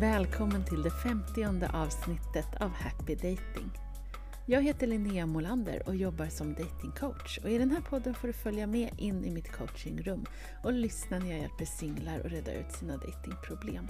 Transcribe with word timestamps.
Välkommen 0.00 0.64
till 0.64 0.82
det 0.82 0.90
femtionde 0.90 1.70
avsnittet 1.74 2.46
av 2.60 2.70
Happy 2.70 3.14
Dating. 3.14 3.70
Jag 4.46 4.62
heter 4.62 4.86
Linnea 4.86 5.26
Molander 5.26 5.82
och 5.86 5.96
jobbar 5.96 6.26
som 6.26 6.54
datingcoach 6.54 7.38
och 7.38 7.50
i 7.50 7.58
den 7.58 7.70
här 7.70 7.80
podden 7.80 8.14
får 8.14 8.28
du 8.28 8.32
följa 8.32 8.66
med 8.66 8.90
in 8.98 9.24
i 9.24 9.30
mitt 9.30 9.52
coachingrum 9.52 10.26
och 10.64 10.72
lyssna 10.72 11.18
när 11.18 11.30
jag 11.30 11.38
hjälper 11.38 11.64
singlar 11.64 12.20
att 12.20 12.32
reda 12.32 12.52
ut 12.52 12.72
sina 12.72 12.96
datingproblem. 12.96 13.86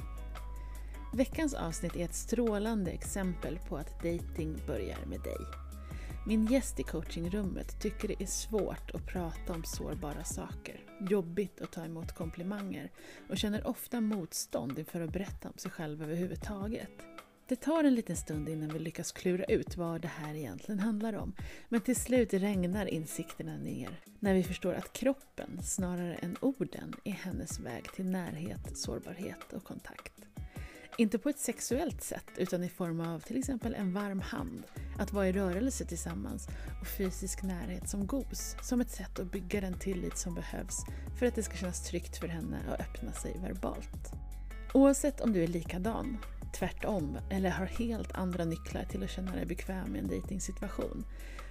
Veckans 1.15 1.55
avsnitt 1.55 1.97
är 1.97 2.05
ett 2.05 2.15
strålande 2.15 2.91
exempel 2.91 3.59
på 3.69 3.77
att 3.77 4.03
dating 4.03 4.63
börjar 4.67 5.07
med 5.07 5.21
dig. 5.21 5.41
Min 6.27 6.47
gäst 6.47 6.81
i 6.81 6.83
coachingrummet 6.83 7.81
tycker 7.81 8.09
det 8.09 8.23
är 8.23 8.27
svårt 8.27 8.91
att 8.95 9.07
prata 9.07 9.53
om 9.53 9.65
sårbara 9.65 10.25
saker, 10.25 10.81
jobbigt 11.01 11.61
att 11.61 11.73
ta 11.73 11.85
emot 11.85 12.13
komplimanger 12.13 12.91
och 13.29 13.39
känner 13.39 13.67
ofta 13.67 14.01
motstånd 14.01 14.79
inför 14.79 15.01
att 15.01 15.13
berätta 15.13 15.49
om 15.49 15.59
sig 15.59 15.71
själv 15.71 16.03
överhuvudtaget. 16.03 16.91
Det 17.49 17.57
tar 17.57 17.85
en 17.85 17.95
liten 17.95 18.17
stund 18.17 18.49
innan 18.49 18.69
vi 18.69 18.79
lyckas 18.79 19.13
klura 19.13 19.45
ut 19.45 19.77
vad 19.77 20.01
det 20.01 20.09
här 20.09 20.35
egentligen 20.35 20.79
handlar 20.79 21.13
om. 21.13 21.33
Men 21.69 21.81
till 21.81 21.97
slut 21.97 22.35
regnar 22.35 22.87
insikterna 22.87 23.57
ner 23.57 24.01
när 24.21 24.35
vi 24.35 24.43
förstår 24.43 24.75
att 24.75 24.93
kroppen 24.93 25.63
snarare 25.63 26.15
än 26.15 26.37
orden 26.41 26.95
är 27.05 27.13
hennes 27.13 27.61
väg 27.61 27.93
till 27.93 28.07
närhet, 28.07 28.79
sårbarhet 28.79 29.53
och 29.53 29.65
kontakt. 29.65 30.13
Inte 30.99 31.19
på 31.19 31.29
ett 31.29 31.39
sexuellt 31.39 32.03
sätt 32.03 32.31
utan 32.37 32.65
i 32.65 32.69
form 32.69 33.01
av 33.01 33.21
till 33.21 33.39
exempel 33.39 33.75
en 33.75 33.93
varm 33.93 34.21
hand, 34.21 34.63
att 34.99 35.13
vara 35.13 35.29
i 35.29 35.33
rörelse 35.33 35.85
tillsammans 35.85 36.49
och 36.81 36.87
fysisk 36.87 37.43
närhet 37.43 37.89
som 37.89 38.07
gos, 38.07 38.57
som 38.63 38.81
ett 38.81 38.91
sätt 38.91 39.19
att 39.19 39.33
bygga 39.33 39.61
den 39.61 39.79
tillit 39.79 40.19
som 40.19 40.35
behövs 40.35 40.85
för 41.19 41.27
att 41.27 41.35
det 41.35 41.43
ska 41.43 41.57
kännas 41.57 41.89
tryggt 41.89 42.17
för 42.17 42.29
henne 42.29 42.61
att 42.69 42.81
öppna 42.81 43.13
sig 43.13 43.39
verbalt. 43.43 44.13
Oavsett 44.75 45.21
om 45.21 45.33
du 45.33 45.43
är 45.43 45.47
likadan, 45.47 46.19
tvärtom 46.59 47.19
eller 47.31 47.51
har 47.51 47.67
helt 47.67 48.13
andra 48.13 48.45
nycklar 48.45 48.85
till 48.85 49.05
att 49.05 49.11
känna 49.11 49.33
dig 49.33 49.47
bekväm 49.47 49.97
i 49.97 49.99
en 49.99 50.09
dejtingsituation. 50.09 51.05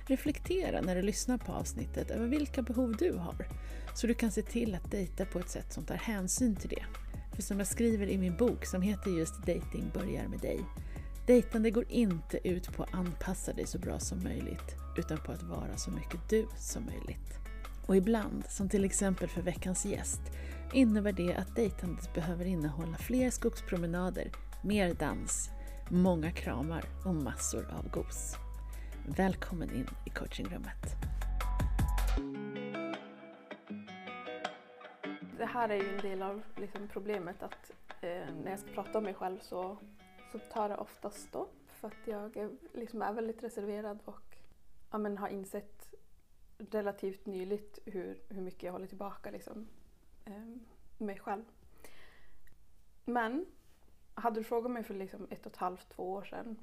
Reflektera 0.08 0.82
när 0.82 0.96
du 0.96 1.02
lyssnar 1.02 1.38
på 1.38 1.52
avsnittet 1.52 2.12
över 2.12 2.28
vilka 2.28 2.62
behov 2.62 2.96
du 3.00 3.14
har, 3.14 3.48
så 3.96 4.08
du 4.08 4.14
kan 4.14 4.32
se 4.32 4.42
till 4.42 4.76
att 4.76 4.92
dejta 4.92 5.26
på 5.26 5.40
ett 5.40 5.50
sätt 5.50 5.74
som 5.74 5.86
tar 5.86 5.96
hänsyn 5.96 6.56
till 6.56 6.70
det. 6.70 6.86
För 7.36 7.42
som 7.42 7.58
jag 7.58 7.68
skriver 7.68 8.08
i 8.08 8.18
min 8.18 8.38
bok 8.38 8.66
som 8.66 8.82
heter 8.82 9.12
just 9.12 9.38
Dating 9.38 9.92
börjar 9.94 10.28
med 10.28 10.40
dig. 10.40 10.60
Dejtande 11.26 11.72
går 11.72 11.86
inte 11.90 12.48
ut 12.48 12.76
på 12.76 12.84
att 12.84 12.94
anpassa 12.94 13.54
dig 13.54 13.68
så 13.68 13.80
bra 13.80 14.00
som 14.00 14.24
möjligt, 14.24 14.76
utan 14.98 15.18
på 15.18 15.32
att 15.32 15.44
vara 15.44 15.78
så 15.78 15.92
mycket 15.92 16.30
du 16.30 16.48
som 16.58 16.86
möjligt. 16.86 17.40
Och 17.86 17.96
ibland, 17.96 18.44
som 18.50 18.70
till 18.70 18.86
exempel 18.86 19.30
för 19.30 19.42
veckans 19.42 19.86
gäst, 19.86 20.22
innebär 20.74 21.12
det 21.12 21.36
att 21.36 21.56
dejtandet 21.56 22.14
behöver 22.14 22.46
innehålla 22.46 22.98
fler 22.98 23.30
skogspromenader, 23.30 24.32
mer 24.62 24.94
dans, 24.94 25.50
många 25.90 26.32
kramar 26.32 26.84
och 27.06 27.16
massor 27.16 27.68
av 27.80 27.90
gos. 27.90 28.36
Välkommen 29.08 29.76
in 29.76 29.88
i 30.06 30.10
coachingrummet. 30.10 31.15
Det 35.46 35.50
här 35.50 35.70
är 35.70 35.76
ju 35.76 35.96
en 35.96 36.02
del 36.02 36.22
av 36.22 36.44
liksom 36.56 36.88
problemet 36.88 37.44
att 37.44 37.72
eh, 38.02 38.34
när 38.44 38.50
jag 38.50 38.60
ska 38.60 38.72
prata 38.72 38.98
om 38.98 39.04
mig 39.04 39.14
själv 39.14 39.40
så, 39.40 39.78
så 40.32 40.40
tar 40.40 40.70
det 40.70 40.78
ofta 40.78 41.10
stopp 41.10 41.56
för 41.68 41.88
att 41.88 42.08
jag 42.08 42.38
är, 42.38 42.50
liksom 42.74 43.02
är 43.02 43.14
väldigt 43.14 43.44
reserverad 43.44 44.00
och 44.06 44.38
ja, 44.92 44.98
men 44.98 45.18
har 45.18 45.28
insett 45.28 45.94
relativt 46.58 47.26
nyligt 47.26 47.80
hur, 47.86 48.22
hur 48.30 48.42
mycket 48.42 48.64
jag 48.64 48.72
håller 48.72 48.88
tillbaka 48.88 49.32
liksom, 49.32 49.68
eh, 50.26 50.56
mig 50.98 51.20
själv. 51.20 51.44
Men 53.06 53.46
hade 54.14 54.40
du 54.40 54.44
frågat 54.44 54.72
mig 54.72 54.84
för 54.84 54.94
liksom 54.94 55.28
ett 55.30 55.46
och 55.46 55.52
ett 55.52 55.58
halvt, 55.58 55.90
två 55.90 56.12
år 56.12 56.24
sedan 56.24 56.58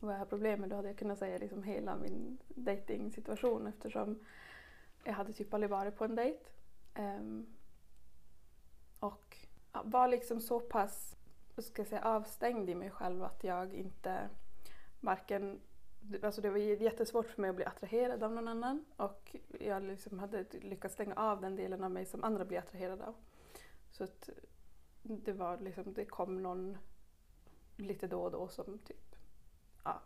vad 0.00 0.14
jag 0.14 0.18
har 0.18 0.26
problem 0.26 0.60
med 0.60 0.70
då 0.70 0.76
hade 0.76 0.88
jag 0.88 0.98
kunnat 0.98 1.18
säga 1.18 1.38
liksom 1.38 1.62
hela 1.62 1.96
min 1.96 2.38
dating-situation 2.48 3.66
eftersom 3.66 4.18
jag 5.04 5.12
hade 5.12 5.32
typ 5.32 5.54
aldrig 5.54 5.70
varit 5.70 5.96
på 5.96 6.04
en 6.04 6.14
dejt. 6.14 6.40
Um, 6.98 7.46
var 9.72 10.08
liksom 10.08 10.40
så 10.40 10.60
pass 10.60 11.16
ska 11.62 11.82
jag 11.82 11.88
säga, 11.88 12.04
avstängd 12.04 12.70
i 12.70 12.74
mig 12.74 12.90
själv 12.90 13.24
att 13.24 13.44
jag 13.44 13.74
inte 13.74 14.28
varken 15.00 15.60
Alltså 16.22 16.40
det 16.40 16.50
var 16.50 16.58
jättesvårt 16.58 17.26
för 17.26 17.40
mig 17.40 17.50
att 17.50 17.56
bli 17.56 17.64
attraherad 17.64 18.22
av 18.22 18.32
någon 18.32 18.48
annan 18.48 18.84
och 18.96 19.36
jag 19.60 19.82
liksom 19.82 20.18
hade 20.18 20.44
lyckats 20.52 20.94
stänga 20.94 21.14
av 21.14 21.40
den 21.40 21.56
delen 21.56 21.84
av 21.84 21.90
mig 21.90 22.06
som 22.06 22.24
andra 22.24 22.44
blir 22.44 22.58
attraherade 22.58 23.06
av. 23.06 23.14
Så 23.90 24.04
att 24.04 24.28
det 25.02 25.32
var 25.32 25.58
liksom, 25.58 25.92
det 25.92 26.04
kom 26.04 26.42
någon 26.42 26.78
lite 27.76 28.06
då 28.06 28.22
och 28.22 28.30
då 28.30 28.48
som 28.48 28.78
typ, 28.78 29.16
ja, 29.84 30.00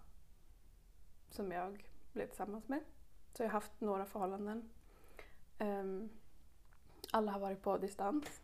som 1.30 1.52
jag 1.52 1.90
blev 2.12 2.26
tillsammans 2.26 2.68
med. 2.68 2.80
Så 3.32 3.42
jag 3.42 3.48
har 3.48 3.52
haft 3.52 3.80
några 3.80 4.04
förhållanden. 4.04 4.70
Um, 5.58 6.10
alla 7.10 7.32
har 7.32 7.40
varit 7.40 7.62
på 7.62 7.78
distans. 7.78 8.43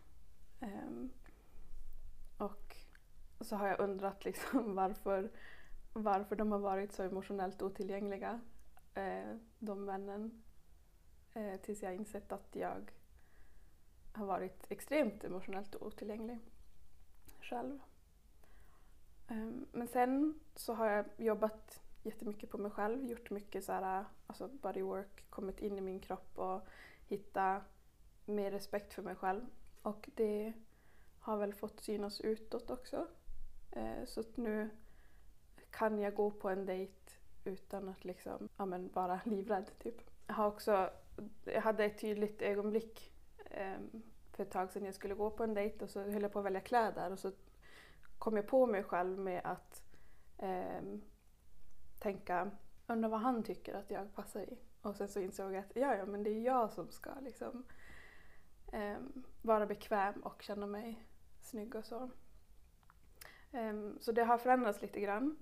Um, 0.61 1.13
och 2.39 2.77
så 3.41 3.57
har 3.57 3.69
jag 3.69 3.81
undrat 3.81 4.25
liksom 4.25 4.75
varför, 4.75 5.31
varför 5.93 6.37
de 6.37 6.53
har 6.53 6.59
varit 6.59 6.93
så 6.93 7.03
emotionellt 7.03 7.63
otillgängliga, 7.63 8.41
eh, 8.95 9.37
de 9.59 9.85
männen. 9.85 10.43
Eh, 11.35 11.61
tills 11.61 11.83
jag 11.83 11.95
insett 11.95 12.33
att 12.33 12.57
jag 12.57 12.93
har 14.13 14.27
varit 14.27 14.67
extremt 14.69 15.25
emotionellt 15.25 15.77
otillgänglig 15.77 16.39
själv. 17.41 17.81
Ehm, 19.29 19.67
men 19.73 19.89
sen 19.89 20.41
så 20.55 20.75
har 20.75 20.87
jag 20.87 21.07
jobbat 21.17 21.83
jättemycket 22.03 22.51
på 22.51 22.59
mig 22.59 22.71
själv, 22.71 23.05
gjort 23.05 23.31
mycket 23.31 23.65
så 23.65 23.73
här, 23.73 24.05
alltså 24.27 24.49
bodywork, 24.49 25.31
kommit 25.31 25.61
in 25.61 25.79
i 25.79 25.81
min 25.81 26.01
kropp 26.01 26.39
och 26.39 26.69
hitta 27.07 27.63
mer 28.25 28.51
respekt 28.51 28.95
för 28.95 29.03
mig 29.03 29.15
själv. 29.15 29.47
Och 29.83 30.11
det 30.15 30.53
har 31.19 31.37
väl 31.37 31.55
fått 31.55 31.81
synas 31.81 32.21
utåt 32.21 32.71
också. 32.71 33.07
Eh, 33.73 34.05
så 34.07 34.21
att 34.21 34.37
nu 34.37 34.71
kan 35.71 35.99
jag 35.99 36.15
gå 36.15 36.31
på 36.31 36.49
en 36.49 36.67
dejt 36.67 37.13
utan 37.45 37.89
att 37.89 38.05
liksom, 38.05 38.49
ja, 38.57 38.67
men 38.67 38.91
vara 38.93 39.21
livrädd. 39.25 39.71
Typ. 39.79 39.97
Jag, 40.27 40.35
har 40.35 40.47
också, 40.47 40.91
jag 41.45 41.61
hade 41.61 41.85
ett 41.85 42.01
tydligt 42.01 42.43
ögonblick 42.43 43.13
ehm, 43.51 44.03
för 44.33 44.43
ett 44.43 44.51
tag 44.51 44.73
sedan 44.73 44.85
jag 44.85 44.95
skulle 44.95 45.15
gå 45.15 45.31
på 45.31 45.45
en 45.45 45.55
dejt 45.55 45.85
och 45.85 45.91
så 45.91 46.01
höll 46.01 46.23
jag 46.23 46.33
på 46.33 46.39
att 46.39 46.45
välja 46.45 46.61
kläder 46.61 47.13
och 47.13 47.19
så 47.19 47.33
kom 48.19 48.37
jag 48.37 48.47
på 48.47 48.67
mig 48.67 48.83
själv 48.83 49.19
med 49.19 49.41
att 49.45 49.83
eh, 50.39 50.83
tänka, 51.99 52.51
undrar 52.87 53.09
vad 53.09 53.21
han 53.21 53.43
tycker 53.43 53.75
att 53.75 53.91
jag 53.91 54.15
passar 54.15 54.41
i. 54.41 54.59
Och 54.83 54.97
sen 54.97 55.09
så 55.09 55.21
insåg 55.21 55.53
jag 55.53 55.65
att 55.65 55.77
ja, 55.77 55.97
ja 55.97 56.07
men 56.07 56.23
det 56.23 56.31
är 56.31 56.41
jag 56.41 56.73
som 56.73 56.91
ska 56.91 57.11
liksom 57.21 57.65
eh, 58.73 58.99
vara 59.43 59.67
bekväm 59.67 60.21
och 60.21 60.43
känna 60.43 60.67
mig 60.67 61.07
snygg 61.41 61.75
och 61.75 61.85
så. 61.85 62.11
Um, 63.53 63.99
så 64.01 64.13
det 64.13 64.25
har 64.25 64.39
förändrats 64.39 64.83
lite 64.83 65.01
grann. 65.01 65.37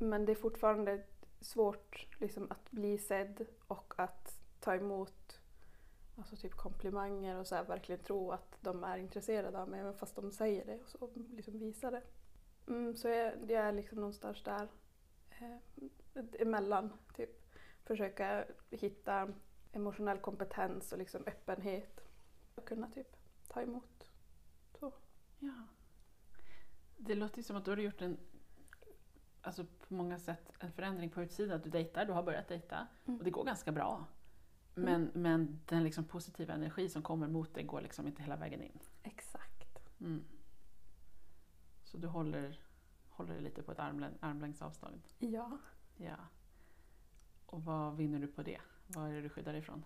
Men 0.00 0.24
det 0.24 0.32
är 0.32 0.36
fortfarande 0.36 1.02
svårt 1.40 2.06
liksom, 2.20 2.46
att 2.50 2.70
bli 2.70 2.98
sedd 2.98 3.46
och 3.66 3.94
att 3.96 4.38
ta 4.60 4.74
emot 4.74 5.40
alltså, 6.16 6.36
typ 6.36 6.54
komplimanger 6.54 7.36
och 7.36 7.46
så 7.46 7.54
här, 7.54 7.64
verkligen 7.64 8.00
tro 8.00 8.30
att 8.30 8.58
de 8.60 8.84
är 8.84 8.98
intresserade 8.98 9.58
av 9.58 9.68
mig 9.68 9.80
även 9.80 9.94
fast 9.94 10.16
de 10.16 10.32
säger 10.32 10.64
det 10.64 10.80
och 10.80 10.88
så 10.88 11.10
liksom 11.30 11.58
visar 11.58 11.90
det. 11.90 12.02
Mm, 12.68 12.96
så 12.96 13.08
jag, 13.08 13.32
jag 13.50 13.64
är 13.64 13.72
liksom 13.72 13.98
någonstans 13.98 14.42
där 14.42 14.68
eh, 15.30 16.24
emellan. 16.38 16.92
Typ. 17.16 17.42
Försöka 17.84 18.44
hitta 18.70 19.28
emotionell 19.72 20.18
kompetens 20.18 20.92
och 20.92 20.98
liksom 20.98 21.22
öppenhet 21.26 22.05
och 22.56 22.68
kunna 22.68 22.90
typ 22.90 23.16
ta 23.48 23.62
emot. 23.62 24.10
Så. 24.80 24.94
Ja. 25.38 25.66
Det 26.96 27.14
låter 27.14 27.36
ju 27.36 27.42
som 27.42 27.56
att 27.56 27.64
du 27.64 27.70
har 27.70 27.78
gjort 27.78 28.02
en, 28.02 28.16
alltså 29.42 29.64
på 29.88 29.94
många 29.94 30.18
sätt 30.18 30.52
en 30.58 30.72
förändring 30.72 31.10
på 31.10 31.22
utsidan. 31.22 31.60
Du 31.60 31.70
dejtar, 31.70 32.06
du 32.06 32.12
har 32.12 32.22
börjat 32.22 32.48
dejta 32.48 32.86
mm. 33.04 33.18
och 33.18 33.24
det 33.24 33.30
går 33.30 33.44
ganska 33.44 33.72
bra. 33.72 34.06
Men, 34.74 34.94
mm. 34.94 35.22
men 35.22 35.60
den 35.66 35.84
liksom 35.84 36.04
positiva 36.04 36.54
energi 36.54 36.88
som 36.88 37.02
kommer 37.02 37.28
mot 37.28 37.54
dig 37.54 37.64
går 37.64 37.80
liksom 37.80 38.06
inte 38.06 38.22
hela 38.22 38.36
vägen 38.36 38.62
in. 38.62 38.78
Exakt. 39.02 39.78
Mm. 40.00 40.24
Så 41.82 41.96
du 41.96 42.06
håller, 42.06 42.60
håller 43.08 43.34
det 43.34 43.40
lite 43.40 43.62
på 43.62 43.72
ett 43.72 43.78
armläng, 43.78 44.14
armlängds 44.20 44.62
avstånd? 44.62 45.02
Ja. 45.18 45.58
ja. 45.96 46.16
Och 47.46 47.64
vad 47.64 47.96
vinner 47.96 48.18
du 48.18 48.26
på 48.26 48.42
det? 48.42 48.60
Vad 48.86 49.08
är 49.08 49.12
det 49.14 49.20
du 49.20 49.28
skyddar 49.28 49.52
dig 49.52 49.60
ifrån? 49.60 49.84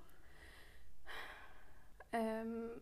Um, 2.13 2.81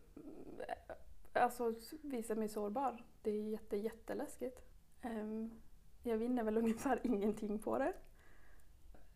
alltså 1.33 1.73
visa 2.01 2.35
mig 2.35 2.49
sårbar. 2.49 3.05
Det 3.21 3.31
är 3.31 3.43
jätte, 3.43 3.77
jätteläskigt. 3.77 4.61
Um, 5.03 5.61
jag 6.03 6.17
vinner 6.17 6.43
väl 6.43 6.57
ungefär 6.63 6.99
ingenting 7.03 7.59
på 7.59 7.77
det. 7.77 7.93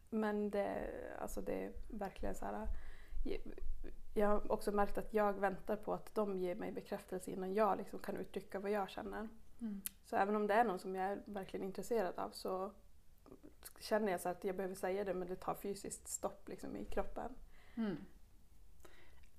Men 0.09 0.49
det, 0.49 0.89
alltså 1.19 1.41
det 1.41 1.63
är 1.63 1.73
verkligen 1.89 2.35
så 2.35 2.45
här... 2.45 2.67
Jag 4.15 4.27
har 4.27 4.51
också 4.51 4.71
märkt 4.71 4.97
att 4.97 5.13
jag 5.13 5.33
väntar 5.33 5.75
på 5.75 5.93
att 5.93 6.15
de 6.15 6.37
ger 6.37 6.55
mig 6.55 6.71
bekräftelse 6.71 7.31
innan 7.31 7.53
jag 7.53 7.77
liksom 7.77 7.99
kan 7.99 8.17
uttrycka 8.17 8.59
vad 8.59 8.71
jag 8.71 8.89
känner. 8.89 9.29
Mm. 9.61 9.81
Så 10.05 10.15
även 10.15 10.35
om 10.35 10.47
det 10.47 10.53
är 10.53 10.63
någon 10.63 10.79
som 10.79 10.95
jag 10.95 11.11
är 11.11 11.21
verkligen 11.25 11.65
intresserad 11.65 12.19
av 12.19 12.29
så 12.29 12.71
känner 13.79 14.11
jag 14.11 14.21
så 14.21 14.29
att 14.29 14.43
jag 14.43 14.55
behöver 14.55 14.75
säga 14.75 15.03
det 15.03 15.13
men 15.13 15.27
det 15.27 15.35
tar 15.35 15.55
fysiskt 15.55 16.07
stopp 16.07 16.49
liksom 16.49 16.75
i 16.75 16.85
kroppen. 16.85 17.31
Mm. 17.75 17.97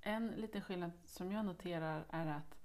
En 0.06 0.28
liten 0.28 0.62
skillnad 0.62 0.90
som 1.04 1.32
jag 1.32 1.44
noterar 1.44 2.04
är 2.10 2.26
att 2.26 2.58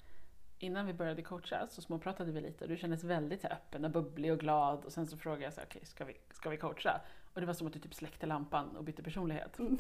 innan 0.58 0.86
vi 0.86 0.94
började 0.94 1.22
coacha 1.22 1.68
så 1.68 1.82
småpratade 1.82 2.32
vi 2.32 2.42
lite 2.42 2.64
och 2.64 2.70
du 2.70 2.78
kändes 2.78 3.04
väldigt 3.04 3.46
öppen 3.46 3.86
och 3.86 3.92
bubblig 3.92 4.32
och 4.32 4.40
glad 4.40 4.86
och 4.86 4.92
sen 4.92 5.08
så 5.08 5.18
frågade 5.18 5.44
jag 5.44 5.54
så 5.54 5.60
här, 5.60 5.68
okej, 5.68 5.86
ska, 5.86 6.06
vi, 6.06 6.18
ska 6.32 6.50
vi 6.50 6.58
coacha? 6.58 7.02
Och 7.34 7.42
det 7.42 7.48
var 7.48 7.54
som 7.54 7.68
att 7.68 7.74
du 7.74 7.80
typ 7.80 7.94
släckte 7.94 8.26
lampan 8.26 8.76
och 8.76 8.84
bytte 8.84 9.04
personlighet. 9.04 9.60
Mm. 9.60 9.78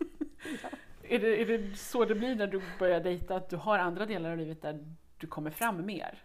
är, 1.02 1.18
det, 1.18 1.42
är 1.42 1.46
det 1.46 1.76
så 1.76 2.04
det 2.04 2.14
blir 2.14 2.36
när 2.36 2.46
du 2.46 2.62
börjar 2.78 3.00
dejta, 3.00 3.36
att 3.36 3.48
du 3.48 3.56
har 3.56 3.78
andra 3.78 4.06
delar 4.06 4.30
av 4.30 4.36
livet 4.36 4.62
där 4.62 4.94
du 5.18 5.26
kommer 5.26 5.50
fram 5.50 5.86
mer? 5.86 6.22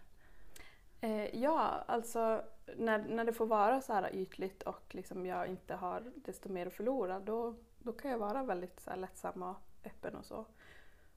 Eh, 1.02 1.40
ja, 1.40 1.84
alltså 1.88 2.44
när, 2.78 3.00
när 3.00 3.26
det 3.26 3.34
får 3.34 3.46
vara 3.46 3.82
så 3.82 3.94
här 3.94 4.16
ytligt 4.16 4.64
och 4.64 4.96
liksom 4.96 5.26
jag 5.26 5.48
inte 5.48 5.76
har 5.76 6.12
desto 6.16 6.50
mer 6.50 6.68
att 6.68 6.74
förlora 6.74 7.20
då, 7.20 7.56
då 7.80 7.94
kan 7.94 8.12
jag 8.12 8.18
vara 8.18 8.44
väldigt 8.44 8.80
så 8.80 8.90
här 8.90 8.98
lättsam 8.98 9.44
och 9.44 9.56
öppen 9.84 10.16
och 10.16 10.26
så. 10.26 10.46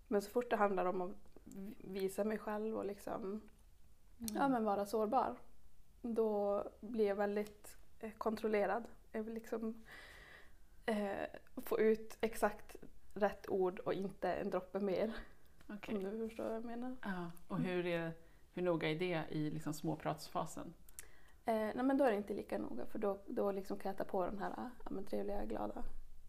Men 0.09 0.23
så 0.23 0.31
fort 0.31 0.51
det 0.51 0.57
handlar 0.57 0.87
om 0.87 1.01
att 1.01 1.17
visa 1.79 2.25
mig 2.25 2.39
själv 2.39 2.77
och 2.77 2.85
liksom, 2.85 3.41
ja, 4.19 4.49
men 4.49 4.65
vara 4.65 4.87
sårbar 4.87 5.37
då 6.05 6.63
blir 6.81 7.07
jag 7.07 7.17
väldigt 7.17 7.77
eh, 8.01 8.11
kontrollerad. 8.19 8.85
Jag 9.13 9.23
vill 9.23 9.35
liksom 9.35 9.85
eh, 10.87 11.27
få 11.57 11.81
ut 11.81 12.17
exakt 12.21 12.77
rätt 13.15 13.49
ord 13.49 13.79
och 13.79 13.95
inte 13.95 14.33
en 14.33 14.51
droppe 14.51 14.81
mer. 14.81 15.13
Okej. 15.69 15.97
Om 15.97 16.05
du 16.05 16.29
förstår 16.29 16.45
vad 16.45 16.55
jag 16.55 16.65
menar. 16.65 16.97
Ja, 17.03 17.31
och 17.49 17.59
hur, 17.59 17.87
är, 17.87 18.13
hur 18.53 18.63
noga 18.63 18.91
är 18.91 18.99
det 18.99 19.25
i 19.31 19.51
liksom 19.51 19.75
småpratsfasen? 19.75 20.75
Eh, 21.45 21.55
nej 21.55 21.83
men 21.83 21.97
då 21.97 22.05
är 22.05 22.11
det 22.11 22.17
inte 22.17 22.35
lika 22.35 22.59
noga 22.59 22.87
för 22.87 22.99
då, 22.99 23.19
då 23.27 23.53
liksom 23.53 23.79
kan 23.79 23.91
jag 23.91 23.99
ta 23.99 24.05
på 24.05 24.27
den 24.27 24.39
här 24.39 24.53
ja, 24.57 24.91
men 24.91 25.07
trevliga, 25.07 25.45
glada. 25.45 25.85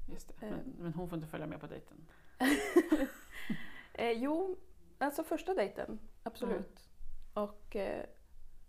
Just 0.06 0.28
det. 0.28 0.46
Eh. 0.46 0.52
Men, 0.52 0.76
men 0.80 0.94
hon 0.94 1.10
får 1.10 1.18
inte 1.18 1.28
följa 1.28 1.48
med 1.48 1.60
på 1.60 1.68
dejten? 1.68 2.08
Eh, 3.98 4.12
jo, 4.12 4.58
alltså 4.98 5.24
första 5.24 5.54
dejten, 5.54 6.00
absolut. 6.24 6.90
Och 7.34 7.76
eh, 7.76 8.06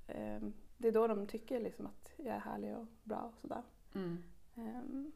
eh, 0.07 0.41
det 0.77 0.89
är 0.89 0.93
då 0.93 1.07
de 1.07 1.27
tycker 1.27 1.61
liksom 1.61 1.87
att 1.87 2.13
jag 2.17 2.35
är 2.35 2.41
härlig 2.41 2.77
och 2.77 2.87
bra 3.03 3.21
och 3.21 3.39
sådär. 3.41 3.63
Mm. 3.95 4.23
Ehm, 4.57 5.13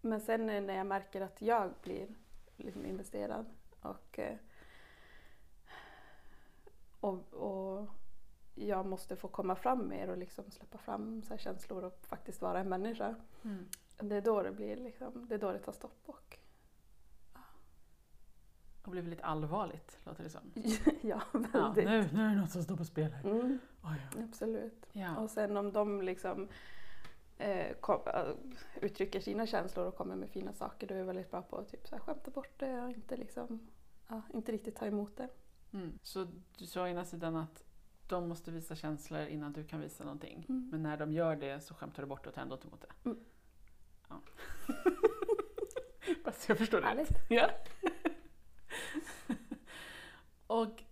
men 0.00 0.20
sen 0.20 0.46
när 0.46 0.76
jag 0.76 0.86
märker 0.86 1.20
att 1.20 1.42
jag 1.42 1.74
blir 1.82 2.14
liksom 2.56 2.86
investerad 2.86 3.46
och, 3.80 4.18
eh, 4.18 4.36
och, 7.00 7.34
och 7.34 7.88
jag 8.54 8.86
måste 8.86 9.16
få 9.16 9.28
komma 9.28 9.56
fram 9.56 9.88
mer 9.88 10.08
och 10.08 10.18
liksom 10.18 10.50
släppa 10.50 10.78
fram 10.78 11.22
så 11.22 11.36
känslor 11.36 11.84
och 11.84 12.06
faktiskt 12.06 12.42
vara 12.42 12.60
en 12.60 12.68
människa. 12.68 13.14
Mm. 13.44 13.68
Det 13.98 14.16
är 14.16 14.20
då 14.20 14.42
det 14.42 14.52
blir 14.52 14.76
liksom, 14.76 15.26
det 15.28 15.34
är 15.34 15.38
då 15.38 15.52
det 15.52 15.58
tar 15.58 15.72
stopp. 15.72 16.02
Och, 16.06 16.38
Och 18.84 18.90
blir 18.90 19.02
väldigt 19.02 19.22
allvarligt, 19.22 19.98
låter 20.04 20.22
det 20.24 20.30
som. 20.30 20.52
ja, 21.02 21.20
Ja, 21.32 21.50
väldigt. 21.52 21.84
nu, 21.84 22.08
nu 22.12 22.22
är 22.24 22.28
det 22.34 22.40
något 22.40 22.50
som 22.50 22.62
står 22.62 22.76
på 22.76 22.84
spel 22.84 23.12
här. 23.12 23.30
Mm, 23.30 23.58
Oj, 23.82 24.06
oj. 24.16 24.22
absolut. 24.22 24.86
Ja. 24.92 25.16
Och 25.16 25.30
sen 25.30 25.56
om 25.56 25.72
de 25.72 26.02
liksom 26.02 26.48
eh, 27.38 27.76
kom, 27.80 28.00
äh, 28.14 28.34
uttrycker 28.82 29.20
sina 29.20 29.46
känslor 29.46 29.86
och 29.86 29.96
kommer 29.96 30.16
med 30.16 30.30
fina 30.30 30.52
saker 30.52 30.86
då 30.86 30.94
är 30.94 30.98
jag 30.98 31.06
väldigt 31.06 31.30
bra 31.30 31.42
på 31.42 31.56
att 31.56 31.68
typ, 31.68 31.86
så 31.88 31.94
här, 31.94 32.02
skämta 32.02 32.30
bort 32.30 32.58
det 32.58 32.80
och 32.82 32.90
inte, 32.90 33.16
liksom, 33.16 33.68
ja, 34.08 34.22
inte 34.34 34.52
riktigt 34.52 34.76
ta 34.76 34.86
emot 34.86 35.16
det. 35.16 35.28
Mm. 35.72 35.98
Så 36.02 36.26
du 36.58 36.66
sa 36.66 36.82
å 36.82 36.86
ena 36.86 37.04
sidan 37.04 37.36
att 37.36 37.64
de 38.08 38.28
måste 38.28 38.50
visa 38.50 38.74
känslor 38.74 39.26
innan 39.26 39.52
du 39.52 39.64
kan 39.64 39.80
visa 39.80 40.04
någonting. 40.04 40.46
Mm. 40.48 40.68
Men 40.72 40.82
när 40.82 40.96
de 40.96 41.12
gör 41.12 41.36
det 41.36 41.60
så 41.60 41.74
skämtar 41.74 42.02
du 42.02 42.06
bort 42.08 42.22
det 42.24 42.28
och 42.28 42.34
tar 42.34 42.42
ändå 42.42 42.54
inte 42.54 42.66
emot 42.68 42.80
det. 42.80 43.10
Ja. 44.08 44.20
Bara 46.24 46.32
så 46.32 46.50
jag 46.50 46.58
förstår 46.58 46.80
det. 46.80 46.86
Härligt. 46.86 47.10
Ja. 47.28 47.50
och 50.46 50.82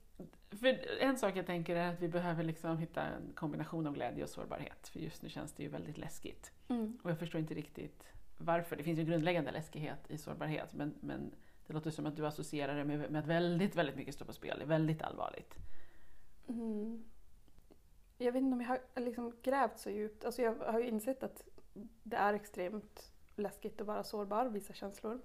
en 1.00 1.18
sak 1.18 1.36
jag 1.36 1.46
tänker 1.46 1.76
är 1.76 1.92
att 1.92 2.00
vi 2.00 2.08
behöver 2.08 2.44
liksom 2.44 2.78
hitta 2.78 3.02
en 3.02 3.32
kombination 3.34 3.86
av 3.86 3.94
glädje 3.94 4.24
och 4.24 4.30
sårbarhet. 4.30 4.88
För 4.88 5.00
just 5.00 5.22
nu 5.22 5.28
känns 5.28 5.52
det 5.52 5.62
ju 5.62 5.68
väldigt 5.68 5.98
läskigt. 5.98 6.52
Mm. 6.68 6.98
Och 7.02 7.10
jag 7.10 7.18
förstår 7.18 7.40
inte 7.40 7.54
riktigt 7.54 8.04
varför. 8.38 8.76
Det 8.76 8.82
finns 8.82 8.98
ju 8.98 9.04
grundläggande 9.04 9.50
läskighet 9.50 10.10
i 10.10 10.18
sårbarhet. 10.18 10.72
Men, 10.72 10.94
men 11.00 11.34
det 11.66 11.72
låter 11.72 11.90
som 11.90 12.06
att 12.06 12.16
du 12.16 12.26
associerar 12.26 12.76
det 12.76 12.84
med, 12.84 13.10
med 13.10 13.20
att 13.20 13.26
väldigt, 13.26 13.76
väldigt 13.76 13.96
mycket 13.96 14.14
står 14.14 14.26
på 14.26 14.32
spel. 14.32 14.58
Det 14.58 14.64
är 14.64 14.68
väldigt 14.68 15.02
allvarligt. 15.02 15.54
Mm. 16.48 17.04
Jag 18.18 18.32
vet 18.32 18.42
inte 18.42 18.54
om 18.54 18.60
jag 18.60 18.68
har 18.68 18.80
liksom 19.00 19.32
grävt 19.42 19.78
så 19.78 19.90
djupt. 19.90 20.24
Alltså 20.24 20.42
jag 20.42 20.54
har 20.54 20.80
ju 20.80 20.88
insett 20.88 21.22
att 21.22 21.44
det 22.02 22.16
är 22.16 22.34
extremt 22.34 23.12
läskigt 23.36 23.80
att 23.80 23.86
vara 23.86 24.04
sårbar, 24.04 24.46
visa 24.46 24.72
känslor. 24.74 25.20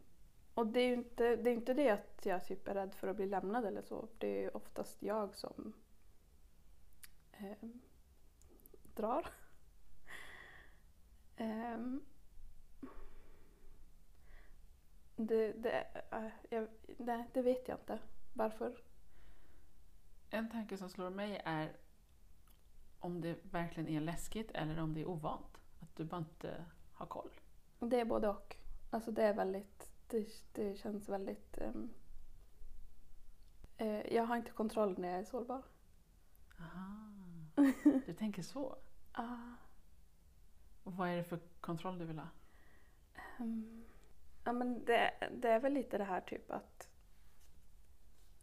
Och 0.53 0.67
det 0.67 0.79
är 0.79 0.87
ju 0.87 0.93
inte 0.93 1.35
det, 1.35 1.49
är 1.49 1.53
inte 1.53 1.73
det 1.73 1.89
att 1.89 2.25
jag 2.25 2.45
typ 2.45 2.67
är 2.67 2.73
rädd 2.73 2.93
för 2.93 3.07
att 3.07 3.15
bli 3.15 3.25
lämnad 3.25 3.65
eller 3.65 3.81
så. 3.81 4.07
Det 4.17 4.45
är 4.45 4.57
oftast 4.57 5.03
jag 5.03 5.35
som 5.35 5.73
eh, 7.31 7.69
drar. 8.95 9.27
Ehm, 11.37 12.01
det, 15.15 15.51
det, 15.51 15.87
äh, 16.11 16.27
jag, 16.49 16.67
nej, 16.97 17.29
det 17.33 17.41
vet 17.41 17.67
jag 17.67 17.79
inte. 17.79 17.99
Varför? 18.33 18.81
En 20.29 20.49
tanke 20.49 20.77
som 20.77 20.89
slår 20.89 21.09
mig 21.09 21.41
är 21.45 21.75
om 22.99 23.21
det 23.21 23.37
verkligen 23.41 23.89
är 23.89 24.01
läskigt 24.01 24.51
eller 24.51 24.79
om 24.79 24.93
det 24.93 25.01
är 25.01 25.07
ovant. 25.07 25.58
Du 25.99 26.05
bara 26.05 26.17
inte 26.17 26.65
har 26.93 27.05
koll. 27.05 27.29
Det 27.79 27.99
är 27.99 28.05
både 28.05 28.27
och. 28.29 28.55
Alltså 28.89 29.11
det 29.11 29.23
är 29.23 29.33
väldigt, 29.33 29.91
det, 30.07 30.27
det 30.53 30.75
känns 30.75 31.09
väldigt... 31.09 31.57
ehm, 31.57 31.89
eh, 33.77 34.13
jag 34.15 34.23
har 34.23 34.37
inte 34.37 34.51
kontroll 34.51 34.99
när 34.99 35.09
jag 35.09 35.19
är 35.19 35.23
sårbar. 35.23 35.63
Aha. 36.59 37.11
Du 38.05 38.13
tänker 38.13 38.41
så. 38.41 38.75
Ah, 39.11 39.53
Och 40.83 40.93
vad 40.93 41.09
är 41.09 41.17
det 41.17 41.23
för 41.23 41.39
kontroll 41.61 41.97
du 41.97 42.05
vill 42.05 42.19
ha? 42.19 42.27
ehm, 43.39 43.85
ja 44.43 44.53
men 44.53 44.85
det, 44.85 45.13
det 45.31 45.49
är 45.49 45.59
väl 45.59 45.73
lite 45.73 45.97
det 45.97 46.03
här 46.03 46.21
typ 46.21 46.51
att 46.51 46.89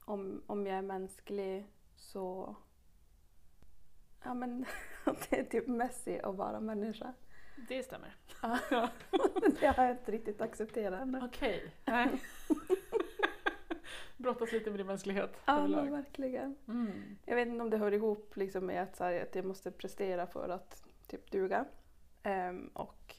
om, 0.04 0.42
om 0.46 0.66
jag 0.66 0.78
är 0.78 0.82
mänsklig 0.82 1.66
så... 1.96 2.56
Ja 4.24 4.34
men 4.34 4.64
det 5.04 5.38
är 5.38 5.44
typ 5.44 5.66
messy 5.68 6.18
att 6.18 6.34
vara 6.34 6.60
människa. 6.60 7.14
Det 7.68 7.82
stämmer. 7.82 8.16
Ja. 8.42 8.58
det 9.60 9.66
har 9.66 9.84
jag 9.84 9.92
inte 9.92 10.12
riktigt 10.12 10.40
accepterat 10.40 11.00
ännu. 11.00 11.20
Okej. 11.24 11.74
Nej. 11.84 12.08
Brottas 14.16 14.52
lite 14.52 14.70
med 14.70 14.80
din 14.80 14.86
mänsklighet 14.86 15.40
Ja 15.44 15.66
men 15.66 15.90
verkligen. 15.90 16.56
Mm. 16.68 17.16
Jag 17.24 17.36
vet 17.36 17.48
inte 17.48 17.62
om 17.62 17.70
det 17.70 17.76
hör 17.76 17.92
ihop 17.92 18.36
liksom 18.36 18.66
med 18.66 18.82
att, 18.82 18.96
så 18.96 19.04
här, 19.04 19.22
att 19.22 19.34
jag 19.34 19.44
måste 19.44 19.70
prestera 19.70 20.26
för 20.26 20.48
att 20.48 20.82
typ 21.06 21.30
duga. 21.30 21.64
Ehm, 22.22 22.68
och 22.68 23.14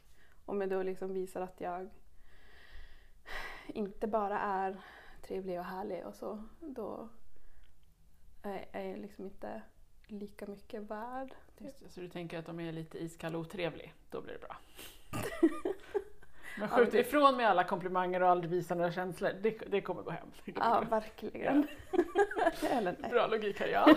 om 0.46 0.62
jag 0.62 0.70
då 0.70 0.84
liksom 0.84 1.14
visar 1.14 1.42
att 1.42 1.62
jag 1.62 1.90
inte 3.68 4.08
bara 4.08 4.40
är 4.40 4.82
trevlig 5.22 5.60
och 5.60 5.66
härlig 5.66 6.06
och 6.06 6.16
så, 6.16 6.44
då 6.60 7.10
är 8.44 8.66
är 8.72 8.84
jag 8.84 9.00
liksom 9.00 9.26
inte 9.26 9.62
lika 10.08 10.46
mycket 10.46 10.82
värd. 10.82 11.36
Just 11.58 11.94
så 11.94 12.00
du 12.02 12.10
tänker 12.10 12.40
att 12.40 12.50
om 12.50 12.60
jag 12.60 12.70
är 12.70 12.74
lite 12.74 12.98
iskall 13.04 13.36
och 13.36 13.42
otrevlig, 13.42 13.94
då 14.10 14.22
blir 14.22 14.34
det 14.34 14.40
bra? 14.40 14.58
Men 16.60 16.70
Ja, 16.72 16.76
skjut 16.78 16.94
ifrån 16.94 17.38
mig 17.38 17.46
alla 17.46 17.64
komplimanger 17.64 18.22
och 18.24 18.30
aldrig 18.30 18.52
visa 18.52 18.76
några 18.76 18.92
känslor. 18.92 19.32
Det, 19.42 19.50
det 19.68 19.82
kommer 19.82 20.02
gå 20.04 20.12
hem. 20.12 20.28
Kommer 20.46 20.68
Ja, 20.68 20.80
gå 20.80 20.86
verkligen. 20.90 21.68
Eller 22.72 22.96
nej. 23.00 23.12
Bra 23.12 23.28
logik 23.28 23.60
här, 23.60 23.68
ja. 23.68 23.96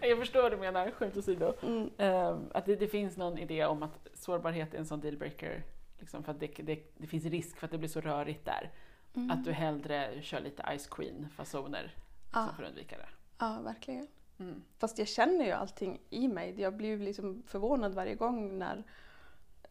jag 0.08 0.18
förstår 0.18 0.42
vad 0.42 0.52
du 0.52 0.56
menar, 0.56 0.90
skämt 0.90 1.16
åsido. 1.16 1.54
Mm. 1.62 1.90
Ehm, 1.98 2.44
att 2.54 2.66
det, 2.66 2.76
det 2.76 2.88
finns 2.88 3.16
någon 3.16 3.38
idé 3.38 3.64
om 3.64 3.82
att 3.82 4.08
sårbarhet 4.14 4.74
är 4.74 4.78
en 4.78 4.86
sån 4.86 5.00
dealbreaker. 5.00 5.62
Liksom 5.98 6.24
för 6.24 6.32
att 6.32 6.40
det, 6.40 6.46
det, 6.46 6.92
det 6.96 7.06
finns 7.06 7.24
risk 7.24 7.56
för 7.58 7.64
att 7.66 7.70
det 7.70 7.78
blir 7.78 7.88
så 7.88 8.00
rörigt 8.00 8.44
där. 8.44 8.70
Mm. 9.14 9.30
Att 9.30 9.44
du 9.44 9.52
hellre 9.52 10.22
kör 10.22 10.40
lite 10.40 10.78
Ice 10.78 10.86
Queen-fasoner 10.86 11.94
Ja. 12.32 12.48
för 12.56 12.62
att 12.62 12.68
undvika 12.68 12.96
det. 12.96 13.08
Ja, 13.38 13.60
verkligen. 13.64 14.06
Mm. 14.42 14.62
Fast 14.78 14.98
jag 14.98 15.08
känner 15.08 15.44
ju 15.44 15.50
allting 15.52 16.00
i 16.10 16.28
mig. 16.28 16.60
Jag 16.60 16.76
blir 16.76 16.98
liksom 16.98 17.42
förvånad 17.46 17.94
varje 17.94 18.14
gång 18.14 18.58
när, 18.58 18.84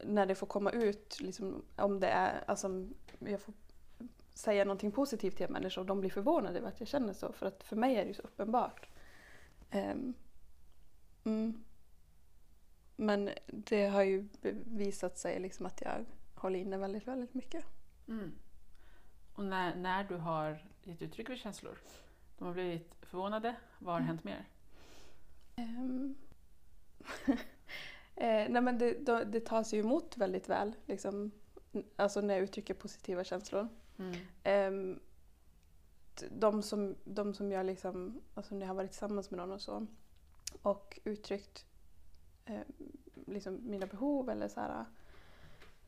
när 0.04 0.26
det 0.26 0.36
får 0.36 0.48
komma 0.48 0.72
ut. 0.72 1.18
Liksom, 1.22 1.62
om 1.76 2.00
det 2.00 2.08
är, 2.08 2.44
alltså, 2.48 2.88
jag 3.20 3.42
får 3.42 3.54
säga 4.34 4.66
någonting 4.66 4.92
positivt 4.92 5.38
till 5.38 5.46
en 5.46 5.52
människa 5.54 5.82
och 5.82 5.88
de 5.88 6.00
blir 6.00 6.10
förvånade 6.10 6.58
över 6.60 6.68
att 6.68 6.80
jag 6.80 6.88
känner 6.90 7.14
så. 7.14 7.32
För 7.32 7.46
att 7.46 7.64
för 7.64 7.76
mig 7.76 7.96
är 7.96 8.02
det 8.02 8.08
ju 8.08 8.14
så 8.14 8.22
uppenbart. 8.22 8.88
Ehm, 9.72 10.14
mm. 11.24 11.64
Men 12.96 13.30
det 13.46 13.88
har 13.88 14.04
ju 14.04 14.28
visat 14.66 15.18
sig 15.18 15.40
liksom 15.40 15.66
att 15.66 15.82
jag 15.82 16.06
håller 16.36 16.60
inne 16.60 16.78
väldigt, 16.78 17.08
väldigt 17.08 17.34
mycket. 17.34 17.66
Mm. 18.08 18.32
Och 19.34 19.46
när, 19.46 19.76
när 19.76 20.04
du 20.04 20.16
har 20.16 20.66
gett 20.84 21.02
uttryck 21.02 21.28
för 21.28 21.36
känslor, 21.36 21.78
de 22.38 22.48
har 22.48 22.54
blivit 22.54 22.96
förvånade, 23.02 23.56
vad 23.80 23.94
har 23.94 24.00
Mm. 24.00 24.08
hänt 24.08 24.24
mer? 24.24 24.46
Ehm. 25.56 26.16
eh, 28.16 28.50
nej 28.50 28.62
men 28.62 28.78
det, 28.78 29.06
då, 29.06 29.24
det 29.24 29.46
tas 29.46 29.74
ju 29.74 29.80
emot 29.80 30.18
väldigt 30.18 30.50
väl, 30.50 30.76
liksom, 30.86 31.32
alltså 31.96 32.22
när 32.22 32.34
jag 32.34 32.44
uttrycker 32.44 32.74
positiva 32.74 33.24
känslor. 33.24 33.68
Mm. 33.98 35.00
T- 36.16 36.28
de, 36.32 36.64
som, 36.64 36.96
de 37.04 37.34
som 37.34 37.52
jag 37.52 37.66
liksom, 37.66 38.22
alltså 38.34 38.56
när 38.56 38.62
jag 38.62 38.68
har 38.68 38.76
varit 38.76 38.92
tillsammans 38.92 39.32
med 39.32 39.38
någon 39.38 39.52
och 39.52 39.62
så 39.62 39.88
och 40.62 41.00
uttryckt 41.04 41.66
eh, 42.46 42.62
liksom 43.28 43.60
mina 43.64 43.86
behov 43.86 44.30
eller 44.30 44.48
så 44.48 44.60
här, 44.60 44.86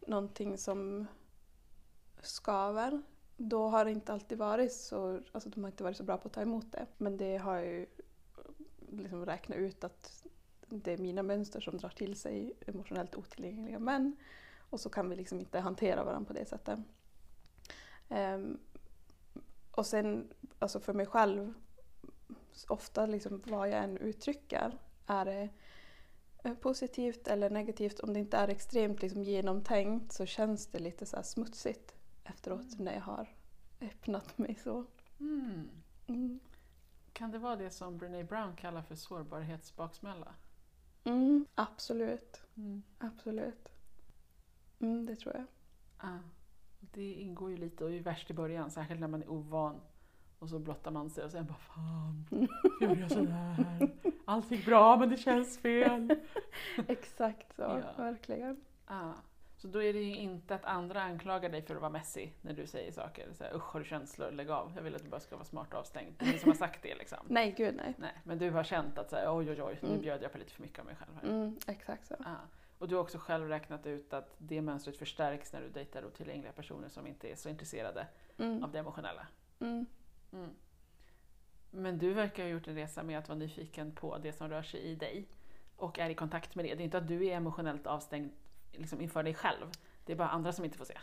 någonting 0.07 0.57
som 0.57 1.07
skaver 2.21 3.01
då 3.37 3.67
har 3.67 3.85
det 3.85 3.91
inte 3.91 4.13
alltid 4.13 4.37
varit 4.37 4.73
så, 4.73 5.19
alltså 5.31 5.49
de 5.49 5.63
har 5.63 5.71
inte 5.71 5.83
varit 5.83 5.97
så 5.97 6.03
bra 6.03 6.17
på 6.17 6.27
att 6.27 6.33
ta 6.33 6.41
emot 6.41 6.71
det. 6.71 6.85
Men 6.97 7.17
det 7.17 7.37
har 7.37 7.55
jag 7.55 7.65
ju 7.65 7.85
liksom 8.97 9.25
räknat 9.25 9.57
ut 9.57 9.83
att 9.83 10.23
det 10.69 10.91
är 10.91 10.97
mina 10.97 11.23
mönster 11.23 11.59
som 11.59 11.77
drar 11.77 11.89
till 11.89 12.15
sig 12.15 12.53
emotionellt 12.67 13.15
otillgängliga 13.15 13.79
män. 13.79 14.15
Och 14.69 14.79
så 14.79 14.89
kan 14.89 15.09
vi 15.09 15.15
liksom 15.15 15.39
inte 15.39 15.59
hantera 15.59 16.03
varandra 16.03 16.27
på 16.27 16.33
det 16.33 16.45
sättet. 16.45 16.79
Ehm, 18.09 18.59
och 19.71 19.85
sen, 19.85 20.33
alltså 20.59 20.79
för 20.79 20.93
mig 20.93 21.05
själv, 21.05 21.53
ofta 22.67 23.05
liksom 23.05 23.41
vad 23.45 23.69
jag 23.69 23.83
än 23.83 23.97
uttrycker, 23.97 24.77
är 25.07 25.25
det 25.25 25.49
eh, 26.43 26.53
positivt 26.53 27.27
eller 27.27 27.49
negativt, 27.49 27.99
om 27.99 28.13
det 28.13 28.19
inte 28.19 28.37
är 28.37 28.47
extremt 28.47 29.01
liksom 29.01 29.23
genomtänkt 29.23 30.11
så 30.11 30.25
känns 30.25 30.67
det 30.67 30.79
lite 30.79 31.05
så 31.05 31.23
smutsigt 31.23 31.93
efteråt 32.23 32.79
när 32.79 32.93
jag 32.93 33.01
har 33.01 33.35
öppnat 33.81 34.37
mig 34.37 34.55
så. 34.63 34.85
Mm. 35.19 35.69
Mm. 36.07 36.39
Kan 37.13 37.31
det 37.31 37.37
vara 37.39 37.55
det 37.55 37.69
som 37.69 37.97
Brené 37.97 38.23
Brown 38.23 38.55
kallar 38.55 38.81
för 38.81 38.95
sårbarhetsbaksmälla? 38.95 40.33
Mm, 41.03 41.45
absolut, 41.55 42.41
Mm. 42.57 42.83
absolut. 42.97 43.69
Mm, 44.79 45.05
det 45.05 45.15
tror 45.15 45.35
jag. 45.35 45.45
Ja. 46.01 46.19
Det 46.79 47.13
ingår 47.13 47.49
ju 47.51 47.57
lite 47.57 47.83
och 47.85 47.91
är 47.91 47.99
värst 47.99 48.29
i 48.31 48.33
början, 48.33 48.71
särskilt 48.71 48.99
när 48.99 49.07
man 49.07 49.21
är 49.23 49.29
ovan. 49.31 49.81
Och 50.39 50.49
så 50.49 50.59
blottar 50.59 50.91
man 50.91 51.09
sig 51.09 51.23
och 51.23 51.31
sen 51.31 51.45
bara 51.45 51.57
fan, 51.57 52.25
gjorde 52.81 52.99
jag 53.01 53.11
sådär? 53.11 53.91
Allt 54.25 54.51
gick 54.51 54.65
bra 54.65 54.97
men 54.97 55.09
det 55.09 55.17
känns 55.17 55.57
fel. 55.57 56.15
Exakt 56.87 57.55
så, 57.55 57.61
Ja. 57.61 57.93
verkligen. 57.97 58.61
Ja. 58.87 59.13
Så 59.63 59.69
då 59.69 59.83
är 59.83 59.93
det 59.93 59.99
ju 59.99 60.15
inte 60.15 60.55
att 60.55 60.65
andra 60.65 61.01
anklagar 61.01 61.49
dig 61.49 61.61
för 61.61 61.75
att 61.75 61.81
vara 61.81 61.91
messy 61.91 62.29
när 62.41 62.53
du 62.53 62.67
säger 62.67 62.91
saker. 62.91 63.33
Så 63.33 63.43
här, 63.43 63.55
Usch, 63.55 63.73
har 63.73 63.79
du 63.79 63.85
känslor? 63.85 64.31
Lägg 64.31 64.49
av. 64.49 64.71
Jag 64.75 64.81
vill 64.83 64.95
att 64.95 65.03
du 65.03 65.09
bara 65.09 65.19
ska 65.19 65.35
vara 65.35 65.45
smart 65.45 65.73
och 65.73 65.79
avstängd. 65.79 66.13
Det 66.19 66.25
är 66.25 66.27
ingen 66.29 66.39
som 66.39 66.49
har 66.51 66.55
sagt 66.57 66.83
det 66.83 66.95
liksom. 66.95 67.17
Nej, 67.27 67.53
gud 67.57 67.75
nej. 67.75 67.93
Nej, 67.97 68.13
men 68.23 68.37
du 68.37 68.51
har 68.51 68.63
känt 68.63 68.97
att 68.97 69.09
så 69.09 69.15
här, 69.15 69.37
oj 69.37 69.49
oj 69.51 69.61
oj, 69.63 69.77
nu 69.81 69.87
Mm. 69.89 70.01
bjöd 70.01 70.23
jag 70.23 70.31
på 70.31 70.37
lite 70.37 70.51
för 70.51 70.61
mycket 70.61 70.79
av 70.79 70.85
mig 70.85 70.95
själv 70.95 71.11
här. 71.21 71.29
Mm, 71.29 71.57
exakt 71.67 72.07
så. 72.07 72.15
Ja. 72.19 72.35
Och 72.77 72.87
du 72.87 72.95
har 72.95 73.01
också 73.01 73.17
själv 73.17 73.47
räknat 73.47 73.85
ut 73.85 74.13
att 74.13 74.35
det 74.37 74.61
mönstret 74.61 74.97
förstärks 74.97 75.53
när 75.53 75.61
du 75.61 75.69
dejtar 75.69 76.05
otillgängliga 76.05 76.51
personer 76.51 76.89
som 76.89 77.07
inte 77.07 77.31
är 77.31 77.35
så 77.35 77.49
intresserade 77.49 78.07
Mm, 78.37 78.63
av 78.63 78.71
det 78.71 78.79
emotionella. 78.79 79.27
mm, 79.59 79.85
Mm. 80.33 80.49
Men 81.71 81.97
du 81.97 82.13
verkar 82.13 82.43
ha 82.43 82.49
gjort 82.49 82.67
en 82.67 82.75
resa 82.75 83.03
med 83.03 83.19
att 83.19 83.27
vara 83.29 83.39
nyfiken 83.39 83.91
på 83.91 84.17
det 84.17 84.33
som 84.33 84.49
rör 84.49 84.63
sig 84.63 84.79
i 84.81 84.95
dig 84.95 85.27
och 85.75 85.99
är 85.99 86.09
i 86.09 86.15
kontakt 86.15 86.55
med 86.55 86.65
det. 86.65 86.75
Det 86.75 86.81
är 86.81 86.85
inte 86.85 86.97
att 86.97 87.07
du 87.07 87.25
är 87.27 87.35
emotionellt 87.37 87.87
avstängd 87.87 88.31
liksom 88.73 89.01
inför 89.01 89.23
dig 89.23 89.33
själv. 89.33 89.71
Det 90.05 90.13
är 90.13 90.17
bara 90.17 90.29
andra 90.29 90.53
som 90.53 90.65
inte 90.65 90.77
får 90.77 90.85
se. 90.85 90.97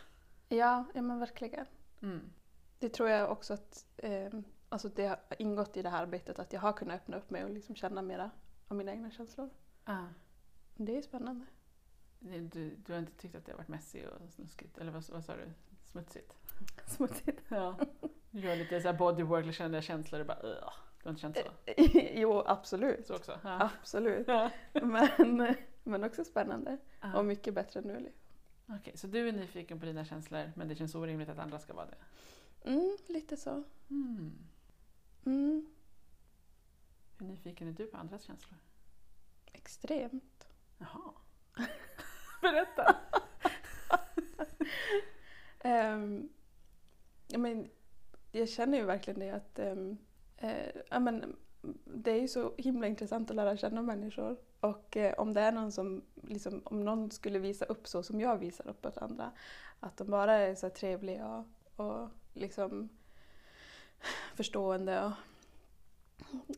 Ja, 0.49 0.85
ja 0.93 1.01
men 1.01 1.19
verkligen. 1.19 1.65
Mm. 2.01 2.33
Det 2.79 2.89
tror 2.89 3.09
jag 3.09 3.31
också 3.31 3.53
att 3.53 3.85
eh, 3.97 4.29
alltså 4.69 4.89
det 4.89 5.07
har 5.07 5.19
ingått 5.39 5.77
i 5.77 5.81
det 5.81 5.89
här 5.89 6.01
arbetet 6.01 6.39
att 6.39 6.53
jag 6.53 6.61
har 6.61 6.73
kunnat 6.73 6.95
öppna 6.95 7.17
upp 7.17 7.29
mig 7.29 7.43
och 7.43 7.49
liksom 7.49 7.75
känna 7.75 8.01
mera 8.01 8.31
av 8.67 8.77
mina 8.77 8.91
egna 8.91 9.11
känslor. 9.11 9.49
Ah. 9.83 10.05
Det 10.75 10.97
är 10.97 11.01
spännande. 11.01 11.45
Du, 12.19 12.75
du 12.75 12.93
har 12.93 12.99
inte 12.99 13.11
tyckt 13.11 13.35
att 13.35 13.45
det 13.45 13.51
har 13.51 13.57
varit 13.57 13.67
messy 13.67 14.05
och 14.05 14.31
snuskigt? 14.31 14.77
Eller 14.77 14.91
vad, 14.91 15.09
vad 15.09 15.25
sa 15.25 15.35
du? 15.35 15.51
Smutsigt? 15.83 16.37
Smutsigt. 16.85 17.41
Ja. 17.47 17.79
Du 18.31 18.39
gör 18.39 18.55
lite 18.55 18.81
så 18.81 18.93
bodywork 18.93 19.43
eller 19.43 19.53
känner 19.53 19.81
känslor 19.81 20.21
och 20.21 20.27
bara 20.27 20.39
Ugh. 20.43 20.73
Du 21.03 21.07
har 21.07 21.09
inte 21.09 21.21
känt 21.21 21.37
så? 21.37 21.73
jo, 22.13 22.43
absolut. 22.45 23.07
Så 23.07 23.15
också? 23.15 23.39
Ja. 23.43 23.69
Absolut. 23.81 24.27
Ja. 24.27 24.49
Men, 24.73 25.55
men 25.83 26.03
också 26.03 26.23
spännande. 26.23 26.77
Ah. 26.99 27.17
Och 27.19 27.25
mycket 27.25 27.53
bättre 27.53 27.81
nu. 27.81 27.99
Liksom. 27.99 28.21
Okej, 28.79 28.97
så 28.97 29.07
du 29.07 29.29
är 29.29 29.31
nyfiken 29.31 29.79
på 29.79 29.85
dina 29.85 30.05
känslor 30.05 30.51
men 30.55 30.67
det 30.67 30.75
känns 30.75 30.95
orimligt 30.95 31.29
att 31.29 31.39
andra 31.39 31.59
ska 31.59 31.73
vara 31.73 31.85
det? 31.85 31.97
Mm, 32.69 32.97
lite 33.07 33.37
så. 33.37 33.63
Mm. 33.89 34.33
Mm, 35.25 35.67
Hur 37.17 37.25
nyfiken 37.25 37.67
är 37.67 37.71
du 37.71 37.85
på 37.87 37.97
andras 37.97 38.23
känslor? 38.23 38.57
extremt. 39.53 40.47
Jaha. 40.77 41.13
Berätta! 42.41 42.95
Ehm, 45.63 46.29
ja, 47.27 47.37
men, 47.37 47.69
jag 48.31 48.49
känner 48.49 48.77
ju 48.77 48.85
verkligen 48.85 49.19
det 49.19 49.29
att 49.31 49.59
ehm, 49.59 49.97
eh, 50.37 50.81
ja, 50.89 50.99
men, 50.99 51.35
det 51.85 52.11
är 52.11 52.21
ju 52.21 52.27
så 52.27 52.53
himla 52.57 52.87
intressant 52.87 53.29
att 53.29 53.35
lära 53.35 53.57
känna 53.57 53.81
människor. 53.81 54.37
Och 54.61 54.97
eh, 54.97 55.13
om 55.17 55.33
det 55.33 55.41
är 55.41 55.51
någon 55.51 55.71
som, 55.71 56.01
liksom, 56.15 56.61
om 56.65 56.85
någon 56.85 57.11
skulle 57.11 57.39
visa 57.39 57.65
upp 57.65 57.87
så 57.87 58.03
som 58.03 58.21
jag 58.21 58.37
visar 58.37 58.67
upp 58.67 58.85
åt 58.85 58.97
andra, 58.97 59.31
att 59.79 59.97
de 59.97 60.11
bara 60.11 60.33
är 60.33 60.55
så 60.55 60.69
trevliga 60.69 61.27
och, 61.27 61.85
och 61.85 62.09
liksom 62.33 62.89
förstående 64.35 65.05
och 65.05 65.11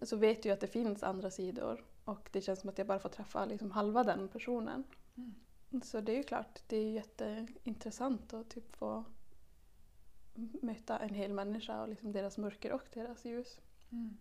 så 0.07 0.15
vet 0.15 0.45
jag 0.45 0.53
att 0.53 0.59
det 0.59 0.67
finns 0.67 1.03
andra 1.03 1.31
sidor 1.31 1.83
och 2.05 2.29
det 2.31 2.41
känns 2.41 2.59
som 2.59 2.69
att 2.69 2.77
jag 2.77 2.87
bara 2.87 2.99
får 2.99 3.09
träffa 3.09 3.45
liksom 3.45 3.71
halva 3.71 4.03
den 4.03 4.27
personen. 4.27 4.83
Mm. 5.15 5.33
Så 5.83 6.01
det 6.01 6.11
är 6.11 6.17
ju 6.17 6.23
klart, 6.23 6.61
det 6.67 6.77
är 6.77 6.91
jätteintressant 6.91 8.33
att 8.33 8.49
typ 8.49 8.75
få 8.75 9.03
möta 10.61 10.99
en 10.99 11.13
hel 11.13 11.33
människa 11.33 11.81
och 11.81 11.89
liksom 11.89 12.11
deras 12.11 12.37
mörker 12.37 12.71
och 12.71 12.83
deras 12.93 13.25
ljus. 13.25 13.59
Mm. 13.91 14.17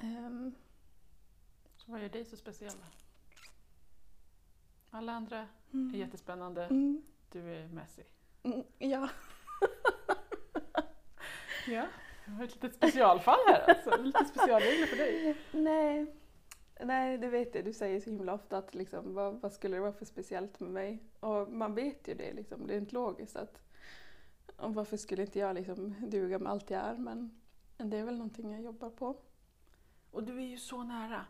Så 0.00 0.52
vad 1.84 2.02
gör 2.02 2.08
dig 2.08 2.24
så 2.24 2.36
speciell? 2.36 2.76
Alla 4.90 5.12
andra 5.12 5.38
är 5.38 5.46
mm, 5.72 5.94
jättespännande, 5.94 6.64
mm, 6.64 7.02
du 7.32 7.54
är 7.54 7.68
messy. 7.68 8.02
mm, 8.42 8.64
ja. 8.78 9.08
Ja. 11.66 11.86
Det 12.24 12.30
var 12.30 12.44
ett 12.44 12.54
litet 12.54 12.74
specialfall 12.74 13.38
här 13.46 13.70
alltså. 13.70 14.02
Lite 14.02 14.24
specialregler 14.24 14.86
för 14.86 14.96
dig. 14.96 15.36
Nej. 15.52 16.06
Nej, 16.80 17.18
det 17.18 17.28
vet 17.28 17.54
jag. 17.54 17.64
Du 17.64 17.72
säger 17.72 18.00
så 18.00 18.10
himla 18.10 18.34
ofta 18.34 18.58
att 18.58 18.74
liksom, 18.74 19.14
vad, 19.14 19.40
vad 19.40 19.52
skulle 19.52 19.76
det 19.76 19.80
vara 19.80 19.92
för 19.92 20.04
speciellt 20.04 20.60
med 20.60 20.70
mig? 20.70 21.02
Och 21.20 21.52
man 21.52 21.74
vet 21.74 22.08
ju 22.08 22.14
det, 22.14 22.32
liksom. 22.32 22.66
det 22.66 22.74
är 22.74 22.78
inte 22.78 22.94
logiskt. 22.94 23.36
att 23.36 23.60
och 24.56 24.74
Varför 24.74 24.96
skulle 24.96 25.22
inte 25.22 25.38
jag 25.38 25.54
liksom 25.54 25.94
duga 26.10 26.38
med 26.38 26.52
allt 26.52 26.70
jag 26.70 26.82
är? 26.82 26.94
Men 26.94 27.40
det 27.76 27.96
är 27.98 28.04
väl 28.04 28.16
någonting 28.16 28.52
jag 28.52 28.62
jobbar 28.62 28.90
på. 28.90 29.16
Och 30.10 30.24
du 30.24 30.38
är 30.38 30.46
ju 30.46 30.58
så 30.58 30.82
nära. 30.82 31.26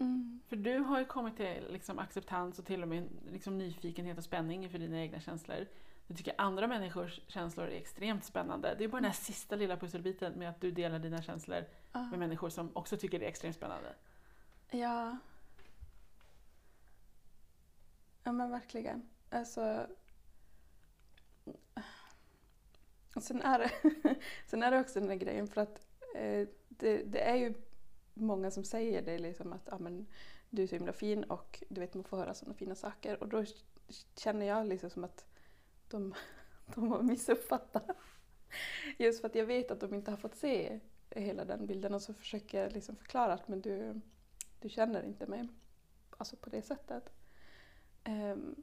Mm. 0.00 0.40
För 0.46 0.56
du 0.56 0.78
har 0.78 0.98
ju 0.98 1.04
kommit 1.04 1.36
till 1.36 1.66
liksom, 1.70 1.98
acceptans 1.98 2.58
och 2.58 2.64
till 2.66 2.82
och 2.82 2.88
med 2.88 3.08
liksom, 3.32 3.58
nyfikenhet 3.58 4.18
och 4.18 4.24
spänning 4.24 4.64
inför 4.64 4.78
dina 4.78 5.00
egna 5.00 5.20
känslor. 5.20 5.66
Du 6.06 6.14
tycker 6.14 6.34
andra 6.38 6.66
människors 6.66 7.20
känslor 7.26 7.66
är 7.66 7.76
extremt 7.76 8.24
spännande. 8.24 8.74
Det 8.78 8.84
är 8.84 8.88
bara 8.88 8.96
den 9.00 9.04
här 9.04 9.12
sista 9.12 9.56
lilla 9.56 9.76
pusselbiten 9.76 10.32
med 10.32 10.50
att 10.50 10.60
du 10.60 10.70
delar 10.70 10.98
dina 10.98 11.22
känslor 11.22 11.64
Ah. 11.92 12.02
med 12.02 12.18
människor 12.18 12.48
som 12.50 12.76
också 12.76 12.96
tycker 12.96 13.18
det 13.18 13.24
är 13.24 13.28
extremt 13.28 13.56
spännande. 13.56 13.94
Ja. 14.70 15.18
Ja 18.22 18.32
men 18.32 18.50
verkligen. 18.50 19.08
Alltså. 19.30 19.86
Sen 23.20 23.42
är 23.42 23.58
det, 23.58 23.70
sen 24.46 24.62
är 24.62 24.70
det 24.70 24.80
också 24.80 25.00
den 25.00 25.08
där 25.08 25.14
grejen 25.14 25.48
för 25.48 25.60
att 25.60 25.86
eh, 26.14 26.48
det, 26.68 27.02
det 27.04 27.20
är 27.20 27.36
ju 27.36 27.54
många 28.20 28.50
som 28.50 28.64
säger 28.64 29.02
det 29.02 29.18
liksom 29.18 29.52
att 29.52 29.72
ah, 29.72 29.78
men, 29.78 30.06
du 30.50 30.62
är 30.62 30.66
så 30.66 30.74
himla 30.74 30.92
fin 30.92 31.24
och 31.24 31.62
du 31.68 31.80
vet 31.80 31.94
man 31.94 32.04
får 32.04 32.16
höra 32.16 32.34
sådana 32.34 32.54
fina 32.54 32.74
saker 32.74 33.22
och 33.22 33.28
då 33.28 33.44
känner 34.16 34.46
jag 34.46 34.66
liksom 34.66 34.90
som 34.90 35.04
att 35.04 35.26
de, 35.88 36.14
de 36.74 36.90
har 36.90 37.02
missuppfattat. 37.02 37.90
Just 38.98 39.20
för 39.20 39.28
att 39.28 39.34
jag 39.34 39.46
vet 39.46 39.70
att 39.70 39.80
de 39.80 39.94
inte 39.94 40.10
har 40.10 40.18
fått 40.18 40.36
se 40.36 40.80
hela 41.10 41.44
den 41.44 41.66
bilden 41.66 41.94
och 41.94 42.02
så 42.02 42.14
försöker 42.14 42.62
jag 42.62 42.72
liksom 42.72 42.96
förklara 42.96 43.32
att 43.32 43.48
men 43.48 43.60
du, 43.60 44.00
du 44.60 44.68
känner 44.68 45.02
inte 45.02 45.26
mig 45.26 45.48
alltså 46.16 46.36
på 46.36 46.50
det 46.50 46.62
sättet. 46.62 47.12
Um, 48.06 48.62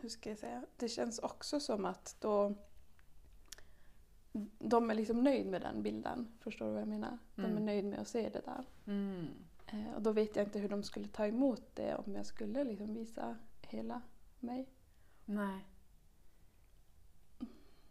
hur 0.00 0.08
ska 0.08 0.28
jag 0.28 0.38
säga? 0.38 0.66
Det 0.76 0.88
känns 0.88 1.18
också 1.18 1.60
som 1.60 1.84
att 1.84 2.16
då 2.20 2.54
de 4.58 4.90
är 4.90 4.94
liksom 4.94 5.22
nöjd 5.24 5.46
med 5.46 5.60
den 5.62 5.82
bilden. 5.82 6.28
Förstår 6.40 6.66
du 6.66 6.72
vad 6.72 6.80
jag 6.80 6.88
menar? 6.88 7.18
De 7.34 7.42
är 7.44 7.48
Mm. 7.50 7.64
nöjd 7.64 7.84
med 7.84 7.98
att 7.98 8.08
se 8.08 8.28
det 8.28 8.40
där. 8.44 8.64
Mm. 8.86 9.26
Eh, 9.66 9.94
och 9.94 10.02
då 10.02 10.12
vet 10.12 10.36
jag 10.36 10.46
inte 10.46 10.58
hur 10.58 10.68
de 10.68 10.82
skulle 10.82 11.08
ta 11.08 11.26
emot 11.26 11.62
det 11.74 11.94
om 11.96 12.14
jag 12.14 12.26
skulle 12.26 12.64
liksom 12.64 12.94
visa 12.94 13.36
hela 13.62 14.02
mig. 14.40 14.68
Nej. 15.24 15.66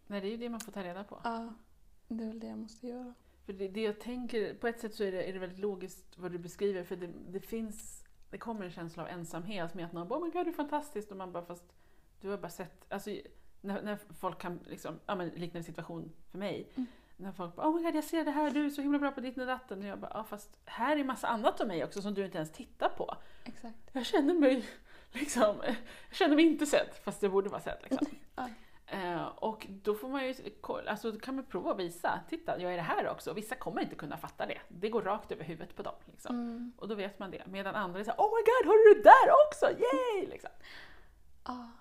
Nej, 0.07 0.21
det 0.21 0.27
är 0.27 0.31
ju 0.31 0.38
det 0.38 0.50
man 0.50 0.60
får 0.60 0.71
ta 0.71 0.83
reda 0.83 1.03
på. 1.03 1.21
Ja, 1.24 1.53
det 2.07 2.24
är 2.24 2.27
väl 2.27 2.39
det 2.39 2.48
jag 2.48 2.57
måste 2.60 2.88
göra. 2.88 3.13
För 3.45 3.53
det, 3.53 3.67
det 3.67 3.81
jag 3.81 4.00
tänker, 4.00 4.53
på 4.53 4.67
ett 4.67 4.79
sätt 4.79 4.95
så 4.95 5.03
är 5.03 5.12
det, 5.12 5.24
är 5.29 5.33
det 5.33 5.39
väldigt 5.39 5.60
logiskt 5.60 6.17
vad 6.17 6.31
du 6.31 6.38
beskriver 6.38 6.83
för 6.83 6.95
det, 6.95 7.10
det 7.29 7.39
finns, 7.39 8.03
det 8.29 8.38
kommer 8.38 8.65
en 8.65 8.71
känsla 8.71 9.03
av 9.03 9.10
ensamhet 9.10 9.74
med 9.74 9.86
att 9.86 9.93
någon 9.93 10.07
bara 10.07 10.19
oh 10.19 10.25
my 10.25 10.31
god 10.31 10.45
du 10.45 10.50
är 10.50 10.55
fantastisk 10.55 11.12
och 11.12 11.17
man 11.17 11.31
bara 11.31 11.45
fast 11.45 11.74
du 12.21 12.29
har 12.29 12.38
bara 12.38 12.50
sett, 12.50 12.86
alltså 12.93 13.12
när, 13.62 13.82
när 13.82 13.98
folk 14.20 14.39
kan 14.41 14.60
liksom, 14.65 15.00
ja 15.06 15.15
men 15.15 15.30
liknande 15.30 15.63
situation 15.65 16.12
för 16.32 16.38
mig. 16.38 16.72
Mm. 16.75 16.88
När 17.18 17.32
folk 17.32 17.56
bara 17.56 17.68
oh 17.68 17.75
my 17.75 17.84
god 17.84 17.96
jag 17.96 18.03
ser 18.03 18.25
det 18.25 18.32
här, 18.32 18.51
du 18.51 18.65
är 18.65 18.70
så 18.70 18.82
himla 18.82 19.00
bra 19.00 19.12
på 19.12 19.22
ditt 19.22 19.38
och 19.38 19.46
datten. 19.46 19.80
Och 19.80 19.86
jag 19.86 20.00
bara 20.00 20.12
ja 20.13 20.24
fast 20.24 20.60
här 20.65 20.98
är 20.98 21.03
massa 21.03 21.27
annat 21.27 21.62
om 21.62 21.68
mig 21.68 21.84
också 21.84 22.01
som 22.01 22.13
du 22.13 22.25
inte 22.25 22.38
ens 22.38 22.51
tittar 22.51 22.89
på. 22.89 23.15
Exakt. 23.44 23.77
Jag 23.91 24.06
känner 24.06 24.34
mig 24.34 24.65
liksom, 25.12 25.56
jag 25.65 25.75
känner 26.12 26.36
mig 26.36 26.46
inte 26.46 26.65
sedd 26.65 26.89
fast 27.03 27.24
jag 27.24 27.32
borde 27.32 27.50
vara 27.50 27.62
sedd. 27.62 27.77
Liksom. 27.84 28.08
Ja. 28.36 28.50
Eh, 28.98 29.25
och 29.25 29.68
då 29.70 29.94
får 29.94 30.10
man 30.10 30.27
ju, 30.27 30.34
kolla- 30.62 30.91
alltså 30.91 31.12
då 31.12 31.20
kan 31.20 31.36
man 31.36 31.46
prova 31.46 31.72
att 31.72 31.80
visa, 31.80 32.20
titta 32.30 32.62
jag 32.62 32.74
är 32.74 32.77
det 32.77 32.84
här 32.84 33.10
också. 33.10 33.34
Vissa 33.34 33.56
kommer 33.56 33.82
inte 33.82 33.96
kunna 33.96 34.18
fatta 34.18 34.46
det. 34.46 34.58
Det 34.68 34.89
går 34.89 35.01
rakt 35.01 35.32
över 35.32 35.44
huvudet 35.44 35.75
på 35.75 35.84
dem. 35.84 35.94
Liksom. 36.06 36.36
Mm. 36.36 36.74
Och 36.77 36.88
då 36.88 36.96
vet 36.96 37.20
man 37.20 37.32
det. 37.32 37.44
Medan 37.46 37.75
andra 37.75 38.00
är 38.00 38.03
såhär, 38.03 38.18
oh 38.18 38.30
my 38.36 38.41
god, 38.41 38.68
har 38.68 38.96
du 38.96 39.01
det 39.01 39.03
där 39.10 39.32
också? 39.48 39.84
Yay! 39.84 40.27
Liksom. 40.27 40.50
Ah. 41.44 41.81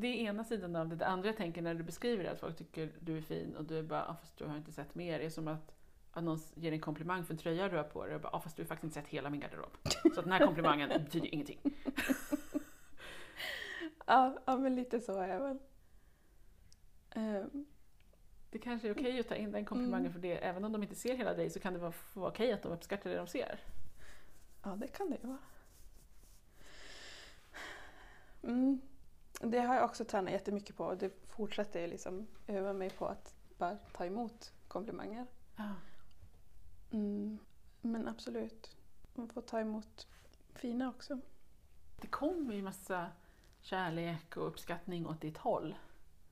Det 0.00 0.06
är 0.06 0.14
ena 0.14 0.44
sidan 0.44 0.76
av 0.76 0.88
det. 0.88 0.96
Det 0.96 1.06
andra 1.06 1.28
jag 1.28 1.36
tänker 1.36 1.62
när 1.62 1.74
du 1.74 1.82
beskriver 1.82 2.24
det, 2.24 2.30
att 2.30 2.40
folk 2.40 2.56
tycker 2.56 2.92
du 3.00 3.16
är 3.16 3.20
fin 3.22 3.56
och 3.56 3.64
du 3.64 3.78
är 3.78 3.82
bara, 3.82 4.04
ah, 4.06 4.14
fast 4.20 4.36
du 4.36 4.44
har 4.44 4.56
inte 4.56 4.72
sett 4.72 4.94
mer. 4.94 5.18
Det 5.18 5.24
är 5.24 5.30
som 5.30 5.48
att, 5.48 5.74
att 6.12 6.24
någon 6.24 6.38
ger 6.54 6.72
en 6.72 6.80
komplimang 6.80 7.24
för 7.24 7.34
en 7.34 7.38
tröja 7.38 7.68
du 7.68 7.76
har 7.76 7.84
på 7.84 8.06
dig 8.06 8.14
och 8.14 8.20
bara, 8.20 8.32
ah, 8.36 8.40
fast 8.40 8.56
du 8.56 8.62
har 8.62 8.66
faktiskt 8.66 8.84
inte 8.84 8.94
sett 8.94 9.08
hela 9.08 9.30
min 9.30 9.40
garderob. 9.40 9.76
Så 10.14 10.20
att 10.20 10.24
den 10.24 10.32
här 10.32 10.46
komplimangen 10.46 10.88
betyder 11.04 11.26
ju 11.26 11.32
ingenting. 11.32 11.58
Ja, 14.06 14.38
ja, 14.46 14.56
men 14.56 14.74
lite 14.76 15.00
så 15.00 15.18
är 15.20 15.28
jag 15.28 15.40
väl. 15.40 15.58
Ehm, 17.10 17.66
Det 18.50 18.58
kanske 18.58 18.88
är 18.88 18.92
okej 18.92 19.20
att 19.20 19.28
ta 19.28 19.34
in 19.34 19.52
den 19.52 19.64
komplimangen 19.64 20.06
Mm. 20.06 20.12
för 20.12 20.20
det, 20.20 20.36
även 20.38 20.64
om 20.64 20.72
de 20.72 20.82
inte 20.82 20.94
ser 20.94 21.14
hela 21.16 21.34
dig 21.34 21.50
så 21.50 21.60
kan 21.60 21.72
det 21.72 21.78
vara, 21.78 21.92
vara 22.14 22.30
okej 22.30 22.52
att 22.52 22.62
de 22.62 22.72
uppskattar 22.72 23.10
det 23.10 23.16
de 23.16 23.26
ser. 23.26 23.58
ja, 24.62 24.76
det 24.76 24.88
kan 24.88 25.10
det 25.10 25.16
ju 25.22 25.28
vara. 25.28 25.38
Mm. 28.42 28.80
Det 29.46 29.60
har 29.60 29.74
jag 29.74 29.84
också 29.84 30.04
tränat 30.04 30.32
jättemycket 30.32 30.76
på 30.76 30.84
och 30.84 30.96
det 30.96 31.10
fortsätter 31.28 31.80
jag 31.80 31.90
liksom 31.90 32.26
öva 32.46 32.72
mig 32.72 32.90
på 32.90 33.06
att 33.06 33.34
bara 33.58 33.76
ta 33.76 34.06
emot 34.06 34.52
komplimanger. 34.68 35.26
Ja. 35.56 35.74
Mm. 36.90 37.38
Men 37.80 38.08
absolut, 38.08 38.76
man 39.14 39.28
får 39.28 39.42
ta 39.42 39.60
emot 39.60 40.06
fina 40.54 40.88
också. 40.88 41.20
Det 42.00 42.06
kommer 42.06 42.54
ju 42.54 42.62
massa 42.62 43.10
kärlek 43.60 44.36
och 44.36 44.46
uppskattning 44.46 45.06
åt 45.06 45.20
ditt 45.20 45.38
håll. 45.38 45.74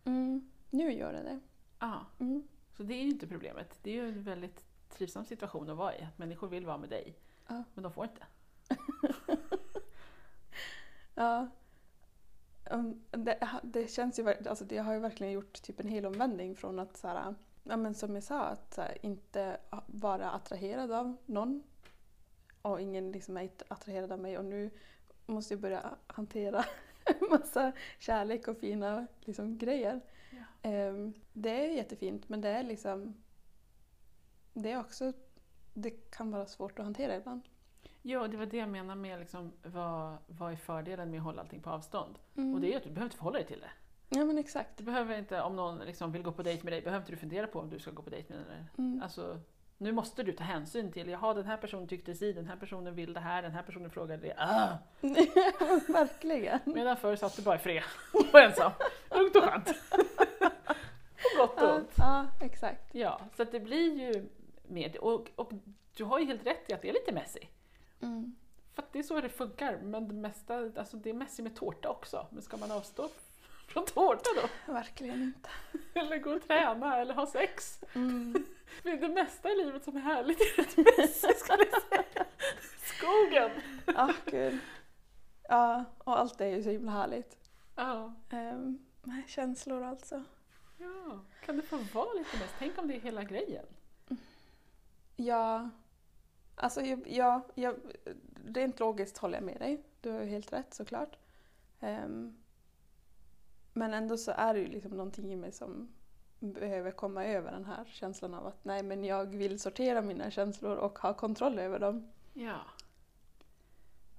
Mm. 0.04 0.50
Nu 0.70 0.92
gör 0.92 1.12
det 1.12 1.22
det. 1.22 1.40
Ja. 1.78 2.06
Mm. 2.18 2.48
Så 2.76 2.82
det 2.82 2.94
är 2.94 3.02
ju 3.02 3.10
inte 3.10 3.26
problemet. 3.26 3.78
Det 3.82 3.90
är 3.90 3.94
ju 3.94 4.08
en 4.08 4.22
väldigt 4.22 4.64
trivsam 4.88 5.24
situation 5.24 5.70
att 5.70 5.76
vara 5.76 5.96
i. 5.96 6.02
Att 6.02 6.18
människor 6.18 6.48
vill 6.48 6.66
vara 6.66 6.78
med 6.78 6.90
dig. 6.90 7.16
Ja. 7.48 7.64
Men 7.74 7.82
de 7.82 7.92
får 7.92 8.04
inte. 8.04 8.26
Ja. 11.14 11.48
Um, 12.72 13.02
det, 13.10 13.48
det 13.62 13.90
känns 13.90 14.18
ju, 14.18 14.34
alltså 14.46 14.64
det 14.64 14.78
har 14.78 14.92
ju 14.92 14.98
verkligen 14.98 15.32
gjort 15.32 15.62
typ 15.62 15.80
en 15.80 15.88
hel 15.88 16.06
omvändning 16.06 16.56
från 16.56 16.78
att 16.78 16.96
så 16.96 17.08
här, 17.08 17.34
ja, 17.62 17.76
men 17.76 17.94
som 17.94 18.14
jag 18.14 18.24
sa, 18.24 18.42
att 18.42 18.76
här, 18.76 18.98
inte 19.02 19.56
vara 19.86 20.30
attraherad 20.30 20.92
av 20.92 21.16
någon 21.26 21.62
och 22.62 22.80
ingen 22.80 23.12
liksom 23.12 23.36
är 23.36 23.50
attraherad 23.68 24.12
av 24.12 24.18
mig 24.18 24.38
och 24.38 24.44
nu 24.44 24.70
måste 25.26 25.54
jag 25.54 25.60
börja 25.60 25.94
hantera 26.06 26.64
en 27.04 27.28
massa 27.30 27.72
kärlek 27.98 28.48
och 28.48 28.58
fina 28.58 29.06
liksom, 29.20 29.58
grejer. 29.58 30.00
Ja. 30.30 30.70
Ehm, 30.70 31.12
det 31.32 31.66
är 31.66 31.76
jättefint 31.76 32.28
men 32.28 32.40
det 32.40 32.48
är 32.48 32.62
liksom 32.62 33.14
det 34.52 34.72
är 34.72 34.80
också 34.80 35.12
det 35.74 35.90
kan 35.90 36.30
vara 36.30 36.46
svårt 36.46 36.78
att 36.78 36.84
hantera 36.84 37.16
ibland. 37.16 37.42
Ja, 38.02 38.28
det 38.28 38.36
var 38.36 38.46
det 38.46 38.56
jag 38.56 38.68
menade 38.68 39.00
med 39.00 39.18
liksom, 39.20 39.52
vad, 39.62 40.16
vad 40.26 40.52
är 40.52 40.56
fördelen 40.56 41.10
med 41.10 41.18
att 41.18 41.24
hålla 41.24 41.42
allting 41.42 41.60
på 41.62 41.70
avstånd? 41.70 42.18
Mm. 42.36 42.54
Och 42.54 42.60
det 42.60 42.66
är 42.66 42.70
ju 42.70 42.76
att 42.76 42.82
du 42.82 42.88
behöver 42.90 43.06
inte 43.06 43.16
förhålla 43.16 43.38
dig 43.38 43.46
till 43.46 43.60
det. 43.60 43.70
Ja 44.18 44.24
men 44.24 44.38
exakt. 44.38 44.76
Du 44.76 44.84
behöver 44.84 45.18
inte, 45.18 45.40
om 45.42 45.56
någon 45.56 45.78
liksom 45.78 46.12
vill 46.12 46.22
gå 46.22 46.32
på 46.32 46.42
dejt 46.42 46.64
med 46.64 46.72
dig, 46.72 46.82
behöver 46.82 47.00
inte 47.02 47.12
du 47.12 47.16
fundera 47.16 47.46
på 47.46 47.60
om 47.60 47.70
du 47.70 47.78
ska 47.78 47.90
gå 47.90 48.02
på 48.02 48.10
dejt 48.10 48.34
med 48.34 48.42
den. 48.46 48.86
Mm. 48.86 49.02
Alltså, 49.02 49.40
nu 49.78 49.92
måste 49.92 50.22
du 50.22 50.32
ta 50.32 50.44
hänsyn 50.44 50.92
till, 50.92 51.08
jaha 51.08 51.34
den 51.34 51.44
här 51.44 51.56
personen 51.56 51.88
tyckte 51.88 52.14
si, 52.14 52.32
den 52.32 52.46
här 52.46 52.56
personen 52.56 52.94
vill 52.94 53.12
det 53.12 53.20
här, 53.20 53.42
den 53.42 53.52
här 53.52 53.62
personen 53.62 53.90
frågade 53.90 54.22
det. 54.22 54.34
Ah! 54.38 54.78
Verkligen. 55.92 56.58
Medan 56.64 56.96
förr 56.96 57.16
satt 57.16 57.36
du 57.36 57.42
bara 57.42 57.54
i 57.54 57.58
fred 57.58 57.82
och 58.32 58.40
ensam. 58.40 58.72
Lugnt 59.10 59.36
och 59.36 59.42
skönt. 59.42 59.68
och 61.38 61.38
gott 61.38 61.56
och 61.56 61.68
Ja, 61.68 61.74
ont. 61.74 61.94
ja, 61.96 62.26
exakt. 62.40 62.94
Ja, 62.94 63.20
så 63.36 63.42
att 63.42 63.52
det 63.52 63.60
blir 63.60 63.94
ju 64.00 64.28
mer, 64.62 65.04
och, 65.04 65.30
och 65.36 65.52
du 65.96 66.04
har 66.04 66.18
ju 66.18 66.26
helt 66.26 66.46
rätt 66.46 66.70
i 66.70 66.72
att 66.72 66.82
det 66.82 66.88
är 66.88 66.92
lite 66.92 67.12
messy. 67.12 67.40
Mm. 68.02 68.36
För 68.74 68.82
att 68.82 68.92
det 68.92 68.98
är 68.98 69.02
så 69.02 69.20
det 69.20 69.28
funkar, 69.28 69.78
men 69.82 70.08
det 70.08 70.14
mesta, 70.14 70.70
alltså 70.76 70.96
det 70.96 71.10
är 71.10 71.14
messy 71.14 71.42
med 71.42 71.56
tårta 71.56 71.88
också. 71.88 72.26
Men 72.30 72.42
ska 72.42 72.56
man 72.56 72.70
avstå 72.70 73.08
från 73.68 73.84
tårta 73.84 74.30
då? 74.36 74.72
Verkligen 74.72 75.22
inte. 75.22 75.48
Eller 75.94 76.18
gå 76.18 76.30
och 76.30 76.42
träna 76.42 76.96
eller 76.98 77.14
ha 77.14 77.26
sex? 77.26 77.80
Mm. 77.94 78.44
För 78.82 78.90
det 79.00 79.08
mesta 79.08 79.50
i 79.50 79.56
livet 79.56 79.84
som 79.84 79.96
är 79.96 80.00
härligt 80.00 80.40
är 80.40 80.56
rätt 80.56 80.76
messy 80.76 81.28
skulle 81.36 81.66
jag 81.72 81.82
säga. 81.82 82.26
Skogen! 82.82 83.50
Ja, 83.86 84.14
gud. 84.26 84.58
Ja, 85.48 85.84
och 85.98 86.18
allt 86.18 86.40
är 86.40 86.46
ju 86.46 86.62
så 86.62 86.70
himla 86.70 86.92
härligt. 86.92 87.36
Ja. 87.76 88.14
Um, 88.30 88.86
känslor 89.26 89.82
alltså. 89.82 90.24
ja, 90.78 91.20
kan 91.44 91.56
det 91.56 91.62
få 91.62 91.76
vara 91.76 92.12
lite 92.12 92.38
mest? 92.38 92.54
Tänk 92.58 92.78
om 92.78 92.88
det 92.88 92.94
är 92.94 93.00
hela 93.00 93.24
grejen? 93.24 93.66
Ja, 95.16 95.70
alltså 96.54 96.80
jag, 97.06 97.42
jag, 97.54 97.74
rent 98.46 98.80
logiskt 98.80 99.18
håller 99.18 99.34
jag 99.34 99.44
med 99.44 99.58
dig. 99.58 99.82
Du 100.00 100.10
har 100.10 100.20
ju 100.20 100.26
helt 100.28 100.52
rätt 100.52 100.74
såklart. 100.74 101.16
Ehm, 101.80 102.36
men 103.72 103.94
ändå 103.94 104.16
så 104.16 104.30
är 104.36 104.54
det 104.54 104.60
ju 104.60 104.66
liksom 104.66 104.90
någonting 104.90 105.32
i 105.32 105.36
mig 105.36 105.52
som 105.52 105.88
behöver 106.40 106.90
komma 106.90 107.24
över 107.24 107.52
den 107.52 107.64
här 107.64 107.84
känslan 107.84 108.34
av 108.34 108.46
att 108.46 108.64
nej 108.64 108.82
men 108.82 109.04
jag 109.04 109.26
vill 109.26 109.60
sortera 109.60 110.02
mina 110.02 110.30
känslor 110.30 110.76
och 110.76 110.98
ha 110.98 111.14
kontroll 111.14 111.58
över 111.58 111.78
dem. 111.78 112.12
Ja. 112.34 112.60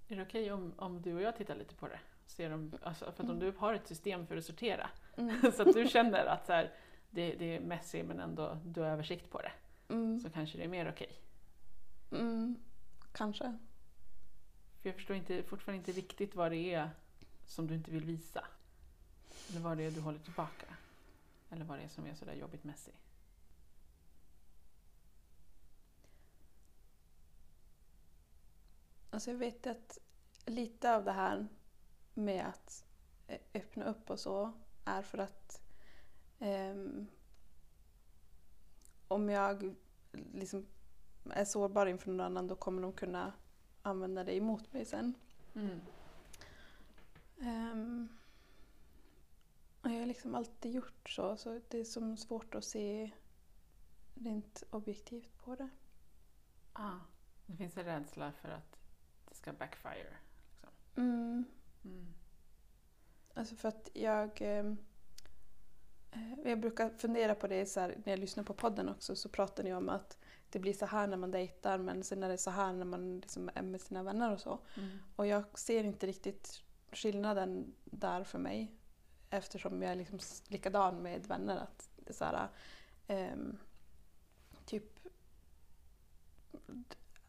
Är 0.08 0.16
det 0.16 0.22
okej 0.22 0.52
om, 0.52 0.74
om 0.78 1.02
du 1.02 1.16
och 1.16 1.22
jag 1.22 1.36
tittar 1.36 1.56
lite 1.56 1.76
på 1.76 1.88
det? 1.88 2.00
Ser 2.26 2.54
om, 2.54 2.74
alltså, 2.84 3.12
för 3.12 3.24
att 3.24 3.30
om 3.30 3.40
du 3.40 3.54
har 3.58 3.74
ett 3.74 3.88
system 3.88 4.28
för 4.28 4.38
att 4.38 4.46
sortera, 4.46 4.90
Mm. 5.18 5.52
så 5.56 5.62
att 5.70 5.74
du 5.74 5.88
känner 5.88 6.26
att 6.26 6.46
så 6.46 6.54
här, 6.54 6.72
det, 7.10 7.36
det 7.36 7.56
är 7.56 7.60
messy 7.60 8.04
men 8.04 8.20
ändå 8.20 8.58
du 8.66 8.82
har 8.82 8.88
översikt 8.88 9.30
på 9.32 9.42
det, 9.42 9.52
Mm. 9.90 10.20
så 10.20 10.30
kanske 10.30 10.58
det 10.58 10.64
är 10.64 10.68
mer 10.68 10.90
okej. 10.90 11.20
Mm. 12.14 12.56
Kanske. 13.12 13.58
För 14.82 14.90
jag 14.90 14.96
förstår 14.96 15.16
inte, 15.16 15.44
fortfarande 15.44 15.78
inte 15.78 15.92
riktigt 15.92 16.36
vad 16.36 16.52
det 16.52 16.74
är 16.74 16.90
som 17.46 17.68
du 17.68 17.76
inte 17.76 17.92
vill 17.92 18.06
visa. 18.06 18.48
Eller 19.50 19.60
vad 19.60 19.78
det 19.78 19.84
är 19.84 19.92
du 19.92 20.02
håller 20.02 20.20
tillbaka. 20.20 20.66
Eller 21.50 21.66
vad 21.66 21.78
det 21.80 21.84
är 21.84 21.90
som 21.90 22.06
är 22.06 22.16
sådär 22.16 22.34
jobbigt 22.34 22.64
messy. 22.64 22.92
Alltså 29.10 29.32
jag 29.32 29.38
vet 29.38 29.68
att 29.68 29.98
lite 30.46 30.96
av 30.96 31.04
det 31.04 31.12
här 31.12 31.48
med 32.14 32.46
att 32.48 32.86
eh, 33.28 33.40
öppna 33.54 33.86
upp 33.86 34.10
och 34.10 34.20
så 34.20 34.52
är 34.86 35.02
för 35.02 35.18
att 35.18 35.62
ehm, 36.40 37.08
om 39.08 39.30
jag 39.30 39.76
liksom 40.34 40.66
är 41.32 41.46
sårbar 41.46 41.86
inför 41.86 42.12
någon 42.12 42.26
annan 42.26 42.48
då 42.48 42.56
kommer 42.56 42.82
de 42.82 42.94
kunna 42.94 43.34
använda 43.82 44.24
det 44.24 44.36
emot 44.36 44.74
mig 44.74 44.86
sen. 44.86 45.14
Mm. 45.56 45.80
Ehm, 47.42 48.10
och 49.82 49.90
jag 49.90 50.00
har 50.00 50.06
liksom 50.06 50.36
alltid 50.36 50.72
gjort 50.72 51.10
så, 51.10 51.38
så 51.38 51.62
det 51.70 51.80
är 51.80 51.84
som 51.84 52.18
svårt 52.18 52.56
att 52.56 52.64
se 52.64 53.12
rent 54.14 54.64
objektivt 54.70 55.38
på 55.38 55.56
det. 55.56 55.70
Ah, 56.74 57.00
det 57.46 57.56
finns 57.56 57.78
en 57.78 57.84
rädsla 57.84 58.32
för 58.32 58.50
att 58.50 58.80
det 59.30 59.36
ska 59.36 59.54
backfire. 59.54 60.18
Liksom. 60.50 60.70
Mm. 60.96 61.46
Mm. 61.84 62.14
Alltså 63.34 63.56
för 63.56 63.70
att 63.70 63.90
jag... 63.94 64.42
ehm, 64.42 64.78
eh, 66.12 66.50
jag 66.50 66.60
brukar 66.60 66.90
fundera 66.90 67.36
på 67.36 67.48
det 67.48 67.66
så 67.66 67.80
här, 67.80 68.02
när 68.06 68.14
jag 68.14 68.20
lyssnar 68.20 68.44
på 68.44 68.54
podden 68.54 68.90
också 68.90 69.16
så 69.16 69.30
pratar 69.30 69.64
ni 69.64 69.74
om 69.74 69.90
att 69.90 70.18
det 70.54 70.60
blir 70.60 70.74
så 70.74 70.86
här 70.86 71.08
när 71.08 71.18
man 71.18 71.32
dejtar 71.32 71.78
men 71.78 72.04
sen 72.04 72.24
är 72.24 72.30
det 72.30 72.38
så 72.38 72.50
här 72.52 72.74
när 72.74 72.86
man 72.86 73.20
liksom 73.20 73.50
är 73.56 73.62
med 73.62 73.82
sina 73.82 74.04
vänner 74.04 74.32
och 74.32 74.40
så. 74.42 74.60
Mm. 74.78 74.98
Och 75.16 75.28
jag 75.28 75.60
ser 75.60 75.84
inte 75.84 76.08
riktigt 76.08 76.62
skillnaden 76.92 77.74
där 77.86 78.24
för 78.24 78.40
mig 78.40 78.72
eftersom 79.30 79.82
jag 79.82 79.92
är 79.92 79.96
liksom 79.96 80.20
likadan 80.48 81.02
med 81.04 81.26
vänner. 81.28 81.58
Att 81.58 81.90
det 81.96 82.10
är 82.10 82.14
så 82.14 82.26
här, 82.26 82.48
ehm, 83.08 83.58
typ 84.66 85.00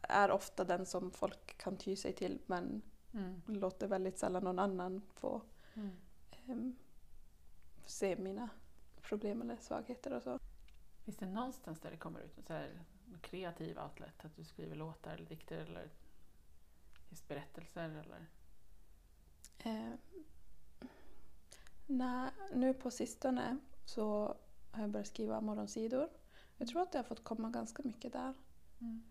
är 0.01 0.31
ofta 0.31 0.65
den 0.65 0.87
som 0.87 1.11
folk 1.11 1.59
kan 1.59 1.77
ty 1.77 1.97
sig 1.97 2.13
till 2.13 2.41
men 2.47 2.83
Mm. 3.15 3.41
låter 3.47 3.87
väldigt 3.89 4.19
sällan 4.19 4.45
någon 4.45 4.59
annan 4.59 5.03
få 5.15 5.43
Mm. 5.75 5.91
ehm, 6.31 6.77
se 7.87 8.17
mina 8.17 8.49
problem 9.03 9.43
eller 9.43 9.57
svagheter 9.57 10.13
och 10.13 10.23
så. 10.23 10.39
Finns 11.05 11.17
det 11.17 11.27
någonstans 11.27 11.81
där 11.81 11.91
det 11.91 11.97
kommer 11.97 12.21
ut 12.21 12.39
en 12.39 12.45
kreativ 13.23 13.79
outlet? 13.79 14.25
Att 14.25 14.37
du 14.37 14.45
skriver 14.45 14.77
låtar 14.77 15.15
eller 15.15 15.27
dikter 15.27 15.59
eller 15.59 15.91
berättelser? 17.29 17.89
Eller? 17.91 18.27
Eh, 19.59 19.95
nej, 21.87 22.31
nu 22.55 22.75
på 22.75 22.91
sistone 22.91 23.59
så 23.85 24.37
har 24.71 24.81
jag 24.83 24.91
börjat 24.91 25.09
skriva 25.09 25.41
morgonsidor. 25.41 26.09
Jag 26.57 26.69
tror 26.69 26.83
att 26.83 26.93
det 26.93 26.99
har 26.99 27.05
fått 27.05 27.25
komma 27.25 27.51
ganska 27.51 27.83
mycket 27.83 28.13
där. 28.13 28.35
Mm. 28.81 29.03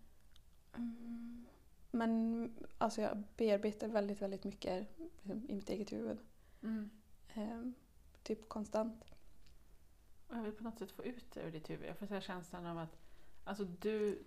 Mm. 0.76 1.46
Men 1.90 2.52
alltså 2.78 3.00
jag 3.00 3.22
bearbetar 3.36 3.88
väldigt, 3.88 4.22
väldigt 4.22 4.44
mycket 4.44 4.88
liksom, 4.98 5.50
i 5.50 5.54
mitt 5.54 5.70
eget 5.70 5.92
huvud. 5.92 6.18
Mm. 6.62 6.90
Eh, 7.34 7.62
typ 8.22 8.48
konstant. 8.48 9.04
Och 10.28 10.36
jag 10.36 10.42
vill 10.42 10.52
på 10.52 10.64
något 10.64 10.78
sätt 10.78 10.90
få 10.90 11.04
ut 11.04 11.32
det 11.32 11.40
ur 11.40 11.52
ditt 11.52 11.70
huvud. 11.70 11.88
Jag 11.88 11.98
får 11.98 12.06
säga 12.06 12.20
känslan 12.20 12.66
av 12.66 12.78
att, 12.78 12.98
alltså 13.44 13.64
du, 13.64 14.22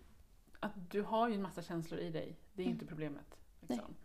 att 0.59 0.91
du 0.91 1.01
har 1.01 1.27
ju 1.29 1.35
en 1.35 1.41
massa 1.41 1.61
känslor 1.61 1.99
i 1.99 2.09
dig. 2.09 2.35
Det 2.53 2.61
är 2.61 2.65
Mm. 2.65 2.73
inte 2.75 2.85
problemet. 2.85 3.37
Liksom. 3.67 3.95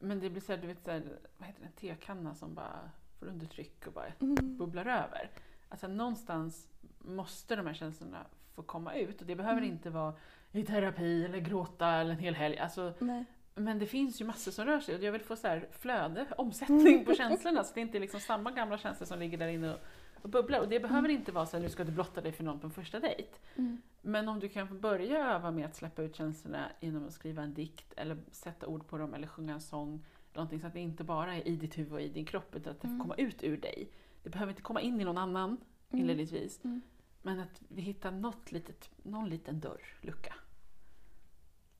Men 0.00 0.20
det 0.20 0.30
blir 0.30 0.40
så 0.42 0.52
här, 0.52 0.60
du 0.60 0.66
vet, 0.66 0.84
så 0.84 0.90
här, 0.90 1.18
vad 1.38 1.46
heter 1.46 1.60
det, 1.60 1.66
en 1.66 1.72
tekanna 1.72 2.34
som 2.34 2.54
bara 2.54 2.90
får 3.18 3.26
undertryck 3.26 3.86
och 3.86 3.92
bara 3.92 4.06
Mm. 4.20 4.56
bubblar 4.58 4.86
över. 4.86 5.30
Alltså 5.68 5.88
någonstans 5.88 6.68
måste 6.98 7.56
de 7.56 7.66
här 7.66 7.74
känslorna 7.74 8.26
få 8.54 8.62
komma 8.62 8.94
ut. 8.94 9.20
Och 9.20 9.26
det 9.26 9.34
behöver 9.36 9.58
Mm. 9.62 9.70
inte 9.74 9.90
vara 9.90 10.14
i 10.52 10.64
terapi 10.64 11.24
eller 11.24 11.38
gråta 11.38 11.88
eller 11.88 12.10
en 12.10 12.18
hel 12.18 12.34
helg. 12.34 12.58
Alltså, 12.58 12.94
Nej. 12.98 13.24
men 13.54 13.78
det 13.78 13.86
finns 13.86 14.20
ju 14.20 14.24
massor 14.24 14.52
som 14.52 14.64
rör 14.64 14.80
sig 14.80 14.94
och 14.96 15.02
jag 15.02 15.12
vill 15.12 15.20
få 15.24 15.36
så 15.36 15.48
här 15.48 15.68
flöde, 15.72 16.26
omsättning 16.38 17.04
på 17.04 17.14
känslorna 17.14 17.64
så 17.64 17.74
det 17.74 17.80
inte 17.80 17.98
är 17.98 18.00
liksom 18.00 18.20
samma 18.20 18.50
gamla 18.50 18.78
känslor 18.78 19.06
som 19.06 19.18
ligger 19.18 19.38
där 19.38 19.48
inne 19.48 19.74
och, 19.74 19.80
och 20.22 20.28
bubblar. 20.28 20.60
Och 20.60 20.68
det 20.68 20.80
behöver 20.80 21.08
inte 21.08 21.32
vara 21.32 21.46
så 21.46 21.56
att 21.56 21.62
nu 21.62 21.68
ska 21.68 21.84
du 21.84 21.92
blotta 21.92 22.20
dig 22.20 22.32
för 22.32 22.44
någon 22.44 22.60
på 22.60 22.66
en 22.66 22.70
första 22.70 23.00
dejt. 23.00 23.28
Mm. 23.56 23.82
Men 24.02 24.28
om 24.28 24.40
du 24.40 24.48
kan 24.48 24.68
få 24.68 24.74
börja 24.74 25.34
öva 25.34 25.50
med 25.50 25.66
att 25.66 25.76
släppa 25.76 26.02
ut 26.02 26.16
känslorna 26.16 26.70
genom 26.80 27.06
att 27.06 27.12
skriva 27.12 27.42
en 27.42 27.54
dikt 27.54 27.92
eller 27.96 28.16
sätta 28.30 28.66
ord 28.66 28.86
på 28.86 28.98
dem 28.98 29.14
eller 29.14 29.26
sjunga 29.26 29.52
en 29.54 29.60
sång. 29.60 30.04
Någonting 30.34 30.60
så 30.60 30.66
att 30.66 30.72
det 30.72 30.80
inte 30.80 31.04
bara 31.04 31.34
är 31.36 31.48
i 31.48 31.56
ditt 31.56 31.78
huvud 31.78 31.92
och 31.92 32.00
i 32.00 32.08
din 32.08 32.24
kropp 32.24 32.54
utan 32.56 32.70
att 32.72 32.80
det 32.80 32.88
får 32.88 32.94
Mm. 32.94 33.00
komma 33.00 33.14
ut 33.14 33.42
ur 33.42 33.56
dig. 33.56 33.90
Det 34.22 34.30
behöver 34.30 34.52
inte 34.52 34.62
komma 34.62 34.80
in 34.80 35.00
i 35.00 35.04
någon 35.04 35.18
annan 35.18 35.48
Mm. 35.50 36.00
inledningsvis. 36.00 36.64
Mm. 36.64 36.80
Men 37.22 37.40
att 37.40 37.62
vi 37.68 37.82
hittar 37.82 38.10
något 38.10 38.52
litet, 38.52 38.90
någon 39.02 39.28
liten 39.28 39.60
dörr, 39.60 39.82
lucka. 40.00 40.34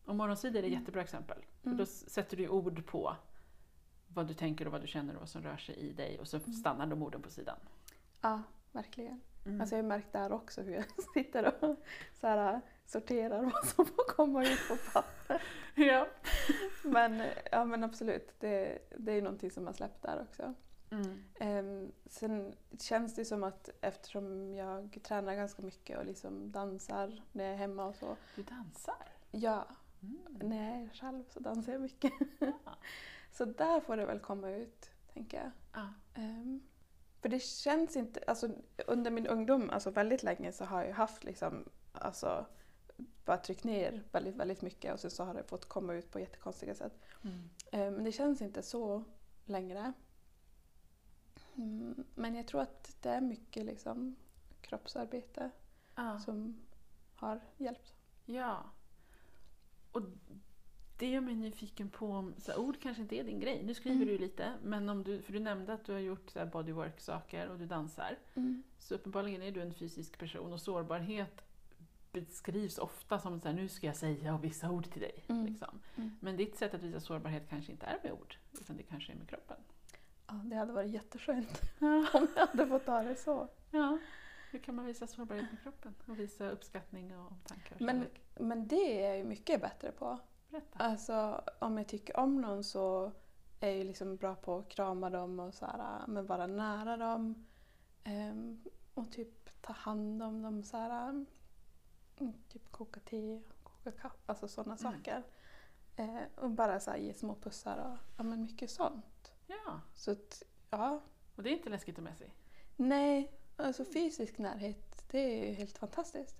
Och 0.05 0.17
morgonsidor 0.17 0.57
är 0.57 0.63
ett 0.63 0.67
Mm. 0.69 0.81
jättebra 0.81 1.03
exempel. 1.03 1.39
För 1.63 1.71
då 1.71 1.87
sätter 1.87 2.37
du 2.37 2.49
ord 2.49 2.87
på 2.87 3.17
vad 4.09 4.27
du 4.29 4.35
tänker 4.35 4.67
och 4.67 4.73
vad 4.73 4.81
du 4.81 4.87
känner 4.87 5.15
och 5.15 5.21
vad 5.21 5.29
som 5.29 5.43
rör 5.43 5.57
sig 5.57 5.75
i 5.77 5.93
dig 5.93 6.19
och 6.21 6.29
så 6.29 6.41
stannar 6.41 6.87
de 6.87 7.03
orden 7.03 7.23
på 7.23 7.31
sidan. 7.31 7.57
Ja, 8.21 8.43
verkligen. 8.73 9.21
Mm. 9.47 9.61
Alltså 9.61 9.77
jag 9.77 9.83
har 9.83 9.89
märkt 9.89 10.13
där 10.13 10.33
också 10.33 10.63
hur 10.63 10.73
jag 10.75 10.85
sitter 11.15 11.65
och 11.65 11.77
så 12.21 12.27
här, 12.27 12.61
sorterar 12.87 13.43
vad 13.43 13.67
som 13.67 13.87
får 13.87 14.09
komma 14.09 14.45
ut 14.45 14.69
på 14.69 14.77
papper. 14.93 15.43
ja. 15.75 16.07
Men, 16.85 17.23
ja, 17.53 17.65
men 17.65 17.85
absolut, 17.85 18.35
det, 18.41 18.79
det 18.99 19.13
är 19.13 19.23
någonting 19.23 19.51
som 19.51 19.67
har 19.67 19.73
släppt 19.73 20.03
där 20.03 20.23
också. 20.31 20.55
Mm. 20.91 21.25
Um, 21.41 21.93
sen 22.07 22.55
känns 22.79 23.15
det 23.15 23.25
som 23.25 23.45
att 23.45 23.71
eftersom 23.81 24.55
jag 24.55 24.99
tränar 25.03 25.35
ganska 25.35 25.63
mycket 25.63 25.99
och 25.99 26.07
liksom 26.07 26.53
dansar 26.53 27.23
när 27.33 27.45
jag 27.45 27.53
är 27.53 27.57
hemma 27.59 27.85
och 27.85 27.97
så. 27.97 28.17
Du 28.37 28.43
dansar? 28.43 29.07
Ja, 29.31 29.67
Mm. 30.03 30.49
när 30.49 30.73
jag 30.73 30.83
är 30.83 30.89
själv 30.89 31.25
så 31.29 31.41
dansar 31.41 31.73
jag 31.73 31.81
mycket. 31.81 32.13
Ja. 32.39 32.53
så 33.33 33.45
där 33.45 33.81
får 33.81 33.97
det 33.97 34.07
väl 34.07 34.19
komma 34.21 34.51
ut, 34.51 34.91
tänker 35.13 35.37
jag. 35.37 35.51
Ja. 35.73 35.89
Ehm, 36.15 36.61
för 37.21 37.29
det 37.29 37.41
känns 37.43 37.97
inte, 37.97 38.21
alltså 38.27 38.49
under 38.87 39.11
min 39.11 39.27
ungdom, 39.27 39.71
alltså 39.71 39.91
väldigt 39.91 40.23
länge 40.23 40.53
så 40.53 40.65
har 40.65 40.85
jag 40.85 40.95
haft 40.95 41.25
liksom, 41.25 41.65
alltså 41.93 42.47
bara 43.25 43.37
tryckt 43.37 43.65
ner 43.65 44.03
väldigt, 44.13 44.37
väldigt 44.37 44.63
mycket 44.63 44.93
och 44.95 45.01
sen 45.01 45.11
så 45.11 45.25
har 45.25 45.35
det 45.35 45.45
fått 45.45 45.65
komma 45.69 45.95
ut 45.95 46.11
på 46.11 46.21
jättekonstiga 46.21 46.75
sätt. 46.75 46.99
Mm. 47.25 47.49
Ehm, 47.73 47.95
men 47.95 48.05
det 48.05 48.13
känns 48.13 48.43
inte 48.43 48.63
så 48.63 49.05
längre. 49.45 49.93
Mm, 51.57 52.05
men 52.15 52.35
jag 52.35 52.47
tror 52.47 52.61
att 52.61 52.97
det 53.03 53.09
är 53.11 53.21
mycket 53.21 53.65
liksom 53.65 54.17
kroppsarbete 54.61 55.51
Ja. 55.95 56.19
som 56.19 56.61
har 57.15 57.41
hjälpt. 57.57 57.95
ja. 58.25 58.65
Och 59.93 60.03
det 60.99 61.11
gör 61.11 61.21
mig 61.21 61.35
nyfiken 61.35 61.91
på 61.91 62.07
om 62.07 62.35
så 62.39 62.53
här, 62.53 62.59
ord 62.61 62.77
kanske 62.83 63.03
inte 63.03 63.17
är 63.17 63.25
din 63.25 63.41
grej. 63.41 63.63
Nu 63.65 63.75
skriver 63.75 63.97
Mm. 63.97 64.09
du 64.09 64.19
lite, 64.19 64.53
men 64.63 64.89
om 64.89 65.03
du, 65.05 65.23
för 65.23 65.33
du 65.33 65.39
nämnde 65.39 65.73
att 65.73 65.85
du 65.85 65.93
har 65.93 65.99
gjort 66.01 66.31
så 66.31 66.39
här 66.39 66.47
bodywork-saker 66.47 67.49
och 67.49 67.59
du 67.59 67.67
dansar. 67.67 68.17
Så 68.79 68.95
uppenbarligen 68.95 69.43
är 69.43 69.51
du 69.51 69.63
en 69.63 69.75
fysisk 69.75 70.19
person 70.19 70.53
och 70.53 70.61
sårbarhet 70.61 71.43
beskrivs 72.13 72.79
ofta 72.79 73.19
som 73.19 73.41
så 73.41 73.49
här, 73.49 73.55
nu 73.55 73.69
ska 73.69 73.87
jag 73.87 73.97
säga 73.97 74.39
vissa 74.43 74.71
ord 74.71 74.91
till 74.91 75.01
dig. 75.03 75.25
Mm. 75.29 75.47
Liksom. 75.47 75.81
Mm. 75.97 76.11
Men 76.21 76.37
ditt 76.37 76.57
sätt 76.57 76.75
att 76.75 76.83
visa 76.83 77.01
sårbarhet 77.01 77.49
kanske 77.51 77.73
inte 77.73 77.87
är 77.87 77.99
med 78.03 78.13
ord, 78.13 78.37
utan 78.61 78.77
det 78.77 78.83
kanske 78.83 79.13
är 79.13 79.17
med 79.17 79.29
kroppen. 79.29 79.57
Ja, 80.27 80.35
det 80.45 80.57
hade 80.57 80.73
varit 80.73 80.91
jätteskönt 80.91 81.61
Ja. 81.79 82.07
om 82.15 82.29
jag 82.37 82.47
hade 82.47 82.67
fått 82.67 82.87
ha 82.87 83.03
det 83.03 83.17
så. 83.17 83.49
ja. 83.71 83.99
Hur 84.51 84.59
kan 84.59 84.75
man 84.75 84.87
visa 84.87 85.07
sårbarhet 85.07 85.47
med 85.53 85.63
kroppen? 85.63 85.95
Och 86.07 86.19
visa 86.19 86.51
uppskattning 86.51 87.17
och 87.17 87.33
omtanke 87.33 87.75
Men-? 87.79 88.05
Men 88.41 88.69
det 88.69 89.03
är 89.03 89.09
jag 89.09 89.19
ju 89.19 89.25
mycket 89.25 89.61
bättre 89.61 89.93
på. 89.93 90.19
Berätta. 90.49 90.79
Alltså 90.79 91.45
om 91.59 91.79
jag 91.79 91.89
tycker 91.89 92.17
om 92.17 92.41
någon 92.41 92.65
så 92.65 93.13
är 93.61 93.71
jag 93.71 93.87
liksom 93.87 94.17
bra 94.17 94.35
på 94.35 94.59
att 94.59 94.69
krama 94.69 95.11
dem 95.11 95.41
och 95.41 95.55
så 95.55 95.67
här, 95.67 96.07
men 96.07 96.27
vara 96.27 96.47
nära 96.47 96.97
dem. 96.97 97.47
Ehm, 98.05 98.65
och 98.95 99.13
typ 99.13 99.63
ta 99.63 99.73
hand 99.73 100.23
om 100.23 100.43
dem 100.43 100.63
så 100.63 100.77
här. 100.77 101.09
mm, 102.19 102.33
Typ 102.49 102.71
koka 102.71 103.01
te, 103.01 103.43
koka 103.63 103.93
kaffe, 103.93 104.17
alltså 104.27 104.49
sådana 104.49 104.77
Mm. 104.81 104.93
saker. 104.95 105.23
Eh, 105.97 106.23
och 106.37 106.51
bara 106.51 106.81
så 106.81 106.91
här, 106.91 106.99
ge 106.99 107.15
små 107.15 107.35
pussar 107.35 107.77
och 107.79 107.99
ja, 108.17 108.23
men 108.23 108.43
mycket 108.43 108.71
sånt. 108.71 109.33
Ja, 109.47 109.81
Så 109.95 110.11
att, 110.11 110.43
ja, 110.71 111.01
och 111.37 111.43
det 111.43 111.51
är 111.51 111.53
inte 111.53 111.71
läskigt 111.71 111.99
och 111.99 112.05
messy. 112.05 112.27
nej, 112.77 113.33
alltså 113.57 113.85
fysisk 113.85 114.39
närhet 114.39 115.05
det 115.11 115.19
är 115.19 115.47
ju 115.49 115.53
helt 115.55 115.79
fantastiskt. 115.79 116.37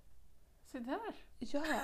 Se 0.65 0.79
där! 0.79 1.15
Ja, 1.39 1.63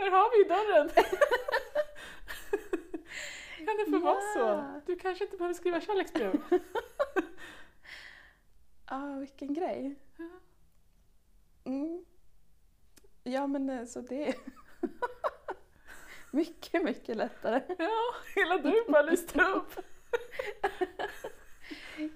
Där 0.00 0.10
har 0.10 0.38
vi 0.38 0.44
dörren! 0.48 0.88
kan 3.66 3.76
det 3.76 3.90
få 3.90 3.98
vara 3.98 4.20
så? 4.20 4.38
Ja. 4.38 4.80
Du 4.86 4.96
kanske 4.96 5.24
inte 5.24 5.36
behöver 5.36 5.54
skriva 5.54 5.80
kärleksbrev. 5.80 6.42
ah, 8.84 9.14
vilken 9.14 9.54
grej. 9.54 9.94
Ja. 10.16 10.30
Mm. 11.64 12.04
Ja 13.22 13.46
men 13.46 13.70
eh, 13.70 13.84
så 13.84 14.00
det 14.00 14.34
mycket, 16.30 16.84
mycket 16.84 17.16
lättare. 17.16 17.62
ja, 17.78 18.14
hela 18.34 18.58
du 18.58 18.84
bara 18.88 19.02
lyste 19.02 19.42
upp. 19.42 19.80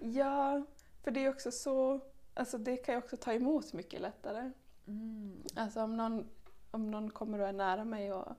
Ja, 0.00 0.66
för 1.02 1.10
det 1.10 1.24
är 1.24 1.28
också 1.28 1.52
så, 1.52 2.00
alltså 2.34 2.58
det 2.58 2.76
kan 2.76 2.94
jag 2.94 3.04
också 3.04 3.16
ta 3.16 3.32
emot 3.32 3.72
mycket 3.72 4.00
lättare. 4.00 4.50
Mm. 4.86 5.42
Alltså 5.56 5.80
om 5.80 5.96
någon, 5.96 6.30
om 6.74 6.90
någon 6.90 7.10
kommer 7.10 7.38
och 7.38 7.48
är 7.48 7.52
nära 7.52 7.84
mig 7.84 8.12
och 8.12 8.32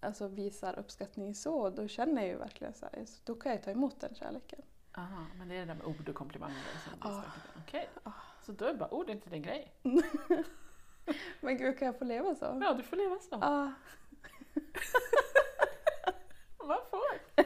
alltså 0.00 0.28
visar 0.28 0.78
uppskattning 0.78 1.34
så, 1.34 1.70
då 1.70 1.88
känner 1.88 2.22
jag 2.22 2.30
ju 2.30 2.36
verkligen 2.36 2.74
så 2.74 2.86
här, 2.92 3.04
så 3.06 3.20
då 3.24 3.34
kan 3.34 3.52
jag 3.52 3.62
ta 3.62 3.70
emot 3.70 4.00
den 4.00 4.14
kärleken. 4.14 4.62
Aha, 4.96 5.26
men 5.38 5.48
det 5.48 5.54
är 5.54 5.58
det 5.60 5.64
där 5.66 5.74
med 5.74 5.86
ord 5.86 6.08
och 6.08 6.14
komplimanger 6.14 6.62
som 6.84 7.10
Ah. 7.10 7.22
starkt. 7.22 7.38
Okej, 7.58 7.88
Ah. 8.02 8.10
så 8.42 8.52
då 8.52 8.64
är 8.64 8.74
bara 8.74 8.94
ord 8.94 9.10
inte 9.10 9.30
din 9.30 9.42
grej. 9.42 9.72
Men 11.40 11.56
gud, 11.58 11.78
kan 11.78 11.86
jag 11.86 11.98
få 11.98 12.04
leva 12.04 12.34
så? 12.34 12.58
Ja, 12.62 12.74
du 12.74 12.82
får 12.82 12.96
leva 12.96 13.18
så. 13.18 13.34
Ah, 13.34 13.72
Man 16.66 16.78
får. 16.90 17.44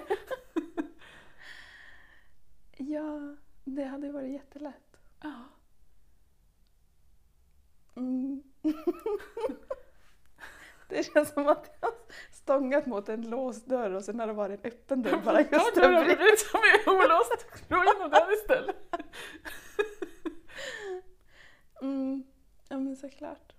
ja, 2.77 3.37
det 3.65 3.85
hade 3.85 4.13
varit 4.13 4.33
jättelätt. 4.33 4.97
Ja. 5.23 5.33
Mm. 7.97 8.43
Det 10.89 11.13
känns 11.13 11.29
som 11.33 11.47
att 11.49 11.77
jag 11.81 11.91
stångat 12.33 12.87
mot 12.87 13.09
en 13.09 13.31
låst 13.31 13.67
dörr 13.67 13.91
och 13.91 14.05
sen 14.05 14.21
har 14.21 14.27
det 14.27 14.33
varit 14.33 14.65
en 14.65 14.71
öppen 14.73 15.03
dörr 15.03 15.21
bara 15.25 15.41
just 15.41 15.53
Ta 15.53 15.81
dörren 15.81 16.05
bredvid 16.05 16.39
som 16.39 16.61
är 16.61 16.95
olåst. 16.95 17.67
Slå 17.67 17.77
igenom 17.83 18.11
den 18.11 18.33
istället. 18.33 18.77
Mm. 21.83 22.23
Ja 22.69 22.79
men 22.79 22.97
såklart. 22.97 23.53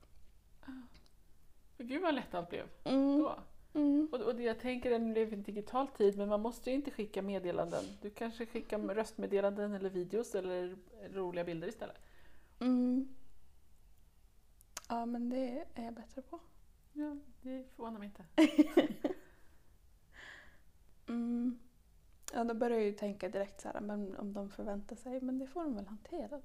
Gud 1.78 2.02
vad 2.02 2.16
lätt 2.16 2.34
allt 2.36 2.50
blev 2.50 2.66
Mm. 2.84 3.20
då. 3.20 3.40
Mm. 3.74 4.10
Och, 4.12 4.22
och 4.22 4.36
det 4.36 4.44
jag 4.44 4.60
tänker 4.60 4.90
lever 5.00 5.14
vi 5.26 5.32
i 5.32 5.34
en 5.34 5.44
digital 5.44 5.88
tid, 5.88 6.18
men 6.18 6.30
man 6.30 6.42
måste 6.42 6.70
ju 6.70 6.76
inte 6.76 6.92
skicka 6.92 7.22
meddelanden. 7.22 7.84
Du 8.02 8.10
kanske 8.10 8.46
skickar 8.46 8.80
röstmeddelanden 8.80 9.74
eller 9.74 9.90
videos 9.90 10.36
eller 10.36 10.78
roliga 11.14 11.44
bilder 11.44 11.68
istället. 11.68 11.98
Mm. 12.60 13.16
Ja 14.90 15.06
men 15.06 15.30
det 15.30 15.66
är 15.76 15.84
jag 15.84 15.94
bättre 15.94 16.22
på. 16.22 16.40
Ja, 16.98 17.16
det 17.42 17.64
förvånar 17.76 18.00
mig 18.00 18.06
inte. 18.08 18.26
Mm. 21.08 21.60
Ja 22.34 22.44
då 22.44 22.54
börjar 22.54 22.78
jag 22.78 22.86
ju 22.86 22.94
tänka 22.94 23.30
direkt 23.30 23.62
så 23.62 23.68
här, 23.70 23.80
men 23.82 24.18
om 24.18 24.34
de 24.34 24.50
förväntar 24.50 24.96
sig, 24.96 25.22
men 25.22 25.40
det 25.40 25.48
får 25.48 25.64
de 25.64 25.76
väl 25.76 25.88
hantera 25.88 26.28
då. 26.28 26.42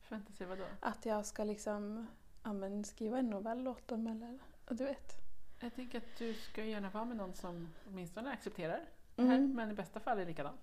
Förvänta 0.00 0.32
sig 0.32 0.46
vadå? 0.46 0.64
Att 0.80 1.06
jag 1.06 1.26
ska 1.26 1.44
liksom 1.44 2.06
ja, 2.42 2.52
men 2.52 2.84
skriva 2.84 3.18
en 3.18 3.30
novell 3.30 3.68
åt 3.68 3.88
dem 3.88 4.06
eller 4.06 4.38
du 4.68 4.84
vet. 4.84 5.12
Jag 5.60 5.74
tänker 5.74 5.98
att 5.98 6.16
du 6.18 6.34
ska 6.34 6.64
gärna 6.64 6.90
vara 6.90 7.04
med 7.04 7.16
någon 7.16 7.34
som 7.34 7.68
åtminstone 7.88 8.30
accepterar 8.32 8.84
det 9.16 9.22
här, 9.22 9.36
Mm. 9.38 9.54
men 9.54 9.70
i 9.70 9.74
bästa 9.74 10.00
fall 10.00 10.18
är 10.18 10.26
likadan. 10.26 10.54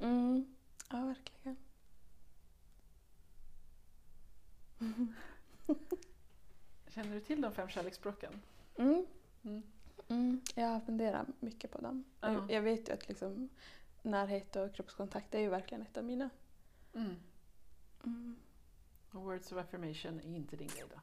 Mm. 0.00 0.56
Ja, 0.90 0.96
verkligen. 1.06 1.56
Känner 6.88 7.14
du 7.14 7.20
till 7.20 7.40
de 7.40 7.52
fem 7.52 7.68
kärleksspråken? 7.68 8.32
Mm. 8.78 9.06
Mm. 9.44 9.62
Mm. 10.08 10.40
Jag 10.54 10.84
funderar 10.84 11.26
mycket 11.40 11.70
på 11.70 11.80
dem. 11.80 12.04
Ja. 12.20 12.32
Jag, 12.32 12.50
jag 12.50 12.62
vet 12.62 12.88
ju 12.88 12.92
att 12.92 13.08
liksom, 13.08 13.48
närhet 14.02 14.56
och 14.56 14.74
kroppskontakt 14.74 15.34
är 15.34 15.38
ju 15.38 15.48
verkligen 15.48 15.82
ett 15.82 15.96
av 15.96 16.04
mina. 16.04 16.30
Mm. 16.94 17.16
Mm. 18.04 18.36
Words 19.10 19.52
of 19.52 19.58
affirmation 19.58 20.20
är 20.20 20.36
inte 20.36 20.56
din 20.56 20.68
grej 20.68 20.84
då? 20.90 21.00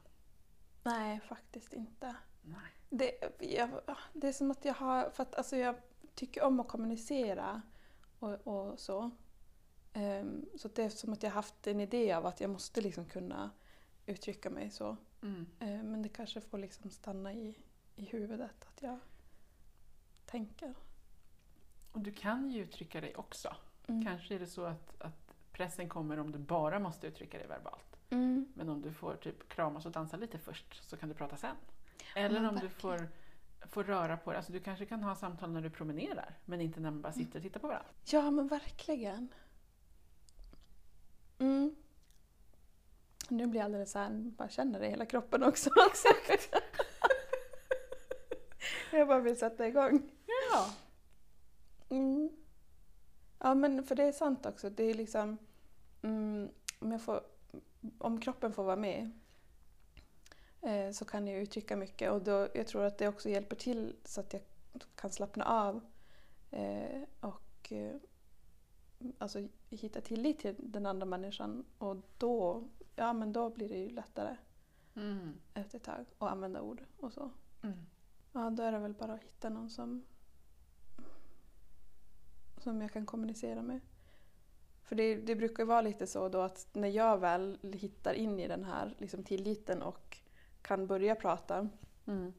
Nej, 0.82 1.20
faktiskt 1.20 1.72
inte. 1.72 2.16
Nej. 2.42 2.72
Det, 2.90 3.12
jag, 3.38 3.70
det 4.12 4.28
är 4.28 4.32
som 4.32 4.50
att 4.50 4.64
jag 4.64 4.74
har, 4.74 5.10
för 5.10 5.22
att 5.22 5.34
alltså 5.34 5.56
jag 5.56 5.76
tycker 6.14 6.42
om 6.42 6.60
att 6.60 6.68
kommunicera 6.68 7.62
och, 8.18 8.46
och 8.46 8.80
så. 8.80 9.10
Ehm, 9.92 10.46
så 10.56 10.68
det 10.68 10.82
är 10.82 10.88
som 10.88 11.12
att 11.12 11.22
jag 11.22 11.30
har 11.30 11.34
haft 11.34 11.66
en 11.66 11.80
idé 11.80 12.12
av 12.12 12.26
att 12.26 12.40
jag 12.40 12.50
måste 12.50 12.80
liksom 12.80 13.04
kunna 13.04 13.50
uttrycka 14.06 14.50
mig 14.50 14.70
så. 14.70 14.96
Mm. 15.22 15.46
Ehm, 15.58 15.90
men 15.90 16.02
det 16.02 16.08
kanske 16.08 16.40
får 16.40 16.58
liksom 16.58 16.90
stanna 16.90 17.32
i, 17.32 17.58
i 17.96 18.04
huvudet 18.04 18.66
att 18.68 18.82
jag 18.82 18.98
tänker. 20.26 20.74
Och 21.92 22.00
du 22.00 22.12
kan 22.12 22.50
ju 22.50 22.62
uttrycka 22.62 23.00
dig 23.00 23.14
också. 23.16 23.56
Mm. 23.86 24.04
Kanske 24.04 24.34
är 24.34 24.38
det 24.38 24.46
så 24.46 24.64
att, 24.64 25.00
att 25.00 25.34
pressen 25.52 25.88
kommer 25.88 26.18
om 26.18 26.32
du 26.32 26.38
bara 26.38 26.78
måste 26.78 27.06
uttrycka 27.06 27.38
dig 27.38 27.46
verbalt. 27.46 27.96
Mm. 28.10 28.52
Men 28.54 28.68
om 28.68 28.82
du 28.82 28.92
får 28.92 29.16
typ 29.16 29.48
kramas 29.48 29.86
och 29.86 29.92
dansa 29.92 30.16
lite 30.16 30.38
först 30.38 30.88
så 30.90 30.96
kan 30.96 31.08
du 31.08 31.14
prata 31.14 31.36
sen. 31.36 31.56
Eller 32.14 32.40
men 32.40 32.48
om 32.48 32.54
du 32.54 32.66
verkligen. 32.66 32.98
får, 32.98 33.08
får 33.68 33.84
röra 33.84 34.16
på 34.16 34.30
dig. 34.30 34.36
Alltså 34.36 34.52
du 34.52 34.60
kanske 34.60 34.86
kan 34.86 35.02
ha 35.02 35.14
samtal 35.14 35.50
när 35.50 35.60
du 35.62 35.70
promenerar 35.70 36.38
men 36.44 36.60
inte 36.60 36.80
när 36.80 36.90
man 36.90 37.02
bara 37.02 37.12
sitter 37.12 37.38
och 37.38 37.42
tittar 37.42 37.60
på 37.60 37.66
varandra. 37.66 37.88
Ja, 38.04 38.30
men 38.30 38.48
verkligen. 38.48 39.28
Mm. 41.38 41.74
Nu 43.28 43.46
blir 43.46 43.60
jag 43.60 43.64
alldeles 43.64 43.90
så 43.90 43.98
här, 43.98 44.10
bara 44.10 44.48
känner 44.48 44.80
det 44.80 44.86
i 44.86 44.90
hela 44.90 45.06
kroppen 45.06 45.42
också. 45.42 45.70
Exakt. 45.90 46.54
jag 48.92 49.08
bara 49.08 49.20
vill 49.20 49.38
sätta 49.38 49.68
igång. 49.68 50.10
Ja. 50.26 50.74
Mm. 51.88 52.30
Ja, 53.38 53.54
men 53.54 53.84
för 53.84 53.94
det 53.94 54.02
är 54.02 54.12
sant 54.12 54.46
också. 54.46 54.70
Det 54.70 54.84
är 54.84 54.94
liksom... 54.94 55.38
Mm, 56.02 56.48
om, 56.78 56.98
får, 56.98 57.20
om 57.98 58.20
kroppen 58.20 58.52
får 58.52 58.64
vara 58.64 58.76
med 58.76 59.10
eh, 60.60 60.90
så 60.90 61.04
kan 61.04 61.26
jag 61.26 61.42
uttrycka 61.42 61.76
mycket. 61.76 62.10
Och 62.10 62.22
då, 62.22 62.48
jag 62.54 62.66
tror 62.66 62.84
att 62.84 62.98
det 62.98 63.08
också 63.08 63.28
hjälper 63.28 63.56
till 63.56 63.96
så 64.04 64.20
att 64.20 64.32
jag 64.32 64.42
kan 64.94 65.10
slappna 65.10 65.44
av 65.44 65.80
eh, 66.50 67.02
och 67.20 67.72
eh, 67.72 67.96
alltså, 69.18 69.48
hitta 69.70 70.00
tillit 70.00 70.38
till 70.38 70.54
den 70.58 70.86
andra 70.86 71.06
människan. 71.06 71.64
Och 71.78 71.96
då, 72.18 72.64
ja, 72.96 73.12
men 73.12 73.32
då 73.32 73.50
blir 73.50 73.68
det 73.68 73.78
ju 73.78 73.90
lättare 73.90 74.36
Mm. 74.96 75.34
efter 75.54 75.78
ett 75.78 75.84
tag 75.84 76.06
att 76.18 76.30
använda 76.32 76.60
ord 76.62 76.82
och 76.96 77.12
så. 77.12 77.30
Mm. 77.62 77.78
Ja, 78.32 78.50
då 78.50 78.62
är 78.62 78.72
det 78.72 78.78
väl 78.78 78.94
bara 78.94 79.12
att 79.14 79.22
hitta 79.22 79.48
någon 79.48 79.70
som, 79.70 80.04
som 82.58 82.82
jag 82.82 82.92
kan 82.92 83.06
kommunicera 83.06 83.62
med. 83.62 83.80
För 84.82 84.96
det, 84.96 85.16
det 85.16 85.36
brukar 85.36 85.62
ju 85.62 85.66
vara 85.66 85.80
lite 85.80 86.06
så 86.06 86.28
då 86.28 86.40
att 86.40 86.68
när 86.72 86.88
jag 86.88 87.18
väl 87.18 87.58
hittar 87.72 88.14
in 88.14 88.40
i 88.40 88.48
den 88.48 88.64
här 88.64 88.94
liksom, 88.98 89.24
tilliten 89.24 89.82
och 89.82 90.18
kan 90.62 90.86
börja 90.86 91.14
prata 91.14 91.68
Mm. 92.06 92.32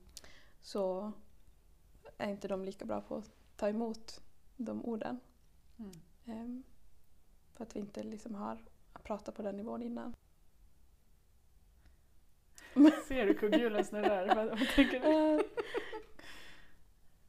så 0.61 1.11
är 2.17 2.29
inte 2.31 2.47
de 2.47 2.65
lika 2.65 2.85
bra 2.85 3.01
på 3.01 3.15
att 3.15 3.31
ta 3.55 3.69
emot 3.69 4.21
de 4.57 4.85
orden. 4.85 5.19
Mm. 5.77 5.91
Ehm, 6.25 6.63
för 7.53 7.63
att 7.63 7.75
vi 7.75 7.79
inte 7.79 8.03
liksom 8.03 8.35
har 8.35 8.57
pratat 9.03 9.35
på 9.35 9.41
den 9.41 9.57
nivån 9.57 9.81
innan. 9.81 10.15
Ser 13.07 13.25
du 13.25 13.33
kugghjulen 13.33 13.85
snurrar? 13.85 14.35
Vad, 14.35 14.47
vad 14.47 14.67
tänker 14.75 14.99
du? 14.99 15.43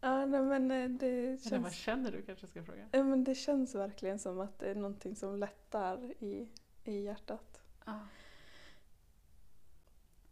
Ja, 0.00 0.26
nej, 0.26 0.42
men 0.42 0.70
eh, 0.70 0.88
det 0.90 1.06
Eller 1.06 1.58
vad 1.58 1.72
känns, 1.72 1.74
känner 1.74 2.12
du 2.12 2.22
kanske 2.22 2.44
jag 2.44 2.50
ska 2.50 2.62
fråga? 2.64 2.88
ja, 2.92 3.02
men 3.04 3.24
det 3.24 3.34
känns 3.34 3.74
verkligen 3.74 4.18
som 4.18 4.40
att 4.40 4.58
det 4.58 4.70
är 4.70 4.74
någonting 4.74 5.16
som 5.16 5.38
lättar 5.38 6.04
i, 6.04 6.48
i 6.84 7.00
hjärtat. 7.00 7.62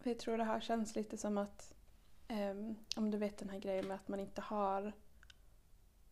För 0.01 0.11
Jag 0.11 0.19
tror 0.19 0.39
det 0.39 0.45
här 0.45 0.61
känns 0.61 0.97
lite 0.97 1.17
som 1.19 1.39
att, 1.39 1.75
ehm, 2.29 2.77
om 2.97 3.11
du 3.11 3.19
vet 3.19 3.39
den 3.39 3.49
här 3.49 3.59
grejen 3.59 3.89
med 3.89 3.95
att 3.95 4.09
man 4.09 4.21
inte 4.21 4.41
har 4.41 4.93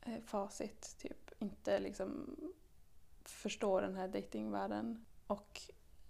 eh, 0.01 0.21
facit, 0.21 0.97
typ 0.99 1.31
inte 1.39 1.79
liksom 1.79 2.37
förstår 3.25 3.83
den 3.83 3.97
här 3.97 4.09
datingvärlden 4.09 5.05
och 5.27 5.61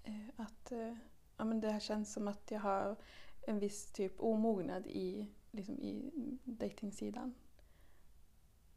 eh, 0.02 0.28
att 0.36 0.72
eh, 0.72 0.94
ja, 1.42 1.46
men 1.46 1.60
det 1.60 1.70
här 1.70 1.80
känns 1.80 2.12
som 2.12 2.28
att 2.28 2.50
jag 2.50 2.60
har 2.60 2.96
en 3.46 3.58
viss 3.58 3.92
typ 3.92 4.20
omognad 4.20 4.86
i, 4.86 5.28
liksom 5.50 5.74
i 5.82 6.10
datingsidan. 6.44 7.34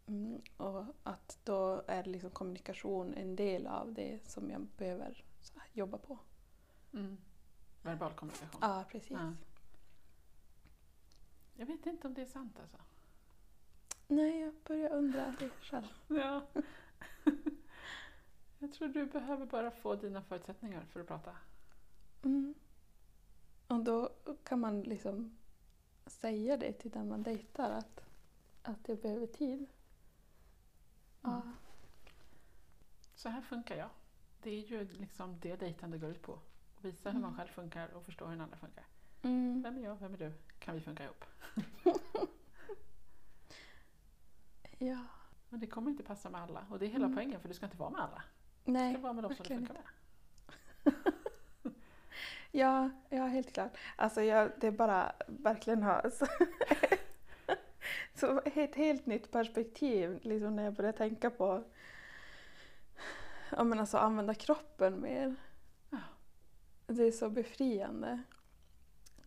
Mm, 0.07 0.41
och 0.57 0.83
att 1.03 1.39
då 1.43 1.83
är 1.87 2.03
liksom 2.03 2.31
kommunikation 2.31 3.13
en 3.13 3.35
del 3.35 3.67
av 3.67 3.93
det 3.93 4.29
som 4.29 4.49
jag 4.49 4.67
behöver 4.77 5.23
här, 5.55 5.69
jobba 5.73 5.97
på. 5.97 6.19
Mm. 6.93 7.17
Verbal 7.81 8.13
kommunikation. 8.13 8.59
Ja, 8.61 8.85
precis. 8.91 9.11
Ja. 9.11 9.33
Jag 11.55 11.65
vet 11.65 11.85
inte 11.85 12.07
om 12.07 12.13
det 12.13 12.21
är 12.21 12.25
sant 12.25 12.59
alltså. 12.61 12.77
Nej, 14.07 14.39
jag 14.39 14.53
börjar 14.67 14.89
undra 14.89 15.35
det 15.39 15.49
själv. 15.49 15.87
Ja. 16.07 16.41
jag 18.59 18.73
tror 18.73 18.87
du 18.87 19.05
behöver 19.05 19.45
bara 19.45 19.71
få 19.71 19.95
dina 19.95 20.21
förutsättningar 20.21 20.85
för 20.85 20.99
att 20.99 21.07
prata. 21.07 21.35
Mm. 22.25 22.53
Och 23.67 23.83
då 23.83 24.09
kan 24.43 24.59
man 24.59 24.81
liksom 24.81 25.37
säga 26.05 26.57
det 26.57 26.73
till 26.73 26.91
den 26.91 27.09
man 27.09 27.23
dejtar 27.23 27.71
att, 27.71 28.01
att 28.61 28.87
jag 28.89 28.97
behöver 29.01 29.27
tid. 29.27 29.65
Ja. 31.21 31.41
Mm. 31.41 31.53
Så 33.15 33.29
här 33.29 33.41
funkar 33.41 33.75
jag. 33.77 33.89
Det 34.41 34.49
är 34.49 34.61
ju 34.67 34.87
liksom 34.91 35.39
det 35.39 35.55
dejtande 35.55 35.97
går 35.97 36.09
ut 36.09 36.21
på. 36.21 36.33
Att 36.77 36.85
visa 36.85 37.11
hur 37.11 37.19
man 37.19 37.29
Mm. 37.33 37.37
själv 37.37 37.49
funkar 37.53 37.93
och 37.93 38.03
förstå 38.05 38.25
hur 38.25 38.31
den 38.31 38.41
andra 38.41 38.57
funkar. 38.57 38.85
Mm. 39.21 39.61
Vem 39.61 39.77
är 39.77 39.81
jag? 39.81 39.95
Vem 39.95 40.13
är 40.13 40.17
du? 40.17 40.33
Kan 40.59 40.75
vi 40.75 40.81
funka 40.81 41.03
ihop? 41.03 41.25
Ja. 44.77 45.05
Men 45.49 45.59
det 45.59 45.67
kommer 45.67 45.91
inte 45.91 46.03
passa 46.03 46.29
med 46.29 46.41
alla. 46.41 46.65
Och 46.69 46.79
det 46.79 46.85
är 46.85 46.89
hela 46.89 47.05
Mm. 47.05 47.15
poängen 47.17 47.41
för 47.41 47.47
du 47.47 47.53
ska 47.53 47.65
inte 47.65 47.77
vara 47.77 47.89
med 47.89 48.01
alla. 48.01 48.23
Du 48.65 48.71
Nej, 48.71 48.93
ska 48.93 49.01
vara 49.01 49.13
med 49.13 49.23
de 49.23 49.27
som 49.35 49.37
verkligen 49.43 49.67
funkar 49.67 49.81
med. 50.83 50.93
ja, 52.55 52.89
ja, 53.09 53.25
helt 53.25 53.53
klart. 53.53 53.77
Alltså 53.95 54.21
jag, 54.21 54.51
det 54.59 54.67
är 54.67 54.71
bara 54.71 55.11
verkligen 55.27 55.83
ha 55.83 56.01
så, 58.13 58.41
ett 58.45 58.75
helt 58.75 59.05
nytt 59.05 59.31
perspektiv 59.31 60.19
liksom 60.21 60.55
när 60.55 60.63
jag 60.63 60.73
börjar 60.73 60.91
tänka 60.91 61.29
på 61.29 61.63
ja, 63.49 63.63
men 63.63 63.79
alltså, 63.79 63.97
använda 63.97 64.33
kroppen 64.33 65.01
mer. 65.01 65.35
Ja. 65.89 65.97
Det 66.87 67.03
är 67.03 67.11
så 67.11 67.29
befriande. 67.29 68.21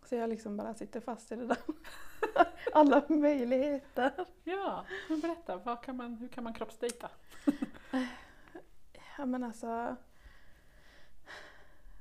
Så 0.05 0.15
jag 0.15 0.31
liksom 0.31 0.57
bara 0.57 0.75
sitter 0.75 1.01
fast 1.01 1.33
i 1.33 1.37
det 1.37 1.47
där. 1.47 1.59
Alla 2.73 3.03
möjligheter. 3.09 4.27
Ja, 4.45 4.85
men 5.09 5.21
berätta. 5.21 5.57
Vad 5.57 5.83
kan 5.83 5.97
man, 5.97 6.15
hur 6.15 6.29
kan 6.29 6.45
man 6.45 6.55
kroppsdejta? 6.55 7.11
Ja 9.19 9.27
men 9.27 9.45
alltså... 9.45 9.97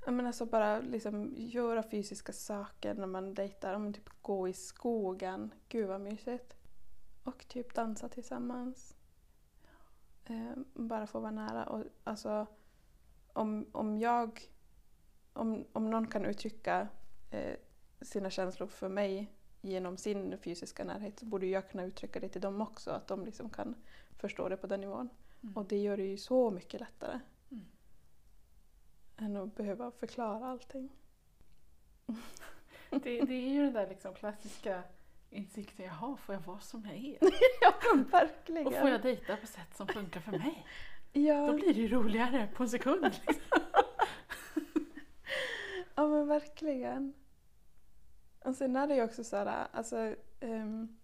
Ja 0.08 0.12
men 0.12 0.28
alltså 0.28 0.46
bara 0.46 0.80
liksom 0.80 1.34
göra 1.36 1.84
fysiska 1.84 2.34
saker 2.34 2.94
när 2.94 3.08
man 3.08 3.34
dejtar. 3.34 3.72
Ja, 3.72 3.80
men 3.80 3.94
typ 3.94 4.10
gå 4.22 4.48
i 4.48 4.54
skogen. 4.54 5.54
Gud 5.70 5.88
vad 5.88 6.02
mysigt. 6.02 6.58
Och 7.24 7.48
typ 7.48 7.74
dansa 7.76 8.10
tillsammans. 8.10 8.96
Eh, 10.26 10.52
bara 10.74 11.08
få 11.08 11.20
vara 11.20 11.32
nära. 11.32 11.66
Och 11.66 11.84
alltså 12.04 12.48
om, 13.34 13.66
om 13.72 14.00
jag... 14.00 14.42
Om, 15.34 15.66
om 15.74 15.90
någon 15.90 16.08
kan 16.08 16.26
uttrycka 16.26 16.88
eh, 17.32 17.56
sina 18.02 18.30
känslor 18.30 18.68
för 18.68 18.90
mig 18.90 19.32
genom 19.62 19.98
sin 19.98 20.38
fysiska 20.38 20.84
närhet 20.84 21.20
så 21.20 21.26
borde 21.26 21.46
jag 21.46 21.70
kunna 21.70 21.84
uttrycka 21.84 22.20
det 22.20 22.30
till 22.30 22.42
dem 22.42 22.62
också. 22.62 22.92
Att 22.92 23.08
de 23.08 23.26
liksom 23.26 23.50
kan 23.50 23.76
förstå 24.18 24.50
det 24.50 24.58
på 24.58 24.68
den 24.68 24.82
nivån. 24.82 25.10
Mm. 25.44 25.58
Och 25.58 25.66
det 25.66 25.78
gör 25.78 25.98
det 25.98 26.06
ju 26.06 26.18
så 26.18 26.52
mycket 26.52 26.80
lättare. 26.80 27.20
Än 29.18 29.36
att 29.36 29.56
behöva 29.56 29.92
förklara 29.92 30.48
allting. 30.48 30.90
Det, 32.90 33.22
det 33.22 33.34
är 33.34 33.50
ju 33.50 33.64
den 33.64 33.74
där 33.74 33.88
liksom 33.88 34.14
klassiska 34.14 34.84
insikten. 35.30 35.86
Jaha, 35.86 36.18
får 36.18 36.36
jag 36.36 36.42
vara 36.42 36.60
som 36.60 36.86
jag 36.86 36.96
är? 36.96 37.18
ja, 37.62 37.74
verkligen. 38.12 38.68
Och 38.68 38.74
får 38.74 38.90
jag 38.90 39.02
dejta 39.02 39.36
på 39.38 39.48
sätt 39.48 39.78
som 39.78 39.88
funkar 39.88 40.20
för 40.20 40.32
mig? 40.32 40.66
ja, 41.14 41.48
Då 41.48 41.54
blir 41.54 41.74
det 41.74 41.82
ju 41.82 41.88
roligare 41.88 42.48
på 42.56 42.64
en 42.64 42.70
sekund. 42.70 43.04
Liksom. 43.28 43.62
men 45.96 46.28
verkligen. 46.28 47.14
Och 48.40 48.56
sen 48.56 48.76
är 48.76 48.88
det 48.88 48.96
ju 48.96 49.04
också 49.04 49.24
så 49.24 49.38
här, 49.38 49.68
alltså, 49.72 50.16
ehm, 50.40 50.98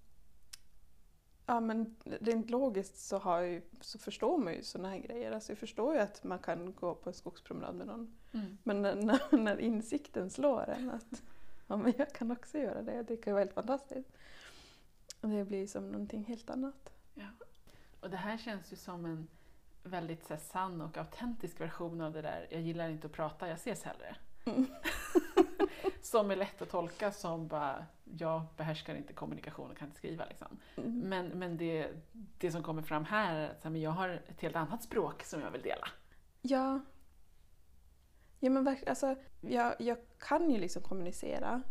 ja 1.45 1.60
men 1.60 1.95
rent 2.03 2.49
logiskt 2.49 2.97
så, 2.97 3.17
har 3.17 3.41
ju, 3.41 3.62
så 3.82 3.99
förstår 3.99 4.38
man 4.38 4.53
ju 4.53 4.63
sådana 4.63 4.89
här 4.89 4.97
grejer. 4.97 5.32
Alltså 5.32 5.51
jag 5.51 5.60
förstår 5.60 5.95
ju 5.95 5.99
att 5.99 6.23
man 6.23 6.39
kan 6.39 6.73
gå 6.73 6.95
på 6.95 7.10
en 7.10 7.13
skogspromenad 7.13 7.75
med 7.75 7.88
någon. 7.88 8.15
Mm. 8.32 8.58
Men 8.63 8.82
när, 8.82 9.38
när, 9.38 9.58
insikten 9.60 10.29
slår 10.29 10.69
en 10.69 10.89
att 10.89 11.21
ja, 11.67 11.77
men 11.77 11.93
jag 11.97 12.13
kan 12.13 12.32
också 12.32 12.58
göra 12.58 12.82
det, 12.82 13.03
det 13.03 13.17
kan 13.17 13.34
vara 13.34 13.43
helt 13.43 13.53
fantastiskt. 13.53 14.10
Det 15.21 15.45
blir 15.45 15.67
som 15.67 15.91
någonting 15.91 16.23
helt 16.23 16.49
annat. 16.49 16.93
Ja. 17.13 17.27
Och 17.99 18.10
det 18.10 18.17
här 18.17 18.38
känns 18.38 18.71
ju 18.71 18.75
som 18.75 19.06
en 19.06 19.27
väldigt 19.84 20.27
så 20.27 20.34
här, 20.34 20.41
sann 20.41 20.82
och 20.82 20.97
autentisk 20.97 21.62
version 21.62 22.01
av 22.01 22.13
det 22.13 22.21
där 22.21 22.47
jag 22.51 22.62
gillar 22.62 22.89
inte 22.89 23.08
att 23.08 23.13
prata, 23.13 23.47
jag 23.47 23.56
ses 23.56 23.84
hellre. 23.84 24.15
Mm. 24.45 24.65
som 26.01 26.31
är 26.31 26.36
lätt 26.36 26.62
att 26.62 26.69
tolka 26.69 27.12
som 27.12 27.47
bara, 27.47 27.86
jag 28.03 28.41
behärskar 28.57 28.95
inte 28.95 29.13
kommunikation 29.13 29.71
och 29.71 29.77
kan 29.77 29.88
inte 29.88 29.97
skriva. 29.97 30.25
Liksom. 30.25 30.57
Mm. 30.75 30.99
Men, 30.99 31.27
men 31.27 31.57
det, 31.57 31.89
det 32.12 32.51
som 32.51 32.63
kommer 32.63 32.81
fram 32.81 33.05
här 33.05 33.36
är 33.36 33.49
att 33.49 33.77
jag 33.77 33.91
har 33.91 34.09
ett 34.09 34.41
helt 34.41 34.55
annat 34.55 34.83
språk 34.83 35.23
som 35.23 35.41
jag 35.41 35.51
vill 35.51 35.62
dela. 35.62 35.88
Ja. 36.41 36.79
Ja 38.39 38.49
men 38.49 38.63
verkligen, 38.63 38.89
alltså 38.89 39.15
jag, 39.41 39.75
jag 39.79 39.97
kan 40.17 40.49
ju 40.49 40.57
liksom 40.57 40.81
kommunicera. 40.81 41.62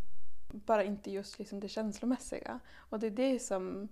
Bara 0.53 0.85
inte 0.85 1.11
just 1.11 1.39
liksom 1.39 1.61
det 1.61 1.69
känslomässiga. 1.69 2.61
Och 2.77 3.01
det 3.01 3.07
är 3.07 3.11
det 3.11 3.39
som 3.39 3.89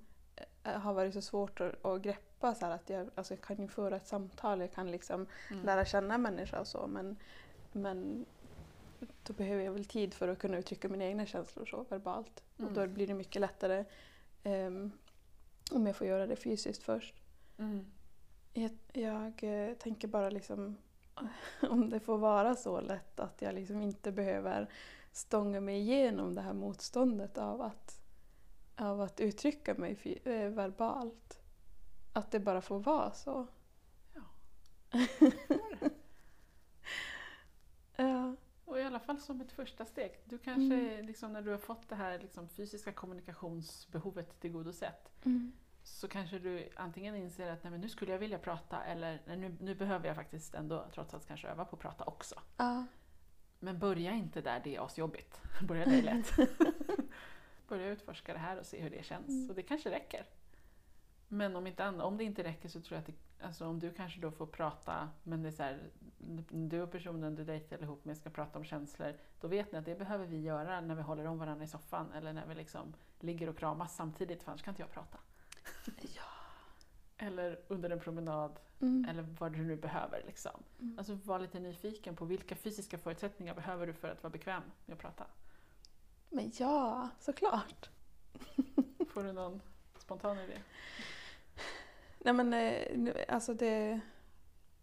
eh, 0.65 0.73
har 0.73 0.95
varit 0.95 1.15
så 1.15 1.23
svårt 1.23 1.61
att, 1.61 1.85
att 1.85 2.03
greppa. 2.03 2.55
Så 2.55 2.67
att 2.67 2.91
jag, 2.91 3.11
alltså 3.15 3.35
jag 3.35 3.41
kan 3.41 3.57
ju 3.57 3.69
föra 3.69 3.97
ett 3.97 4.07
samtal, 4.07 4.61
jag 4.61 4.73
kan 4.73 4.91
liksom 4.91 5.27
Mm. 5.51 5.65
lära 5.65 5.85
känna 5.85 6.15
en 6.15 6.23
människa 6.23 6.61
och 6.61 6.67
så 6.67 6.87
men, 6.87 7.17
men 7.73 8.27
då 9.23 9.33
behöver 9.33 9.65
jag 9.65 9.73
väl 9.73 9.85
tid 9.85 10.15
för 10.15 10.29
att 10.29 10.39
kunna 10.39 10.59
uttrycka 10.59 10.89
mina 10.89 11.05
egna 11.05 11.27
känslor 11.27 11.67
så 11.67 11.83
verbalt. 11.89 12.43
Och 12.57 12.61
Mm. 12.61 12.75
då 12.75 12.87
blir 12.87 13.07
det 13.07 13.15
mycket 13.15 13.41
lättare 13.41 13.85
ehm, 14.43 14.93
om 15.73 15.87
jag 15.87 15.97
får 15.97 16.07
göra 16.07 16.27
det 16.27 16.37
fysiskt 16.37 16.83
först. 16.83 17.15
Mm. 17.59 17.87
Jag, 18.53 18.71
jag 18.93 19.45
eh, 19.45 19.75
tänker 19.75 20.09
bara 20.09 20.31
liksom 20.31 20.77
om 21.71 21.91
det 21.91 22.01
får 22.01 22.19
vara 22.19 22.55
så 22.57 22.81
lätt 22.81 23.21
att 23.21 23.43
jag 23.43 23.55
liksom 23.55 23.83
inte 23.83 24.13
behöver 24.13 24.71
stånga 25.13 25.61
mig 25.61 25.79
igenom 25.81 26.35
det 26.35 26.41
här 26.41 26.53
motståndet 26.53 27.39
av 27.39 27.63
att, 27.63 28.01
av 28.77 29.01
att 29.01 29.21
uttrycka 29.21 29.75
mig 29.75 30.21
eh, 30.25 30.49
verbalt. 30.49 31.41
Att 32.13 32.31
det 32.31 32.41
bara 32.41 32.61
får 32.61 32.79
vara 32.79 33.13
så. 33.13 33.47
Ja. 34.15 34.21
Alla 38.91 39.01
fall 39.01 39.19
som 39.19 39.41
ett 39.41 39.53
första 39.53 39.85
steg. 39.85 40.13
Du 40.25 40.39
kanske, 40.39 40.75
Mm. 40.75 41.07
liksom, 41.07 41.33
när 41.33 41.43
du 41.43 41.51
har 41.51 41.59
fått 41.59 41.89
det 41.89 41.95
här 41.95 42.19
liksom, 42.19 42.49
fysiska 42.49 42.93
kommunikationsbehovet 42.93 44.41
tillgodosett, 44.41 45.11
Mm. 45.25 45.53
så 45.83 46.09
kanske 46.09 46.39
du 46.39 46.69
antingen 46.77 47.17
inser 47.17 47.51
att 47.53 47.65
Nej, 47.65 47.71
men 47.71 47.81
nu 47.81 47.89
skulle 47.89 48.13
jag 48.13 48.19
vilja 48.19 48.39
prata 48.39 48.83
eller 48.85 49.23
Nej, 49.27 49.37
nu, 49.37 49.57
nu 49.61 49.75
behöver 49.75 50.07
jag 50.07 50.17
faktiskt 50.17 50.55
ändå 50.55 50.87
trots 50.95 51.15
allt 51.15 51.27
kanske 51.27 51.49
öva 51.49 51.65
på 51.65 51.77
att 51.77 51.83
prata 51.83 52.05
också. 52.05 52.35
Ja. 52.57 52.87
Men 53.59 53.79
börja 53.79 54.13
inte 54.13 54.41
där 54.41 54.61
det 54.65 54.77
är 54.77 54.85
asjobbigt. 54.87 55.41
Börja 55.69 55.85
där 55.85 55.93
det 55.93 55.99
är 55.99 56.03
lätt. 56.03 56.51
börja 57.69 57.87
utforska 57.89 58.33
det 58.33 58.39
här 58.39 58.59
och 58.59 58.67
se 58.67 58.81
hur 58.83 58.91
det 58.91 59.05
känns. 59.05 59.29
Mm. 59.29 59.51
Och 59.51 59.55
det 59.57 59.63
kanske 59.63 59.91
räcker. 59.91 60.25
Men 61.33 61.57
om, 61.57 61.67
inte, 61.67 61.89
om 61.89 62.17
det 62.17 62.25
inte 62.25 62.45
räcker 62.45 62.69
så 62.69 62.81
tror 62.81 62.97
jag 62.97 63.01
att 63.01 63.07
det, 63.07 63.45
alltså 63.47 63.67
om 63.67 63.79
du 63.79 63.93
kanske 63.93 64.21
då 64.21 64.31
får 64.31 64.47
prata, 64.47 65.09
men 65.23 65.43
det 65.43 65.49
är 65.49 65.53
så 65.53 65.63
här, 65.63 65.91
du 66.51 66.83
och 66.83 66.93
personen 66.93 67.35
du 67.35 67.45
dejtar 67.45 67.83
ihop 67.83 68.05
med 68.05 68.17
ska 68.17 68.31
prata 68.31 68.59
om 68.59 68.65
känslor, 68.65 69.15
då 69.41 69.49
vet 69.49 69.73
ni 69.73 69.79
att 69.79 69.85
det 69.85 69.95
behöver 69.99 70.27
vi 70.27 70.41
göra 70.41 70.81
när 70.81 70.95
vi 70.95 71.03
håller 71.03 71.25
om 71.25 71.39
varandra 71.39 71.65
i 71.65 71.69
soffan 71.69 72.13
eller 72.13 72.33
när 72.33 72.47
vi 72.47 72.55
liksom 72.55 72.95
ligger 73.21 73.49
och 73.49 73.59
kramas 73.59 73.97
samtidigt, 73.97 74.43
för 74.43 74.51
annars 74.51 74.63
kan 74.63 74.73
inte 74.73 74.83
jag 74.83 74.93
prata. 74.93 75.19
Ja. 76.17 76.23
Eller 77.17 77.59
under 77.69 77.91
en 77.91 78.01
promenad, 78.01 78.61
Mm. 78.83 79.07
eller 79.11 79.23
vad 79.23 79.53
du 79.53 79.59
nu 79.59 79.77
behöver. 79.77 80.23
Liksom. 80.27 80.63
Mm. 80.81 80.99
Alltså 80.99 81.15
var 81.15 81.39
lite 81.39 81.61
nyfiken 81.61 82.17
på 82.17 82.25
vilka 82.25 82.55
fysiska 82.57 82.99
förutsättningar 82.99 83.55
behöver 83.55 83.87
du 83.87 83.93
för 83.93 84.09
att 84.09 84.23
vara 84.23 84.31
bekväm 84.31 84.63
med 84.87 84.95
att 84.95 85.01
prata? 85.01 85.27
Men 86.31 86.53
ja, 86.59 87.09
såklart. 87.19 87.91
Får 89.09 89.23
du 89.25 89.33
någon 89.33 89.61
spontan 89.99 90.39
idé? 90.39 90.59
Nej 92.25 92.35
men 92.35 92.53
eh, 92.53 93.15
alltså 93.29 93.55
det, 93.55 94.01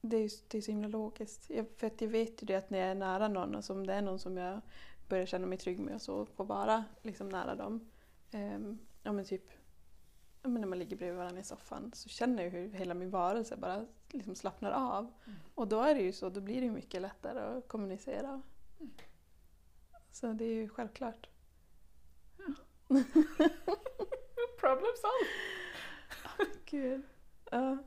det, 0.02 0.18
är, 0.18 0.22
ju- 0.22 0.44
det 0.48 0.58
är 0.58 0.62
så 0.62 0.72
himla 0.72 0.88
logiskt. 0.88 1.50
Jag, 1.50 1.66
för 1.78 1.88
att 1.88 2.02
jag 2.02 2.10
vet 2.10 2.44
ju 2.44 2.46
det 2.46 2.56
att 2.56 2.70
när 2.70 2.80
jag 2.80 2.88
är 2.88 2.96
nära 2.96 3.28
någon, 3.28 3.56
och 3.56 3.70
om 3.70 3.88
det 3.88 3.94
är 3.94 4.02
någon 4.02 4.20
som 4.20 4.38
jag 4.38 4.62
börjar 5.10 5.26
känna 5.26 5.48
mig 5.48 5.58
trygg 5.58 5.80
med 5.80 5.96
och 5.96 6.02
så, 6.02 6.26
får 6.26 6.46
vara 6.46 6.84
liksom 7.02 7.30
nära 7.30 7.56
dem. 7.56 7.90
Ehm, 8.32 8.80
ja 9.04 9.12
men 9.12 9.26
typ 9.26 9.44
ja, 10.42 10.50
men 10.50 10.62
när 10.62 10.68
man 10.68 10.80
ligger 10.80 10.98
bredvid 10.98 11.18
varandra 11.18 11.42
i 11.42 11.44
soffan 11.44 11.92
så 11.96 12.10
känner 12.10 12.44
jag 12.44 12.52
hur 12.52 12.70
hela 12.70 12.94
min 12.94 13.10
varelse 13.10 13.58
bara 13.58 13.86
liksom 14.12 14.36
slappnar 14.36 14.72
av. 14.72 15.14
Mm. 15.26 15.40
Och 15.56 15.68
då 15.68 15.82
är 15.82 15.96
det 15.96 16.02
ju 16.02 16.14
så, 16.14 16.30
då 16.30 16.42
blir 16.42 16.56
det 16.56 16.66
ju 16.66 16.72
mycket 16.72 17.02
lättare 17.02 17.40
att 17.58 17.68
kommunicera. 17.68 18.42
Mm. 18.80 18.92
Så 20.12 20.34
det 20.34 20.46
är 20.46 20.54
ju 20.56 20.70
självklart. 20.70 21.30
Problem 24.60 24.94
solved! 25.02 25.28
Gud. 26.66 27.04
Ja. 27.52 27.78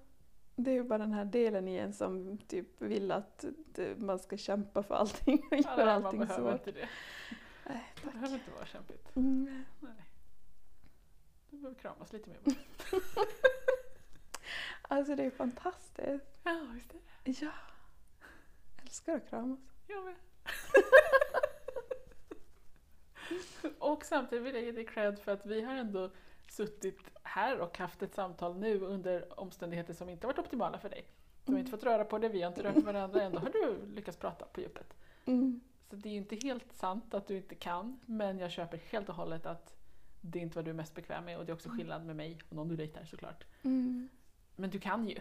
Det 0.57 0.71
är 0.71 0.75
ju 0.75 0.85
bara 0.85 0.99
den 0.99 1.13
här 1.13 1.25
delen 1.25 1.69
i 1.69 1.77
en 1.77 1.93
som 1.93 2.39
typ 2.39 2.81
vill 2.83 3.13
att 3.13 3.45
det, 3.75 4.01
man 4.01 4.19
ska 4.19 4.37
kämpa 4.37 4.83
för 4.83 4.95
allting 4.95 5.43
och 5.51 5.57
göra 5.57 5.93
allting 5.93 6.19
man 6.19 6.29
behöver 6.29 6.51
svårt. 6.59 6.67
inte 6.67 6.81
det. 6.81 6.89
Nej, 7.67 7.93
Det 7.95 8.03
tack. 8.03 8.13
behöver 8.13 8.35
inte 8.35 8.51
vara 8.51 8.67
kämpigt. 8.67 9.17
Mm. 9.17 9.65
Nej. 9.81 9.93
Du 11.51 11.57
behöver 11.57 11.81
kramas 11.81 12.13
lite 12.13 12.29
mer 12.31 12.39
bara. 12.45 12.55
Alltså 14.83 15.17
det 15.17 15.25
är 15.25 15.31
fantastiskt. 15.31 16.41
Ja, 16.45 16.67
visst 16.75 16.91
är 16.95 16.99
det. 17.25 17.31
Ja. 17.41 17.53
Älskar 18.83 19.17
att 19.17 19.29
kramas. 19.29 19.59
Jag 19.87 20.05
med. 20.05 20.15
och 23.79 24.05
samtidigt 24.05 24.45
vill 24.45 24.55
jag 24.55 24.65
ge 24.65 24.73
dig 24.73 24.87
cred 24.87 25.19
för 25.19 25.33
att 25.33 25.47
vi 25.47 25.61
har 25.63 25.75
ändå 25.75 26.11
suttit 26.51 26.99
här 27.31 27.61
och 27.61 27.79
haft 27.79 28.03
ett 28.03 28.15
samtal 28.15 28.59
nu 28.59 28.81
under 28.81 29.41
omständigheter 29.41 29.95
som 29.95 30.09
inte 30.09 30.27
varit 30.27 30.39
optimala 30.39 30.79
för 30.79 30.89
dig. 30.89 31.05
Du 31.45 31.53
har 31.53 31.59
inte 31.59 31.71
fått 31.71 31.85
röra 31.85 32.05
på 32.05 32.19
det, 32.19 32.29
vi 32.29 32.43
har 32.43 32.49
inte 32.49 32.63
rört 32.63 32.85
varandra, 32.85 33.23
ändå 33.23 33.39
har 33.39 33.51
du 33.51 33.87
lyckats 33.95 34.19
prata 34.19 34.45
på 34.45 34.61
djupet. 34.61 34.95
Mm. 35.25 35.61
Så 35.91 35.97
det 35.97 36.09
är 36.09 36.13
ju 36.13 36.19
inte 36.19 36.37
helt 36.37 36.73
sant 36.73 37.15
att 37.15 37.27
du 37.27 37.37
inte 37.37 37.55
kan, 37.55 38.01
men 38.07 38.39
jag 38.39 38.51
köper 38.51 38.79
helt 38.79 39.09
och 39.09 39.15
hållet 39.15 39.47
att 39.47 39.75
det 40.21 40.39
inte 40.39 40.57
var 40.57 40.63
du 40.63 40.71
är 40.71 40.75
mest 40.75 40.95
bekväm 40.95 41.25
med 41.25 41.39
och 41.39 41.47
det 41.47 41.53
är 41.53 41.55
också 41.55 41.69
skillnad 41.69 42.05
med 42.07 42.17
mig 42.17 42.39
och 42.49 42.57
någon 42.57 42.69
du 42.69 42.77
dejtar 42.77 43.05
såklart. 43.05 43.45
Mm. 43.63 44.09
Men 44.57 44.71
du 44.71 44.81
kan 44.81 45.09
ju. 45.09 45.19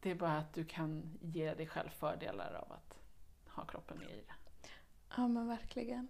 Det 0.00 0.10
är 0.10 0.14
bara 0.14 0.38
att 0.38 0.54
du 0.54 0.64
kan 0.64 1.18
ge 1.20 1.54
dig 1.54 1.66
själv 1.66 1.88
fördelar 1.88 2.54
av 2.54 2.72
att 2.72 2.98
ha 3.46 3.64
kroppen 3.64 3.98
med 3.98 4.10
i 4.10 4.24
det. 4.26 4.68
Ja 5.16 5.28
men 5.28 5.48
verkligen. 5.48 6.08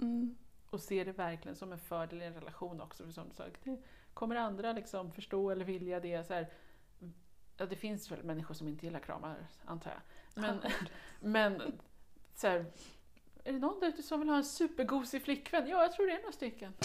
Mm. 0.00 0.36
Och 0.72 0.80
se 0.80 1.04
det 1.04 1.12
verkligen 1.12 1.56
som 1.56 1.72
en 1.72 1.78
fördel 1.78 2.22
i 2.22 2.24
en 2.24 2.34
relation 2.34 2.80
också. 2.80 3.04
För 3.04 3.12
som 3.12 3.28
du 3.28 3.34
sa, 3.34 3.46
kommer 4.14 4.36
andra 4.36 4.72
liksom 4.72 5.12
förstå 5.12 5.50
eller 5.50 5.64
vilja 5.64 6.00
det? 6.00 6.26
Så 6.26 6.34
här, 6.34 6.52
ja, 7.56 7.66
det 7.66 7.76
finns 7.76 8.10
väl 8.10 8.22
människor 8.24 8.54
som 8.54 8.68
inte 8.68 8.86
gillar 8.86 9.00
kramar, 9.00 9.46
antar 9.64 9.90
jag. 9.90 10.00
Men, 10.42 10.60
men 11.20 11.62
så 12.34 12.46
här, 12.46 12.66
är 13.44 13.52
det 13.52 13.58
någon 13.58 13.80
där 13.80 13.88
ute 13.88 14.02
som 14.02 14.20
vill 14.20 14.28
ha 14.28 14.36
en 14.36 14.44
supergosig 14.44 15.22
flickvän? 15.22 15.68
Ja, 15.68 15.82
jag 15.82 15.92
tror 15.92 16.06
det 16.06 16.12
är 16.12 16.18
några 16.18 16.32
stycken. 16.32 16.74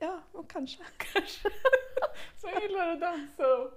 Ja, 0.00 0.20
och 0.32 0.50
kanske. 0.50 0.84
Kanske. 0.96 1.48
Som 2.36 2.50
gillar 2.62 2.88
att 2.88 3.00
dansa 3.00 3.56
och 3.56 3.70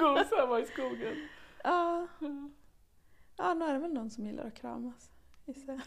gosa 0.00 0.42
och 0.42 0.48
vara 0.48 0.60
i 0.60 0.66
skogen. 0.66 1.28
Ja. 1.64 2.06
ja, 3.36 3.54
nu 3.54 3.64
är 3.64 3.72
det 3.72 3.78
väl 3.78 3.92
någon 3.92 4.10
som 4.10 4.26
gillar 4.26 4.44
att 4.44 4.54
kramas. 4.54 5.10
Gissar 5.48 5.82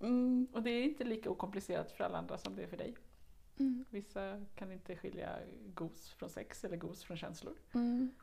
mm. 0.00 0.48
Och 0.52 0.62
det 0.62 0.70
är 0.70 0.82
inte 0.82 1.04
lika 1.04 1.30
okomplicerat 1.30 1.92
för 1.92 2.04
alla 2.04 2.18
andra 2.18 2.38
som 2.38 2.56
det 2.56 2.62
är 2.62 2.66
för 2.66 2.76
dig. 2.76 2.94
Mm. 3.58 3.84
Vissa 3.90 4.44
kan 4.54 4.72
inte 4.72 4.96
skilja 4.96 5.38
gos 5.74 6.10
från 6.10 6.30
sex 6.30 6.64
eller 6.64 6.76
gos 6.76 7.04
från 7.04 7.16
känslor. 7.16 7.54
Mm. 7.74 8.14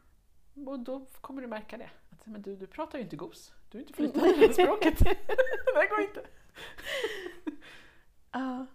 Och 0.66 0.80
då 0.80 1.06
kommer 1.22 1.42
du 1.42 1.48
märka 1.48 1.78
det. 1.78 1.90
Att, 2.10 2.26
men 2.26 2.42
du, 2.42 2.56
du 2.56 2.68
pratar 2.68 2.98
ju 2.98 3.04
inte 3.04 3.16
gos. 3.16 3.54
Du 3.70 3.78
är 3.78 3.82
inte 3.82 3.94
flytande 3.94 4.36
i 4.36 4.40
det 4.48 4.54
språket. 4.54 5.00
det 5.00 5.18
här 5.76 5.90
går 5.90 6.02
inte. 6.02 6.28
Ja. 8.32 8.66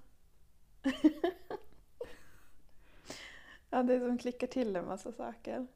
ja, 3.71 3.83
det 3.83 3.95
är 3.95 4.01
som 4.01 4.19
klickar 4.19 4.47
till 4.47 4.77
en 4.77 4.87
massa 4.87 5.13
saker. 5.13 5.67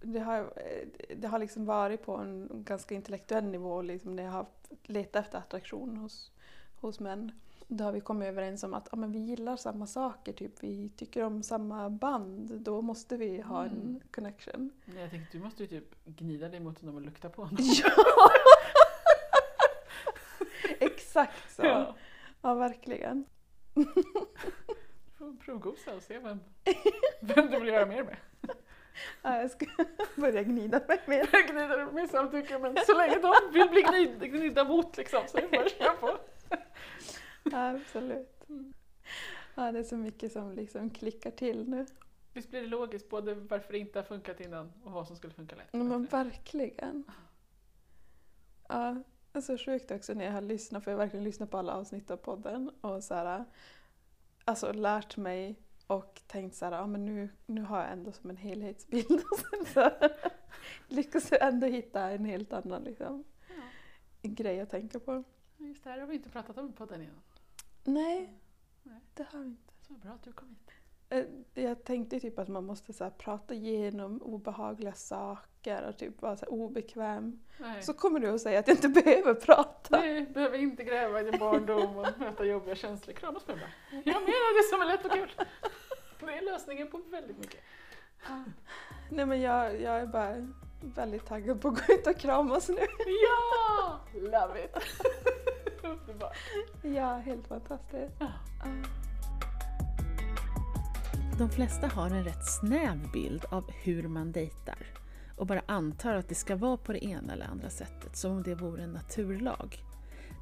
Det 0.00 0.18
har, 0.20 0.52
det 1.16 1.28
har 1.28 1.38
liksom 1.38 1.64
varit 1.66 2.02
på 2.02 2.16
en 2.16 2.48
ganska 2.64 2.94
intellektuell 2.94 3.44
nivå 3.44 3.82
liksom 3.82 4.18
jag 4.18 4.30
har 4.30 4.46
letat 4.82 5.24
efter 5.24 5.38
attraktion 5.38 5.96
hos, 5.96 6.32
hos 6.80 7.00
män. 7.00 7.32
då 7.66 7.84
har 7.84 7.92
vi 7.92 8.00
kommit 8.00 8.28
överens 8.28 8.62
om 8.62 8.74
att 8.74 8.88
ja, 8.92 8.96
men 8.98 9.12
vi 9.12 9.18
gillar 9.18 9.56
samma 9.56 9.86
saker, 9.86 10.32
typ 10.32 10.62
vi 10.62 10.88
tycker 10.96 11.24
om 11.24 11.42
samma 11.42 11.90
band, 11.90 12.60
då 12.60 12.82
måste 12.82 13.16
vi 13.16 13.40
ha 13.40 13.64
en 13.64 13.70
Mm. 13.72 14.00
connection. 14.10 14.70
Nej, 14.84 15.00
Jag 15.02 15.10
tänkte 15.10 15.38
du 15.38 15.44
måste 15.44 15.62
ju 15.62 15.68
typ 15.68 16.04
gnida 16.04 16.48
dig 16.48 16.60
mot 16.60 16.80
honom 16.80 16.94
och 16.94 17.02
lukta 17.02 17.28
på 17.28 17.42
honom. 17.44 17.58
Ja! 17.84 17.90
Exakt 20.80 21.52
så. 21.56 21.62
Ja. 21.64 21.94
Ja, 22.42 22.54
verkligen. 22.54 23.24
Provgosa 25.44 25.94
och 25.96 26.02
se 26.02 26.18
vem, 26.18 26.40
vem 27.20 27.46
du 27.50 27.58
vill 27.60 27.68
göra 27.68 27.86
mer 27.86 28.04
med. 28.04 28.16
Ja, 29.22 29.40
jag 29.40 29.50
ska 29.50 29.66
börja 30.16 30.42
gnida 30.42 30.80
mig 30.88 31.00
mer. 31.06 31.28
Jag 31.32 31.46
gnider 31.46 31.92
med 31.92 32.10
samtycke 32.10 32.58
men 32.58 32.76
så 32.86 32.96
länge 32.96 33.18
de 33.18 33.34
vill 33.52 33.68
bli 33.68 33.82
gnid, 33.82 34.32
gnidda 34.32 34.64
mot 34.64 34.96
liksom 34.96 35.22
så 35.28 35.38
är 35.38 35.42
det 35.42 35.48
bara 35.48 35.64
att 35.64 35.70
köra 35.72 35.92
på. 35.92 36.18
Ja, 37.50 37.70
absolut. 37.70 38.44
Ja, 39.54 39.72
det 39.72 39.78
är 39.78 39.84
så 39.84 39.96
mycket 39.96 40.32
som 40.32 40.52
liksom 40.52 40.90
klickar 40.90 41.30
till 41.30 41.68
nu. 41.68 41.86
Visst 42.32 42.50
blir 42.50 42.60
det 42.60 42.66
logiskt 42.66 43.08
både 43.08 43.34
varför 43.34 43.72
det 43.72 43.78
inte 43.78 43.98
har 43.98 44.04
funkat 44.04 44.40
innan 44.40 44.72
och 44.84 44.92
vad 44.92 45.06
som 45.06 45.16
skulle 45.16 45.32
funka 45.32 45.56
lätt? 45.56 45.68
Ja, 45.70 45.78
men 45.78 46.04
verkligen. 46.04 47.04
Ja, 48.68 49.02
det 49.32 49.38
är 49.38 49.42
så 49.42 49.58
sjukt 49.58 49.90
också 49.90 50.14
när 50.14 50.24
jag 50.24 50.32
har 50.32 50.40
lyssnat, 50.40 50.84
för 50.84 50.90
jag 50.90 50.98
har 50.98 51.04
verkligen 51.04 51.24
lyssnat 51.24 51.50
på 51.50 51.58
alla 51.58 51.72
avsnitt 51.74 52.10
av 52.10 52.16
podden 52.16 52.70
och 52.80 53.04
så 53.04 53.14
här, 53.14 53.44
alltså 54.44 54.72
lärt 54.72 55.16
mig 55.16 55.56
och 55.88 56.20
tänkt 56.26 56.54
så 56.56 56.64
här, 56.64 56.72
ja 56.72 56.86
men 56.86 57.04
nu, 57.04 57.28
nu 57.46 57.60
har 57.62 57.80
jag 57.80 57.92
ändå 57.92 58.12
som 58.12 58.30
en 58.30 58.36
helhetsbild 58.36 59.10
och 59.32 59.38
sen 59.38 59.64
så 59.74 59.90
lyckas 60.94 61.32
jag 61.32 61.42
ändå 61.48 61.66
hitta 61.66 62.00
en 62.10 62.24
helt 62.24 62.52
annan 62.52 62.82
liksom, 62.82 63.24
Ja, 63.48 63.62
grej 64.22 64.60
att 64.60 64.70
tänka 64.70 65.00
på. 65.00 65.24
just 65.56 65.84
det 65.84 65.90
här 65.90 65.98
har 66.00 66.06
vi 66.06 66.14
inte 66.14 66.28
pratat 66.30 66.58
om 66.58 66.72
på 66.72 66.84
den 66.86 67.02
innan. 67.02 67.20
Nej, 67.84 68.32
Nej. 68.82 69.00
det 69.14 69.26
har 69.32 69.38
vi 69.40 69.46
inte. 69.46 69.72
Så 69.86 69.92
bra 69.94 70.10
att 70.12 70.22
du 70.22 70.32
kom 70.32 70.48
hit. 70.48 70.70
Eh, 71.10 71.24
Jag 71.64 71.84
tänkte 71.84 72.20
typ 72.20 72.38
att 72.38 72.48
man 72.48 72.64
måste 72.64 72.92
så 72.92 73.10
prata 73.10 73.54
igenom 73.54 74.22
obehagliga 74.22 74.92
saker 74.92 75.88
och 75.88 75.96
typ 75.96 76.22
vara 76.22 76.36
så 76.36 76.46
obekväm. 76.46 77.40
Nej. 77.60 77.82
Så 77.82 77.92
kommer 77.92 78.20
du 78.20 78.28
att 78.34 78.40
säga 78.40 78.58
att 78.60 78.68
jag 78.68 78.76
inte 78.76 78.88
behöver 79.02 79.34
prata. 79.34 79.98
Nej, 80.00 80.26
behöver 80.26 80.58
inte 80.58 80.84
gräva 80.84 81.20
i 81.20 81.30
din 81.30 81.38
barndom 81.40 81.96
och 81.98 82.06
möta 82.18 82.44
jobbiga 82.44 82.74
känslor. 82.74 83.14
Kramas 83.14 83.46
med 83.46 83.56
bara. 83.56 83.70
Jag 83.90 84.04
menar 84.20 84.58
det 84.58 84.70
som 84.70 84.80
är 84.80 84.86
lätt 84.86 85.04
och 85.04 85.12
kul. 85.12 85.46
Det 86.26 86.32
är 86.32 86.44
lösningen 86.44 86.90
på 86.90 87.00
väldigt 87.10 87.38
mycket. 87.38 87.60
Nej 89.10 89.26
men 89.26 89.40
jag, 89.40 89.80
jag 89.80 90.00
är 90.00 90.06
bara 90.06 90.48
väldigt 90.80 91.26
taggad 91.26 91.60
på 91.60 91.68
att 91.68 91.86
gå 91.86 91.94
ut 91.94 92.06
och 92.06 92.16
kramas 92.16 92.68
nu. 92.68 92.74
Ja! 93.06 94.00
Love 94.14 94.64
it! 94.64 94.76
Underbart. 95.82 96.36
Ja, 96.82 97.16
helt 97.16 97.46
fantastiskt. 97.46 98.14
Ja. 98.18 98.32
Ja. 98.64 98.70
De 101.38 101.50
flesta 101.50 101.86
har 101.86 102.06
en 102.10 102.24
rätt 102.24 102.46
snäv 102.60 103.10
bild 103.12 103.44
av 103.50 103.70
hur 103.70 104.08
man 104.08 104.32
dejtar 104.32 104.78
och 105.36 105.46
bara 105.46 105.62
antar 105.66 106.14
att 106.14 106.28
det 106.28 106.34
ska 106.34 106.56
vara 106.56 106.76
på 106.76 106.92
det 106.92 107.04
ena 107.04 107.32
eller 107.32 107.46
andra 107.46 107.70
sättet, 107.70 108.16
som 108.16 108.32
om 108.32 108.42
det 108.42 108.54
vore 108.54 108.82
en 108.82 108.92
naturlag. 108.92 109.82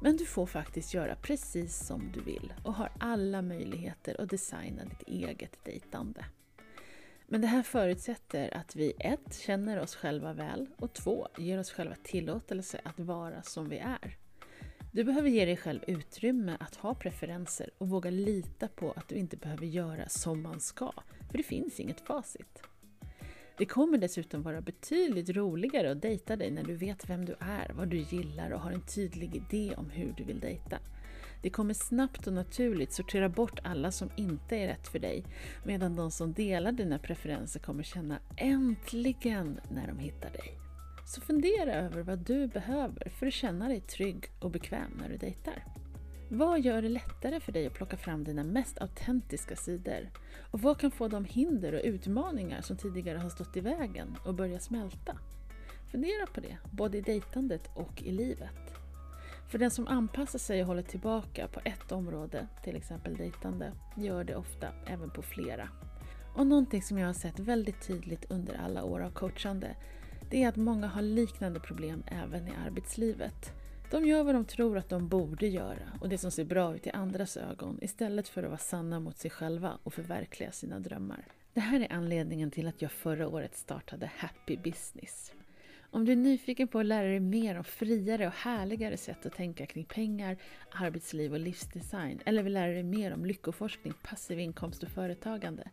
Men 0.01 0.17
du 0.17 0.25
får 0.25 0.45
faktiskt 0.45 0.93
göra 0.93 1.15
precis 1.15 1.87
som 1.87 2.11
du 2.13 2.21
vill 2.21 2.53
och 2.63 2.73
har 2.73 2.91
alla 2.99 3.41
möjligheter 3.41 4.21
att 4.21 4.29
designa 4.29 4.85
ditt 4.85 5.07
eget 5.07 5.63
dejtande. 5.63 6.25
Men 7.27 7.41
det 7.41 7.47
här 7.47 7.63
förutsätter 7.63 8.57
att 8.57 8.75
vi 8.75 8.93
1. 8.99 9.19
känner 9.35 9.79
oss 9.79 9.95
själva 9.95 10.33
väl 10.33 10.67
och 10.77 10.93
2. 10.93 11.27
ger 11.37 11.59
oss 11.59 11.71
själva 11.71 11.95
tillåtelse 12.03 12.81
att 12.83 12.99
vara 12.99 13.41
som 13.41 13.69
vi 13.69 13.77
är. 13.77 14.17
Du 14.91 15.03
behöver 15.03 15.29
ge 15.29 15.45
dig 15.45 15.57
själv 15.57 15.79
utrymme 15.87 16.57
att 16.59 16.75
ha 16.75 16.95
preferenser 16.95 17.69
och 17.77 17.89
våga 17.89 18.09
lita 18.09 18.67
på 18.67 18.91
att 18.91 19.07
du 19.07 19.15
inte 19.15 19.37
behöver 19.37 19.65
göra 19.65 20.09
som 20.09 20.41
man 20.41 20.59
ska, 20.59 20.93
för 21.31 21.37
det 21.37 21.43
finns 21.43 21.79
inget 21.79 22.01
facit. 22.01 22.63
Det 23.57 23.65
kommer 23.65 23.97
dessutom 23.97 24.41
vara 24.41 24.61
betydligt 24.61 25.29
roligare 25.29 25.91
att 25.91 26.01
dejta 26.01 26.35
dig 26.35 26.51
när 26.51 26.63
du 26.63 26.75
vet 26.75 27.09
vem 27.09 27.25
du 27.25 27.35
är, 27.39 27.73
vad 27.73 27.87
du 27.87 27.97
gillar 27.97 28.51
och 28.51 28.59
har 28.59 28.71
en 28.71 28.81
tydlig 28.81 29.35
idé 29.35 29.75
om 29.77 29.89
hur 29.89 30.13
du 30.17 30.23
vill 30.23 30.39
dejta. 30.39 30.79
Det 31.41 31.49
kommer 31.49 31.73
snabbt 31.73 32.27
och 32.27 32.33
naturligt 32.33 32.93
sortera 32.93 33.29
bort 33.29 33.59
alla 33.63 33.91
som 33.91 34.09
inte 34.17 34.55
är 34.55 34.67
rätt 34.67 34.87
för 34.87 34.99
dig, 34.99 35.23
medan 35.65 35.95
de 35.95 36.11
som 36.11 36.33
delar 36.33 36.71
dina 36.71 36.99
preferenser 36.99 37.59
kommer 37.59 37.83
känna 37.83 38.19
äntligen 38.37 39.59
när 39.69 39.87
de 39.87 39.99
hittar 39.99 40.29
dig. 40.29 40.53
Så 41.07 41.21
fundera 41.21 41.73
över 41.73 42.01
vad 42.01 42.19
du 42.19 42.47
behöver 42.47 43.09
för 43.09 43.27
att 43.27 43.33
känna 43.33 43.67
dig 43.67 43.81
trygg 43.81 44.25
och 44.39 44.51
bekväm 44.51 44.91
när 45.01 45.09
du 45.09 45.17
dejtar. 45.17 45.63
Vad 46.29 46.61
gör 46.61 46.81
det 46.81 46.89
lättare 46.89 47.39
för 47.39 47.51
dig 47.51 47.67
att 47.67 47.73
plocka 47.73 47.97
fram 47.97 48.23
dina 48.23 48.43
mest 48.43 48.81
autentiska 48.81 49.55
sidor? 49.55 50.09
Och 50.51 50.61
vad 50.61 50.79
kan 50.79 50.91
få 50.91 51.07
de 51.07 51.25
hinder 51.25 51.73
och 51.73 51.81
utmaningar 51.83 52.61
som 52.61 52.77
tidigare 52.77 53.17
har 53.17 53.29
stått 53.29 53.57
i 53.57 53.59
vägen 53.59 54.15
att 54.25 54.35
börja 54.35 54.59
smälta? 54.59 55.17
Fundera 55.91 56.25
på 56.33 56.39
det, 56.39 56.57
både 56.71 56.97
i 56.97 57.01
dejtandet 57.01 57.69
och 57.75 58.03
i 58.03 58.11
livet. 58.11 58.73
För 59.49 59.57
den 59.57 59.71
som 59.71 59.87
anpassar 59.87 60.39
sig 60.39 60.61
och 60.61 60.67
håller 60.67 60.81
tillbaka 60.81 61.47
på 61.47 61.61
ett 61.65 61.91
område, 61.91 62.47
till 62.63 62.75
exempel 62.75 63.17
dejtande, 63.17 63.71
gör 63.97 64.23
det 64.23 64.35
ofta 64.35 64.67
även 64.87 65.09
på 65.09 65.21
flera. 65.21 65.69
Och 66.35 66.47
någonting 66.47 66.81
som 66.81 66.97
jag 66.97 67.07
har 67.07 67.13
sett 67.13 67.39
väldigt 67.39 67.87
tydligt 67.87 68.31
under 68.31 68.57
alla 68.57 68.83
år 68.83 68.99
av 68.99 69.11
coachande, 69.11 69.75
det 70.29 70.43
är 70.43 70.49
att 70.49 70.55
många 70.55 70.87
har 70.87 71.01
liknande 71.01 71.59
problem 71.59 72.03
även 72.07 72.47
i 72.47 72.51
arbetslivet. 72.65 73.53
De 73.91 74.05
gör 74.05 74.23
vad 74.23 74.35
de 74.35 74.45
tror 74.45 74.77
att 74.77 74.89
de 74.89 75.07
borde 75.07 75.47
göra 75.47 75.97
och 76.01 76.09
det 76.09 76.17
som 76.17 76.31
ser 76.31 76.45
bra 76.45 76.75
ut 76.75 76.87
i 76.87 76.89
andras 76.89 77.37
ögon 77.37 77.79
istället 77.81 78.27
för 78.27 78.43
att 78.43 78.49
vara 78.49 78.57
sanna 78.57 78.99
mot 78.99 79.17
sig 79.17 79.31
själva 79.31 79.79
och 79.83 79.93
förverkliga 79.93 80.51
sina 80.51 80.79
drömmar. 80.79 81.25
Det 81.53 81.59
här 81.59 81.79
är 81.79 81.93
anledningen 81.93 82.51
till 82.51 82.67
att 82.67 82.81
jag 82.81 82.91
förra 82.91 83.27
året 83.27 83.55
startade 83.55 84.11
Happy 84.17 84.57
Business. 84.57 85.31
Om 85.91 86.05
du 86.05 86.11
är 86.11 86.15
nyfiken 86.15 86.67
på 86.67 86.79
att 86.79 86.85
lära 86.85 87.07
dig 87.07 87.19
mer 87.19 87.57
om 87.57 87.63
friare 87.63 88.27
och 88.27 88.33
härligare 88.33 88.97
sätt 88.97 89.25
att 89.25 89.33
tänka 89.33 89.65
kring 89.65 89.85
pengar, 89.85 90.37
arbetsliv 90.71 91.33
och 91.33 91.39
livsdesign 91.39 92.19
eller 92.25 92.43
vill 92.43 92.53
lära 92.53 92.71
dig 92.71 92.83
mer 92.83 93.13
om 93.13 93.25
lyckoforskning, 93.25 93.93
passiv 94.03 94.39
inkomst 94.39 94.83
och 94.83 94.89
företagande, 94.89 95.69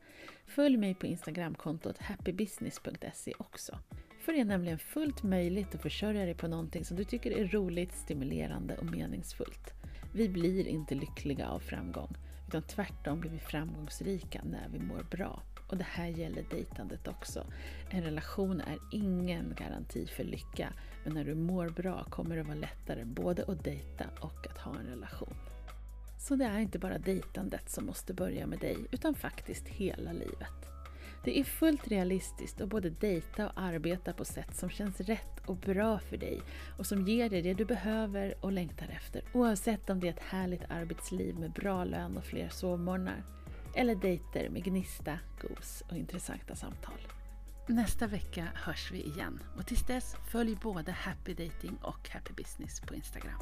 följ 0.47 0.77
mig 0.77 0.95
på 0.95 1.07
Instagramkontot 1.07 1.99
happybusiness.se 1.99 3.33
också. 3.39 3.79
För 4.25 4.33
det 4.33 4.41
är 4.41 4.45
nämligen 4.45 4.79
fullt 4.79 5.23
möjligt 5.23 5.75
att 5.75 5.83
försörja 5.83 6.25
dig 6.25 6.35
på 6.35 6.49
någonting 6.49 6.85
som 6.85 6.97
du 6.97 7.05
tycker 7.05 7.31
är 7.31 7.49
roligt, 7.49 7.93
stimulerande 7.95 8.77
och 8.77 8.85
meningsfullt. 8.85 9.75
Vi 10.13 10.29
blir 10.29 10.67
inte 10.67 10.95
lyckliga 10.95 11.49
av 11.49 11.59
framgång, 11.59 12.17
utan 12.49 12.63
tvärtom 12.63 13.21
blir 13.21 13.31
vi 13.31 13.39
framgångsrika 13.39 14.41
när 14.45 14.69
vi 14.73 14.79
mår 14.79 15.03
bra. 15.11 15.43
Och 15.69 15.77
det 15.77 15.85
här 15.85 16.07
gäller 16.07 16.45
dejtandet 16.51 17.09
också. 17.09 17.47
En 17.91 18.03
relation 18.03 18.61
är 18.61 18.79
ingen 18.93 19.55
garanti 19.59 20.07
för 20.07 20.25
lycka, 20.25 20.73
men 21.05 21.15
när 21.15 21.25
du 21.25 21.35
mår 21.35 21.69
bra 21.69 22.05
kommer 22.11 22.37
det 22.37 22.43
vara 22.43 22.55
lättare 22.55 23.05
både 23.05 23.45
att 23.45 23.65
dejta 23.65 24.05
och 24.21 24.47
att 24.51 24.59
ha 24.59 24.79
en 24.79 24.87
relation. 24.87 25.35
Så 26.19 26.37
det 26.37 26.45
är 26.45 26.59
inte 26.59 26.79
bara 26.79 26.99
dejtandet 26.99 27.71
som 27.71 27.87
måste 27.87 28.15
börja 28.15 28.47
med 28.47 28.59
dig, 28.59 28.77
utan 28.91 29.15
faktiskt 29.15 29.69
hela 29.69 30.13
livet. 30.13 30.74
Det 31.25 31.39
är 31.39 31.45
fullt 31.45 31.89
realistiskt 31.89 32.61
att 32.61 32.69
både 32.69 32.91
dejta 32.91 33.47
och 33.47 33.61
arbeta 33.61 34.13
på 34.13 34.25
sätt 34.25 34.57
som 34.57 34.71
känns 34.71 35.01
rätt 35.01 35.41
och 35.47 35.57
bra 35.57 35.99
för 35.99 36.17
dig 36.17 36.41
och 36.79 36.87
som 36.87 37.07
ger 37.07 37.31
dig 37.31 37.43
det 37.43 37.55
du 37.55 37.65
behöver 37.65 38.35
och 38.41 38.53
längtar 38.53 38.89
efter 38.89 39.23
oavsett 39.33 39.91
om 39.91 40.01
det 40.01 40.09
är 40.09 40.13
ett 40.13 40.21
härligt 40.21 40.71
arbetsliv 40.71 41.39
med 41.39 41.53
bra 41.53 41.85
lön 41.85 42.17
och 42.17 42.25
fler 42.25 42.49
sovmorgnar 42.49 43.25
eller 43.75 43.95
dejter 43.95 44.49
med 44.51 44.65
gnista, 44.65 45.19
gos 45.41 45.83
och 45.91 45.97
intressanta 45.97 46.55
samtal. 46.55 46.99
Nästa 47.67 48.07
vecka 48.07 48.49
hörs 48.55 48.93
vi 48.93 49.03
igen 49.03 49.43
och 49.57 49.67
tills 49.67 49.87
dess 49.87 50.17
följ 50.33 50.59
både 50.63 50.93
Happy 50.93 51.35
Dating 51.35 51.77
och 51.83 52.09
Happy 52.09 52.33
Business 52.35 52.81
på 52.81 52.95
Instagram. 52.95 53.39